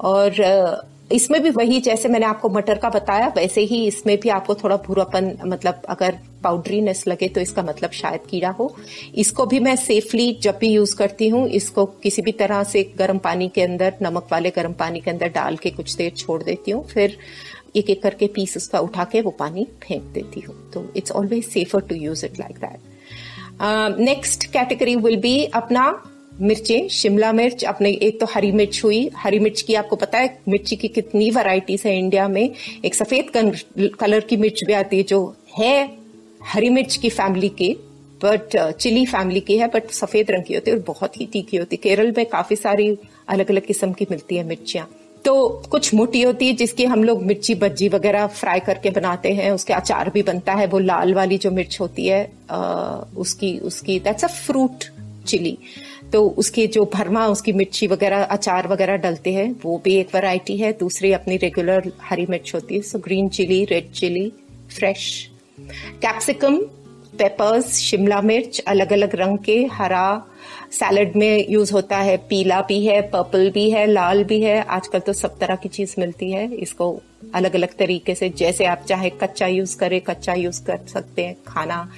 और 0.02 0.30
इसमें 1.10 1.40
भी 1.42 1.50
वही 1.50 1.80
जैसे 1.80 2.08
मैंने 2.08 2.26
आपको 2.26 2.48
मटर 2.48 2.78
का 2.78 2.88
बताया, 2.90 3.26
वैसे 3.36 3.60
ही 3.62 3.84
इसमें 3.86 4.16
भी 4.20 4.28
आपको 4.28 4.54
थोड़ा 4.54 4.76
भूरापन 4.86 5.32
मतलब 5.46 5.82
अगर 5.88 6.18
पाउडरीनेस 6.44 7.06
लगे 7.08 7.28
तो 7.28 7.40
इसका 7.40 7.62
मतलब 7.62 7.90
शायद 7.92 8.20
कीड़ा 8.30 8.50
हो। 8.50 8.74
इसको 9.14 9.46
भी 9.46 9.60
मैं 9.60 9.74
सेफली 9.76 10.32
जब 10.42 10.58
भी 10.60 10.68
यूज़ 10.68 10.96
करती 10.96 11.28
हूँ, 11.28 11.46
इसको 11.50 11.84
किसी 12.02 12.22
भी 12.22 12.32
तरह 12.34 12.62
से 12.64 12.82
गर्म 12.98 13.18
पानी 13.18 13.48
के 13.48 13.62
अंदर, 13.62 13.94
नमक 14.02 14.28
वाले 14.32 14.50
गर्म 14.50 14.72
पानी 14.74 15.00
के 15.00 15.10
अंदर 15.10 15.28
डाल 15.30 15.56
के 15.56 15.70
कुछ 15.70 15.94
देर 15.96 16.10
छोड़ 16.16 16.42
देती 16.42 16.70
हूँ। 16.70 16.84
फिर 16.86 17.16
एक 17.76 17.90
एक 17.90 18.02
करके 18.02 18.26
पीस 18.34 18.56
उसका 18.56 18.80
उठा 18.80 19.04
के 19.04 19.20
वो 19.20 19.30
पानी 19.38 19.66
फेंक 19.82 20.02
देती 20.12 20.40
हूँ। 20.40 20.54
तो 20.72 20.86
it's 20.96 21.12
always 21.12 21.44
safer 21.44 21.80
to 21.80 21.94
use 21.96 22.24
it 22.26 22.38
like 22.40 22.58
that 22.58 23.98
next 24.00 24.44
category 24.52 24.96
will 24.98 25.16
be 25.20 25.44
अपना 25.54 25.88
मिर्चें 26.40 26.88
शिमला 26.88 27.32
मिर्च 27.32 27.64
अपने 27.64 27.90
एक 28.02 28.18
तो 28.20 28.26
हरी 28.30 28.50
मिर्च 28.52 28.80
हुई। 28.84 29.08
हरी 29.16 29.38
मिर्च 29.38 29.60
की 29.62 29.74
आपको 29.74 29.96
पता 29.96 30.18
है 30.18 30.38
मिर्ची 30.48 30.76
की 30.76 30.88
कितनी 30.88 31.30
वैरायटीज 31.30 31.82
है 31.86 31.98
इंडिया 31.98 32.26
में। 32.28 32.50
एक 32.84 32.94
सफ़ेद 32.94 33.30
कलर 34.00 34.20
की 34.20 34.36
मिर्च 34.36 34.64
भी 34.66 34.72
आती 34.72 34.96
है 34.96 35.02
जो 35.04 35.20
है 35.58 35.88
हरी 36.44 36.68
मिर्च 36.70 36.96
की 36.96 37.10
फैमिली 37.10 37.48
के 37.58 37.74
बट 38.20 38.56
चिली 38.72 39.04
फैमिली 39.06 39.40
की 39.40 39.56
है 39.58 39.66
बट 39.68 39.90
सफ़ेद 39.92 40.30
रंग 40.30 40.44
की 40.44 40.54
होती 40.54 40.70
है 40.70 40.76
और 40.76 40.82
बहुत 40.82 41.20
ही 41.20 41.26
तीखी 41.26 41.56
होती 41.56 41.76
है। 41.76 41.80
केरल 41.82 42.12
में 42.16 42.24
काफ़ी 42.26 42.56
सारी 42.56 42.96
अलग 43.28 43.50
अलग 43.50 43.66
किस्म 43.66 43.92
की 43.92 44.06
मिलती 44.10 44.36
है 44.36 44.44
मिर्चियाँ। 44.44 44.88
तो 45.24 45.48
कुछ 45.70 45.92
मोटी 45.94 46.22
होती 46.22 46.46
है 46.46 46.52
जिसकी 46.52 46.84
हम 46.84 47.04
लोग 47.04 47.22
मिर्ची 47.22 47.54
बज्जी 47.54 47.88
वगैरह 47.88 48.26
फ्राई 48.34 48.60
करके 48.60 48.90
बनाते 48.90 49.32
हैं। 49.34 49.50
उसके 49.50 49.72
अचार 49.72 50.10
भी 50.10 50.22
बनता 50.22 50.52
है 50.54 50.66
वो 50.66 50.78
लाल 50.78 51.14
वाली 51.14 51.38
जो 51.38 51.50
मिर्च 51.50 51.80
होती 51.80 52.06
है 52.06 52.22
आ, 52.50 52.58
उसकी 53.16 53.58
उसकी 53.60 53.98
दैट्स 54.00 54.24
अ 54.24 54.28
फ्रूट 54.28 54.84
चिली 55.26 55.56
तो 56.12 56.28
उसके 56.28 56.66
जो 56.66 56.90
भरमा, 56.94 57.26
उसकी 57.26 57.52
मिर्ची 57.52 57.86
वगैरह, 57.86 58.22
अचार 58.24 58.68
वगैरह 58.68 58.96
डलते 58.96 59.32
हैं, 59.32 59.60
वो 59.64 59.80
भी 59.84 59.94
एक 59.94 60.14
वैरायटी 60.14 60.56
है। 60.56 60.72
दूसरी 60.72 61.12
अपनी 61.12 61.36
रेगुलर 61.36 61.92
हरी 62.02 62.26
मिर्च 62.26 62.54
होती 62.54 62.74
है 62.74 62.82
so 62.82 62.98
green 62.98 63.28
chilli 63.28 63.64
red 63.64 63.90
chilli 63.92 64.32
fresh 64.76 65.30
capsicum 66.02 66.56
peppers 67.18 67.78
Shimla 67.78 68.20
मिर्च 68.20 68.58
अलग 68.58 68.92
अलग 68.92 69.14
रंग 69.14 69.38
के, 69.38 69.68
हरा। 69.72 70.24
सैलड 70.72 71.16
में 71.16 71.46
यूज़ 71.50 71.72
होता 71.72 71.96
है, 71.96 72.16
पीला 72.16 72.60
भी 72.60 72.86
है 72.86 73.00
पर्पल 73.02 73.50
भी 73.50 73.70
है, 73.70 73.86
लाल 73.86 74.24
भी 74.24 74.40
है। 74.42 74.62
आजकल 74.62 74.98
तो 74.98 75.12
सब 75.12 75.38
तरह 75.38 75.56
की 75.56 75.68
चीज़ 75.68 75.94
मिलती 75.98 76.30
है। 76.32 76.54
इसको 76.54 77.00
अलग 77.34 77.54
अलग 77.54 77.76
तरीके 77.76 78.14
से, 78.14 78.28
जैसे 78.28 78.64
आप 78.64 78.84
चाहे 78.88 79.10
कच्चा 79.10 79.46
यूज़ 79.46 79.76
करें, 79.76 80.00
कच्चा 80.00 80.34
यूज़ 80.34 80.64
कर 80.64 80.78
सकते 80.92 81.24
हैं, 81.24 81.36
खाना। 81.46 81.90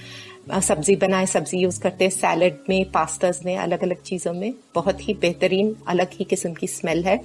सब्ज़ी 0.50 0.94
बनाए, 0.96 1.26
सब्ज़ी 1.26 1.58
यूज़ 1.58 1.80
करते 1.80 2.04
हैं, 2.04 2.10
सैलड 2.10 2.58
में 2.68 2.90
पास्ताज 2.90 3.40
में 3.44 3.56
अलग 3.56 3.82
अलग 3.82 4.02
चीज़ों 4.02 4.32
में। 4.32 4.54
बहुत 4.74 5.08
ही 5.08 5.14
बेहतरीन, 5.14 5.74
अलग 5.88 6.10
ही 6.12 6.24
किस्म 6.24 6.52
की 6.52 6.66
स्मेल 6.66 7.04
है। 7.04 7.20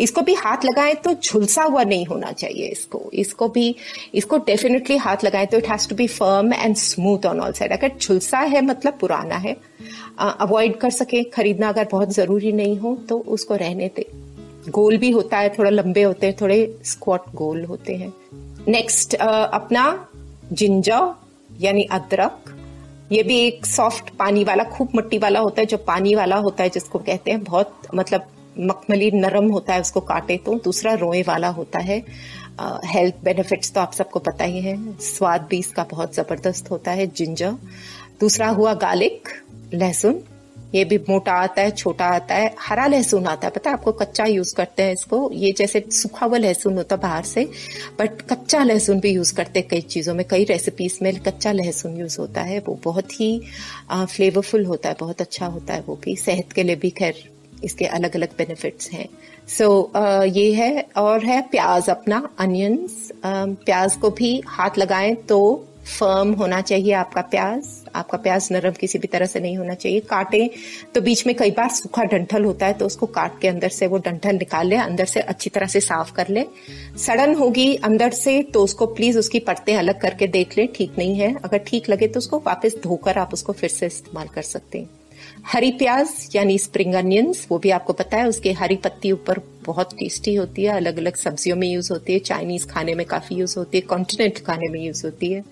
इसको 0.00 0.20
भी 0.20 0.34
हाथ 0.34 0.64
लगाएँ 0.64 0.94
तो 0.94 1.12
झुलसा 1.14 1.62
हुआ 1.62 1.82
नहीं 1.84 2.06
होना 2.06 2.32
चाहिए 2.32 2.66
इसको। 2.66 3.02
इसको 3.14 3.48
भी, 3.48 3.74
इसको 4.14 4.38
डेफिनेटली 4.46 4.96
हाथ 4.96 5.24
लगाएँ 5.24 5.46
तो 5.46 5.58
it 5.58 5.68
has 5.68 5.88
to 5.88 5.96
be 5.96 6.06
firm 6.08 6.52
and 6.54 6.76
smooth 6.76 7.26
on 7.26 7.40
all 7.40 7.52
side 7.52 7.72
अगर 7.72 7.92
झुलसा 8.00 8.38
है 8.38 8.62
मतलब 8.62 8.98
पुराना 9.00 9.36
है 9.36 9.56
अवॉइड 10.18 10.76
कर 10.76 10.90
सके। 10.92 11.22
खरीदना 11.30 11.68
अगर 11.68 11.88
बहुत 11.92 12.12
ज़रूरी 12.12 12.52
नहीं 12.52 12.76
हो 12.78 12.94
तो 13.08 13.18
उसको 13.28 13.56
रहने 13.56 13.90
दे। 13.96 14.06
गोल 14.70 14.96
भी 14.96 15.10
होता 15.10 15.38
है, 15.38 15.48
थोड़ा 15.58 15.70
लंबे 15.70 16.02
होते 16.02 16.26
हैं, 16.26 16.36
थोड़े 16.40 16.76
स्क्वाट 16.84 17.34
गोल 17.34 17.64
होते 17.64 17.96
हैं। 17.96 18.12
नेक्स्ट 18.68 19.14
अपना 19.14 20.08
जिंजर 20.52 21.14
यानी 21.60 21.82
अदरक 21.92 22.50
ये 23.12 23.22
भी 23.22 23.38
एक 23.38 23.66
सॉफ्ट 23.66 24.10
पानी 24.10 24.44
वाला, 24.44 24.64
खूब 24.64 24.88
मट्टी 24.96 25.18
वाला 25.18 25.40
होता 25.40 25.60
है, 25.60 25.66
जो 25.66 25.76
पानी 25.78 26.14
वाला 26.14 26.36
होता 26.36 26.62
है, 26.62 26.70
जिसको 26.70 26.98
कहते 26.98 27.30
हैं, 27.30 27.42
बहुत 27.44 27.80
मतलब 27.94 28.26
मखमली 28.60 29.10
नरम 29.10 29.48
होता 29.48 29.74
है, 29.74 29.80
उसको 29.80 30.00
काटे 30.02 30.36
तो। 30.36 30.54
दूसरा 30.54 30.92
रोए 30.94 31.22
वाला 31.22 31.48
होता 31.48 31.78
है। 31.78 32.02
हेल्थ 32.84 33.14
बेनिफिट्स 33.24 33.72
तो 33.72 33.80
आप 33.80 33.92
सबको 33.92 34.18
पता 34.20 34.44
ही 34.44 34.60
है। 34.60 34.76
स्वाद 34.98 35.46
भी 35.50 35.58
इसका 35.58 35.84
बहुत 35.84 36.14
ज़बरदस्त 36.14 36.70
होता 36.70 36.90
है 36.90 37.06
जिंजर 37.06 37.52
दूसरा 38.20 38.48
हुआ 38.48 38.74
गार्लिक 38.74 39.28
लहसुन। 39.74 40.20
ये 40.74 40.84
भी 40.84 40.96
मोटा 41.08 41.32
आता 41.34 41.62
है 41.62 41.70
छोटा 41.72 42.06
आता 42.06 42.34
है 42.34 42.54
हरा 42.60 42.86
लहसुन 42.86 43.26
आता 43.26 43.46
है। 43.46 43.52
पता 43.52 43.70
है 43.70 43.76
आपको 43.76 43.92
कच्चा 43.92 44.24
यूज़ 44.26 44.54
करते 44.54 44.82
हैं 44.82 44.92
इसको? 44.92 45.30
ये 45.32 45.52
जैसे 45.52 45.84
सूखा 45.92 46.26
हुआ 46.26 46.38
लहसुन 46.38 46.76
होता 46.76 46.96
बाहर 46.96 47.24
से 47.24 47.44
बट 47.98 48.22
कच्चा 48.22 48.62
लहसुन 48.64 49.00
भी 49.00 49.10
यूज़ 49.10 49.34
करते 49.34 49.60
हैं 49.60 49.68
कई 49.68 49.80
चीज़ों 49.80 50.14
में। 50.14 50.24
कई 50.30 50.44
रेसिपीज़ 50.44 50.98
में 51.02 51.20
कच्चा 51.20 51.52
लहसुन 51.52 51.96
यूज़ 51.96 52.18
होता 52.20 52.40
है 52.42 52.58
वो 52.58 52.78
बहुत 52.84 53.20
ही 53.20 53.30
फ्लेवरफुल 53.92 54.64
होता 54.64 54.88
है 54.88 54.96
बहुत 55.00 55.20
अच्छा 55.20 55.46
होता 55.46 55.74
है 55.74 55.84
वो 55.86 55.98
भी। 56.04 56.16
सेहत 56.16 56.52
के 56.52 56.62
लिए 56.62 56.76
भी 56.76 56.90
खैर 56.90 57.22
इसके 57.64 57.84
अलग 57.86 58.16
अलग 58.16 58.28
बेनिफिट्स 58.38 58.90
हैं। 58.90 59.08
सो 59.48 59.64
so, 59.64 60.00
uh, 60.00 60.36
ये 60.36 60.52
है 60.54 60.86
और 60.96 61.24
है 61.24 61.40
प्याज 61.42 61.88
अपना 61.90 62.28
अनियंस 62.38 63.08
uh, 63.08 63.64
प्याज 63.64 63.96
को 63.96 64.10
भी 64.10 64.42
हाथ 64.46 64.78
लगाएँ 64.78 65.14
तो 65.14 65.38
फर्म 65.88 66.32
होना 66.32 66.60
चाहिए 66.60 66.92
आपका 66.94 67.22
प्याज। 67.24 67.66
आपका 67.94 68.18
प्याज 68.18 68.48
नरम 68.52 68.72
किसी 68.72 68.98
भी 68.98 69.08
तरह 69.08 69.26
से 69.26 69.40
नहीं 69.40 69.56
होना 69.56 69.74
चाहिए। 69.74 70.00
काटे 70.02 70.48
तो 70.94 71.00
बीच 71.00 71.26
में 71.26 71.34
कई 71.36 71.50
बार 71.50 71.68
सूखा 71.70 72.04
डंठल 72.04 72.44
होता 72.44 72.66
है 72.66 72.72
तो 72.72 72.86
उसको 72.86 73.06
काट 73.08 73.38
के 73.40 73.48
अंदर 73.48 73.68
से 73.68 73.86
वो 73.86 73.98
डंठल 73.98 74.36
निकाल 74.36 74.66
ले, 74.66 74.76
अंदर 74.76 75.04
से 75.04 75.20
अच्छी 75.22 75.50
तरह 75.50 75.66
से 75.66 75.80
साफ़ 75.82 76.12
कर 76.14 76.28
ले। 76.28 76.44
सड़न 76.98 77.34
होगी 77.34 77.74
अंदर 77.84 78.10
से 78.12 78.42
तो 78.44 78.64
उसको 78.64 78.86
प्लीज़ 78.88 79.18
उसकी 79.18 79.38
परतें 79.42 79.74
अलग 79.76 80.00
करके 80.00 80.26
देख 80.28 80.58
ले, 80.58 80.66
ठीक 80.68 80.98
नहीं 80.98 81.14
है। 81.16 81.34
अगर 81.44 81.58
ठीक 81.66 81.90
लगे 81.90 82.08
तो 82.08 82.18
उसको 82.18 82.42
वापस 82.46 82.76
धोकर 82.82 83.18
आप 83.18 83.32
उसको 83.32 83.52
फिर 83.52 83.70
से 83.70 83.86
इस्तेमाल 83.86 84.28
कर 84.34 84.42
सकते 84.44 84.78
हैं। 84.78 84.90
हरी 85.46 85.70
प्याज 85.72 86.08
यानी 86.34 86.58
स्प्रिंग 86.58 86.94
अनियंस 86.94 87.46
वो 87.50 87.58
भी 87.58 87.70
आपको 87.70 87.92
पता 87.92 88.16
है, 88.16 88.28
उसके 88.28 88.52
हरी 88.54 88.76
पत्ती 88.78 89.12
ऊपर 89.12 89.40
बहुत 89.64 89.92
टेस्टी 89.98 90.34
होती 90.34 90.64
है 90.64 90.76
अलग 90.76 90.98
अलग 90.98 91.16
सब्जियों 91.16 91.56
में 91.56 91.68
यूज़ 91.68 91.92
होती 91.92 92.12
है 92.12 92.18
चाइनीज़ 92.20 92.66
खाने 92.66 92.94
में 92.94 93.06
काफ़ी 93.06 93.36
यूज़ 93.36 93.58
होती 93.58 93.78
है 93.78 93.82
कॉन्टिनेंट 93.86 94.38
खाने 94.46 94.68
में 94.68 94.80
यूज़ 94.80 95.04
होती 95.06 95.32
है। 95.32 95.44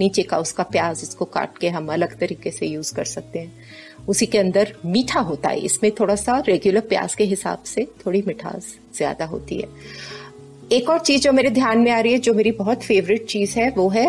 नीचे 0.00 0.22
का 0.22 0.38
उसका 0.38 0.62
प्याज 0.64 1.00
इसको 1.02 1.24
काट 1.26 1.58
के 1.58 1.68
हम 1.68 1.92
अलग 1.92 2.18
तरीके 2.20 2.50
से 2.50 2.66
यूज़ 2.66 2.94
कर 2.94 3.04
सकते 3.06 3.38
हैं। 3.38 3.52
उसी 4.08 4.26
के 4.26 4.38
अंदर 4.38 4.74
मीठा 4.86 5.20
होता 5.22 5.48
है। 5.48 5.58
इसमें 5.60 5.90
थोड़ा 6.00 6.14
सा 6.16 6.38
रेगुलर 6.48 6.80
प्याज 6.88 7.14
के 7.14 7.24
हिसाब 7.24 7.62
से 7.66 7.86
थोड़ी 8.04 8.22
मिठास 8.26 8.74
ज़्यादा 8.96 9.24
होती 9.26 9.58
है। 9.58 9.68
एक 10.72 10.88
और 10.90 10.98
चीज़ 11.00 11.22
जो 11.22 11.32
मेरे 11.32 11.50
ध्यान 11.50 11.78
में 11.78 11.90
आ 11.90 12.00
रही 12.00 12.12
है, 12.12 12.18
जो 12.18 12.34
मेरी 12.34 12.50
बहुत 12.52 12.82
फेवरेट 12.82 13.26
चीज़ 13.26 13.58
है, 13.58 13.70
वो 13.70 13.88
है 13.88 14.06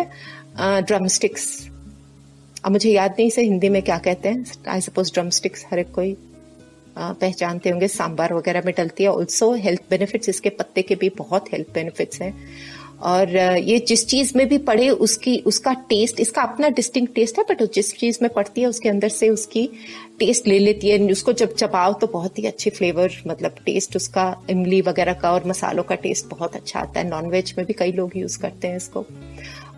ड्रम 0.58 1.06
स्टिक्स 1.08 1.46
अब 2.64 2.72
मुझे 2.72 2.90
याद 2.90 3.14
नहीं 3.18 3.30
से 3.30 3.42
हिंदी 3.42 3.68
में 3.68 3.82
क्या 3.82 3.98
कहते 3.98 4.28
हैं। 4.28 4.44
आई 4.68 4.80
सपोज़ 4.80 5.12
ड्रम 5.14 5.28
स्टिक्स 5.30 5.64
हर 5.70 5.78
एक 5.78 5.92
कोई 5.94 6.16
पहचानते 6.98 7.70
होंगे। 7.70 7.88
सांबार 7.88 8.32
वगैरह 8.34 8.62
में 8.64 8.72
डलती 8.76 9.04
है। 9.04 9.10
ऑल्सो 9.10 9.52
हेल्थ 9.56 9.82
बेनिफिट्स 9.90 10.28
इसके 10.28 10.48
पत्ते 10.50 10.82
के 10.82 10.94
भी 10.94 11.08
बहुत 11.18 11.52
हेल्थ 11.52 11.72
बेनिफिट्स 11.74 12.20
हैं। 12.22 12.32
और 13.00 13.36
ये 13.58 13.78
जिस 13.78 14.06
चीज़ 14.06 14.32
में 14.36 14.46
भी 14.48 14.58
पड़े 14.58 14.88
उसकी, 14.90 15.36
उसका 15.38 15.72
टेस्ट 15.88 16.20
इसका 16.20 16.42
अपना 16.42 16.68
डिस्टिंग 16.68 17.06
टेस्ट 17.14 17.38
है 17.38 17.44
बट 17.50 17.62
जिस 17.72 17.92
चीज़ 17.96 18.18
में 18.22 18.32
पड़ती 18.32 18.60
है 18.60 18.66
उसके 18.66 18.88
अंदर 18.88 19.08
से 19.08 19.28
उसकी 19.28 19.68
टेस्ट 20.18 20.46
ले 20.46 20.58
लेती 20.58 20.88
है। 20.88 20.98
उसको 21.12 21.32
जब 21.32 21.54
चबाओ 21.54 21.92
तो 21.92 22.06
बहुत 22.06 22.38
ही 22.38 22.46
अच्छे 22.46 22.70
फ्लेवर 22.70 23.22
मतलब 23.26 23.56
टेस्ट 23.66 23.96
उसका, 23.96 24.42
इमली 24.50 24.80
वगैरह 24.80 25.12
का 25.12 25.32
और 25.32 25.46
मसालों 25.46 25.82
का 25.82 25.94
टेस्ट 25.94 26.26
बहुत 26.26 26.56
अच्छा 26.56 26.80
आता 26.80 27.00
है। 27.00 27.08
नॉनवेज 27.08 27.54
में 27.58 27.66
भी 27.66 27.72
कई 27.72 27.92
लोग 27.92 28.16
यूज़ 28.16 28.38
करते 28.38 28.68
हैं 28.68 28.76
इसको। 28.76 29.06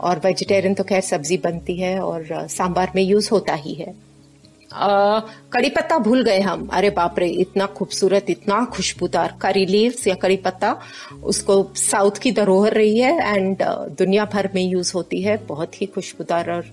और 0.01 0.21
वेजिटेरियन 0.25 0.75
तो 0.75 0.85
खैर 0.85 1.01
सब्ज़ी 1.01 1.37
बनती 1.37 1.77
है 1.77 1.99
और 2.01 2.47
सांबार 2.49 2.93
में 2.97 3.03
यूज़ 3.03 3.31
होता 3.33 3.55
ही 3.55 3.75
है। 3.75 4.08
कड़ी 4.73 5.69
पत्ता 5.71 5.99
भूल 5.99 6.23
गए 6.23 6.41
हम। 6.41 6.67
अरे 6.69 6.91
बाप 6.91 7.19
रे, 7.19 7.29
इतना 7.43 7.67
खूबसूरत, 7.69 8.31
इतना 8.31 8.65
खुशबूदार। 8.73 9.35
करी 9.43 9.65
लीव्स 9.67 10.07
या 10.07 10.15
कड़ी 10.15 10.37
पत्ता 10.39 10.77
उसको 11.25 11.63
साउथ 11.77 12.19
की 12.23 12.33
धरोहर 12.33 12.73
रही 12.73 12.99
है 12.99 13.37
एंड 13.37 13.63
दुनिया 13.99 14.25
भर 14.25 14.49
में 14.55 14.63
यूज़ 14.63 14.93
होती 14.95 15.23
है। 15.23 15.37
बहुत 15.47 15.81
ही 15.81 15.87
खुशबूदार 15.87 16.51
और 16.51 16.65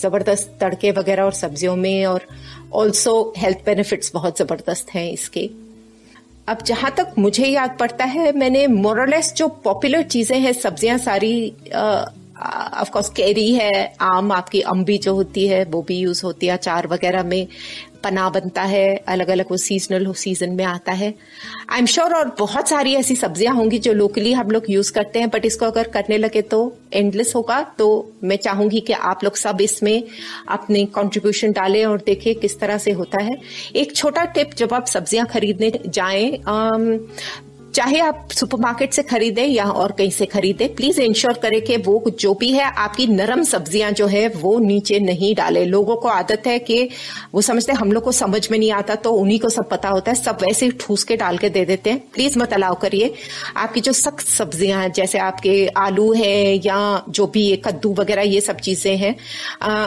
ज़बरदस्त 0.00 0.56
तड़के 0.60 0.90
वगैरह 0.90 1.22
और 1.22 1.32
सब्जियों 1.34 1.74
में 1.76 2.06
और 2.06 2.26
ऑल्सो 2.74 3.32
हेल्थ 3.38 3.58
बेनिफिट्स 3.66 4.12
बहुत 4.14 4.38
ज़बरदस्त 4.38 4.94
हैं 4.94 5.10
इसके। 5.12 5.50
अब 6.48 6.62
जहाँ 6.66 6.90
तक 6.90 7.12
मुझे 7.18 7.46
याद 7.46 7.76
पड़ता 7.80 8.04
है, 8.04 8.32
मैंने 8.32 8.66
मोरलेस 8.66 9.32
जो 9.36 9.48
पॉपुलर 9.64 10.02
चीज़ें 10.04 10.38
हैं, 10.38 10.52
सब्ज़ियाँ 10.52 10.98
सारी 10.98 11.52
ऑफ़ 12.80 12.90
कोर्स 12.90 13.08
कैरी 13.10 13.52
है, 13.54 13.94
आम 14.00 14.32
आपकी 14.32 14.60
अम्बी 14.68 14.98
जो 14.98 15.14
होती 15.14 15.46
है, 15.48 15.64
वो 15.64 15.82
भी 15.82 15.98
यूज़ 15.98 16.24
होती 16.24 16.46
है, 16.46 16.52
अचार 16.52 16.86
वगैरह 16.86 17.22
में 17.24 17.46
पना 18.04 18.28
बनता 18.30 18.62
है 18.62 18.96
अलग 19.08 19.28
अलग 19.28 19.50
वो 19.50 19.56
सीजनल 19.56 20.12
सीज़न 20.14 20.50
में 20.50 20.64
आता 20.64 20.92
है। 20.92 21.12
आई 21.70 21.78
एम 21.78 21.86
श्योर 21.86 22.14
और 22.14 22.34
बहुत 22.38 22.68
सारी 22.68 22.94
ऐसी 22.94 23.16
सब्ज़ियाँ 23.16 23.54
होंगी 23.54 23.78
जो 23.78 23.92
लोकली 23.92 24.32
हम 24.32 24.50
लोग 24.50 24.64
यूज़ 24.70 24.92
करते 24.92 25.18
हैं 25.18 25.28
बट 25.30 25.44
इसको 25.44 25.66
अगर 25.66 25.88
करने 25.88 26.18
लगे 26.18 26.42
तो 26.44 26.60
एंडलेस 26.92 27.32
होगा 27.36 27.60
तो 27.78 27.86
मैं 28.24 28.36
चाहूँगी 28.38 28.80
कि 28.80 28.92
आप 28.92 29.24
लोग 29.24 29.36
सब 29.36 29.60
इसमें 29.60 30.02
अपने 30.48 30.84
कंट्रीब्यूशन 30.94 31.52
डालें 31.52 31.84
और 31.86 32.02
देखें 32.06 32.34
किस 32.34 32.58
तरह 32.60 32.78
से 32.78 32.92
होता 32.92 33.22
है। 33.22 33.38
एक 33.76 33.96
छोटा 33.96 34.24
टिप 34.24 34.54
जब 34.58 34.74
आप 34.74 34.86
सब्ज़ियाँ 34.86 35.26
खरीदने 35.26 35.72
जाएँ 35.86 36.30
चाहे 37.74 37.98
आप 38.00 38.28
सुपरमार्केट 38.32 38.92
से 38.92 39.02
खरीदें 39.02 39.44
या 39.44 39.64
और 39.64 39.92
कहीं 39.98 40.10
से 40.10 40.26
खरीदें 40.26 40.74
प्लीज़ 40.74 41.00
इंश्योर 41.00 41.38
करें 41.42 41.60
कि 41.62 41.76
वो 41.76 42.10
जो 42.20 42.32
भी 42.34 42.50
है 42.52 42.64
आपकी 42.64 43.06
नरम 43.06 43.42
सब्ज़ियाँ 43.44 43.90
जो 43.92 44.06
है 44.06 44.26
वो 44.30 44.58
नीचे 44.58 44.98
नहीं 45.00 45.34
डाले। 45.34 45.64
लोगों 45.64 45.96
को 45.96 46.08
आदत 46.08 46.46
है 46.46 46.58
कि 46.60 46.88
वो 47.34 47.40
समझते 47.40 47.72
हम 47.72 47.92
लोग 47.92 48.04
को 48.04 48.12
समझ 48.12 48.50
में 48.50 48.58
नहीं 48.58 48.70
आता 48.72 48.94
तो 48.96 49.12
उन्हीं 49.12 49.38
को 49.40 49.48
सब 49.48 49.68
पता 49.68 49.88
होता 49.88 50.10
है 50.10 50.16
सब 50.16 50.38
वैसे 50.42 50.66
ही 50.66 50.72
ठूस 50.80 51.04
के 51.04 51.16
डाल 51.16 51.38
के 51.38 51.48
दे 51.48 51.64
देते 51.64 51.90
हैं। 51.90 51.98
प्लीज़ 52.14 52.38
मत 52.38 52.52
अलाव 52.52 52.74
करिए। 52.82 53.12
आपकी 53.56 53.80
जो 53.80 53.92
सख्त 53.92 54.26
सब्ज़ियाँ 54.26 54.80
हैं 54.82 54.92
जैसे 54.92 55.18
आपके 55.20 55.66
आलू 55.78 56.12
है 56.14 56.66
या 56.66 56.80
जो 57.10 57.26
भी 57.28 57.44
कद्दू 57.64 57.94
वगैरह 57.94 58.22
ये 58.24 58.40
सब 58.40 58.60
चीज़ें 58.60 58.96
हैं 58.96 59.14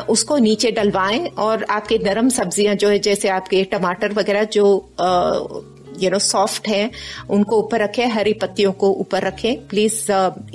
उसको 0.08 0.38
नीचे 0.40 0.72
डलवाएँ 0.72 1.26
और 1.28 1.64
आपके 1.70 2.00
नरम 2.04 2.30
सब्ज़ियाँ 2.32 2.76
जो 2.76 2.90
है 2.90 3.00
जैसे 3.02 3.30
आपके 3.30 3.64
टमाटर 3.72 4.14
वगैरह 4.14 4.44
जो 4.54 4.78
आ, 5.00 5.75
यू 6.04 6.10
नो 6.10 6.20
सॉफ्ट 6.20 6.68
है 6.68 6.90
उनको 7.30 7.60
ऊपर 7.60 7.82
रखें 7.82 8.08
हरी 8.08 8.34
पत्तियों 8.34 8.72
को 8.72 8.92
ऊपर 8.94 9.24
रखें। 9.24 9.68
Please 9.68 10.02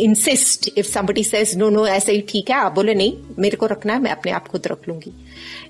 insist 0.01 0.71
if 0.79 0.87
somebody 0.87 1.25
says 1.25 1.57
no 1.57 1.71
no 1.71 1.87
ऐसे 1.87 2.13
ही 2.13 2.21
ठीक 2.29 2.51
है 2.51 2.57
आप 2.57 2.75
बोले 2.75 2.95
नहीं 2.95 3.13
मेरे 3.39 3.57
को 3.57 3.67
रखना 3.67 3.93
है 3.93 4.01
मैं 4.01 4.11
अपने 4.11 4.33
आप 4.33 4.49
खुद 4.49 4.67
रख 4.67 4.89
लूँगी। 4.89 5.13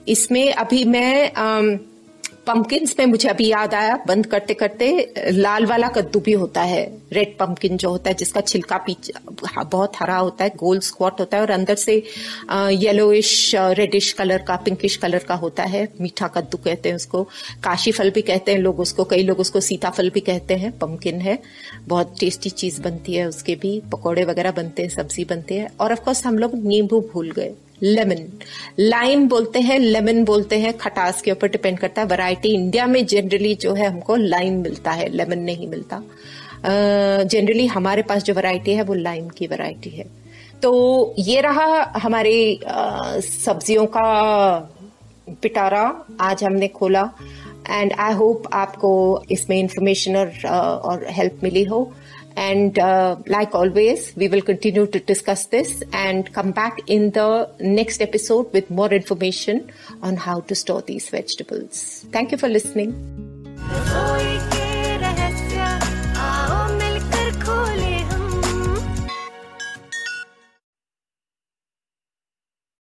इसमें 0.09 0.53
अभी 0.53 0.85
मैं 0.85 1.33
um, 1.33 1.79
पंपकिन 2.47 2.87
में 2.99 3.07
मुझे 3.07 3.29
अभी 3.29 3.47
याद 3.49 3.75
आया, 3.75 3.97
बंद 4.09 4.27
करते 4.27 4.55
करते, 4.55 4.87
लाल 5.31 5.67
वाला 5.67 5.89
कद्दू 5.89 6.21
भी 6.21 6.33
होता 6.33 6.63
है 6.63 6.81
रेड 7.13 7.37
पंपकिन 7.39 7.77
जो 7.77 7.91
होता 7.91 8.11
है, 8.11 8.17
जिसका 8.17 8.41
छिलका 8.41 8.79
बहुत 9.63 9.97
हरा 9.97 10.17
होता 10.17 10.45
है 10.45 10.51
गोल 10.57 10.81
स्क्वाट 10.81 11.21
होता 11.21 11.37
है 11.37 11.43
और 11.43 11.51
अंदर 11.51 11.75
से 11.75 11.95
येलोइश 12.53 13.53
रेडिश 13.55 14.13
कलर 14.13 14.43
का 14.43 14.57
पिंकिश 14.57 14.97
कलर 14.97 15.25
का 15.29 15.35
होता 15.35 15.63
है, 15.65 15.87
मीठा 16.01 16.29
कद्दू 16.29 16.59
कहते 16.59 16.89
हैं 16.89 16.97
उसको, 16.97 17.23
काशी 17.65 17.93
फल 17.93 18.11
भी 18.11 18.23
कहते 18.23 18.53
हैं 18.53 18.59
लोग 18.59 18.81
उसको, 18.81 19.05
कई 19.05 19.23
लोग 19.23 19.41
उसको 19.41 19.61
सीताफल 19.61 20.11
भी 20.11 20.21
कहते 20.21 20.55
हैं 20.55 20.79
पंपकिन 20.79 21.21
है, 21.21 21.39
बहुत 21.89 22.15
टेस्टी 22.21 22.51
चीज़ 22.51 22.81
बनती 22.83 23.15
है, 23.15 23.27
उसके 23.29 23.55
भी 23.55 23.81
पकौड़े 23.93 24.25
वगैरह 24.25 24.53
बनते 24.53 24.83
हैं, 24.83 24.91
सब्ज़ी 24.91 25.25
बनती 25.25 25.55
है, 25.55 25.71
और 25.81 25.93
ऑफकोर्स 25.93 26.27
हम 26.27 26.39
लोग 26.39 26.55
नींबू 26.65 27.01
भूल 27.13 27.31
गए। 27.31 27.53
लेमन 27.83 28.27
लाइम 28.79 29.29
बोलते 29.29 29.61
हैं 29.61 29.79
लेमन 29.79 30.25
बोलते 30.25 30.59
हैं 30.61 30.77
खटास 30.79 31.23
के 31.23 31.33
ऊपर 31.33 31.49
डिपेंड 31.49 31.79
करता 31.79 32.03
है। 32.03 32.09
वैरायटी 32.09 32.49
इंडिया 32.49 32.87
में 32.87 33.07
जनरली 33.07 33.55
जो 33.55 33.75
है 33.75 33.91
हमको 33.91 34.17
लाइम 34.17 34.61
मिलता 34.63 34.91
है 34.91 35.09
लेमन 35.09 35.39
नहीं 35.39 35.69
मिलता। 35.69 36.03
जनरली 37.25 37.67
uh, 37.67 37.73
हमारे 37.73 38.03
पास 38.03 38.23
जो 38.23 38.35
वैरायटी 38.35 38.73
है 38.75 38.83
वो 38.83 38.95
लाइम 38.95 39.29
की 39.29 39.47
वैरायटी 39.47 39.91
है। 39.91 40.05
तो 40.63 41.15
ये 41.19 41.41
रहा 41.41 41.93
हमारे 41.97 42.61
uh, 42.63 43.21
सब्जियों 43.21 43.87
का 43.87 44.59
पिटारा। 45.43 45.83
आज 46.21 46.45
हमने 46.45 46.69
खोला। 46.69 47.11
एंड 47.71 47.93
आई 47.93 48.13
होप 48.13 48.49
आपको 48.53 48.91
इसमें 49.31 49.59
इंफॉर्मेशन 49.59 50.17
और, 50.17 51.07
हेल्प 51.11 51.41
मिली 51.43 51.65
हो। 51.65 51.81
And 52.41 52.79
uh, 52.79 53.17
like 53.27 53.55
always, 53.55 54.17
we 54.17 54.29
will 54.29 54.41
continue 54.41 54.87
to 54.87 54.99
discuss 54.99 55.45
this 55.47 55.83
and 55.93 56.33
come 56.33 56.53
back 56.53 56.79
in 56.87 57.11
the 57.11 57.51
next 57.61 58.01
episode 58.01 58.51
with 58.55 58.71
more 58.71 58.91
information 58.91 59.71
on 60.01 60.17
how 60.17 60.41
to 60.41 60.55
store 60.55 60.81
these 60.81 61.11
vegetables. 61.11 62.07
Thank 62.13 62.33
you 62.33 62.39
for 62.39 62.49
listening. 62.49 62.97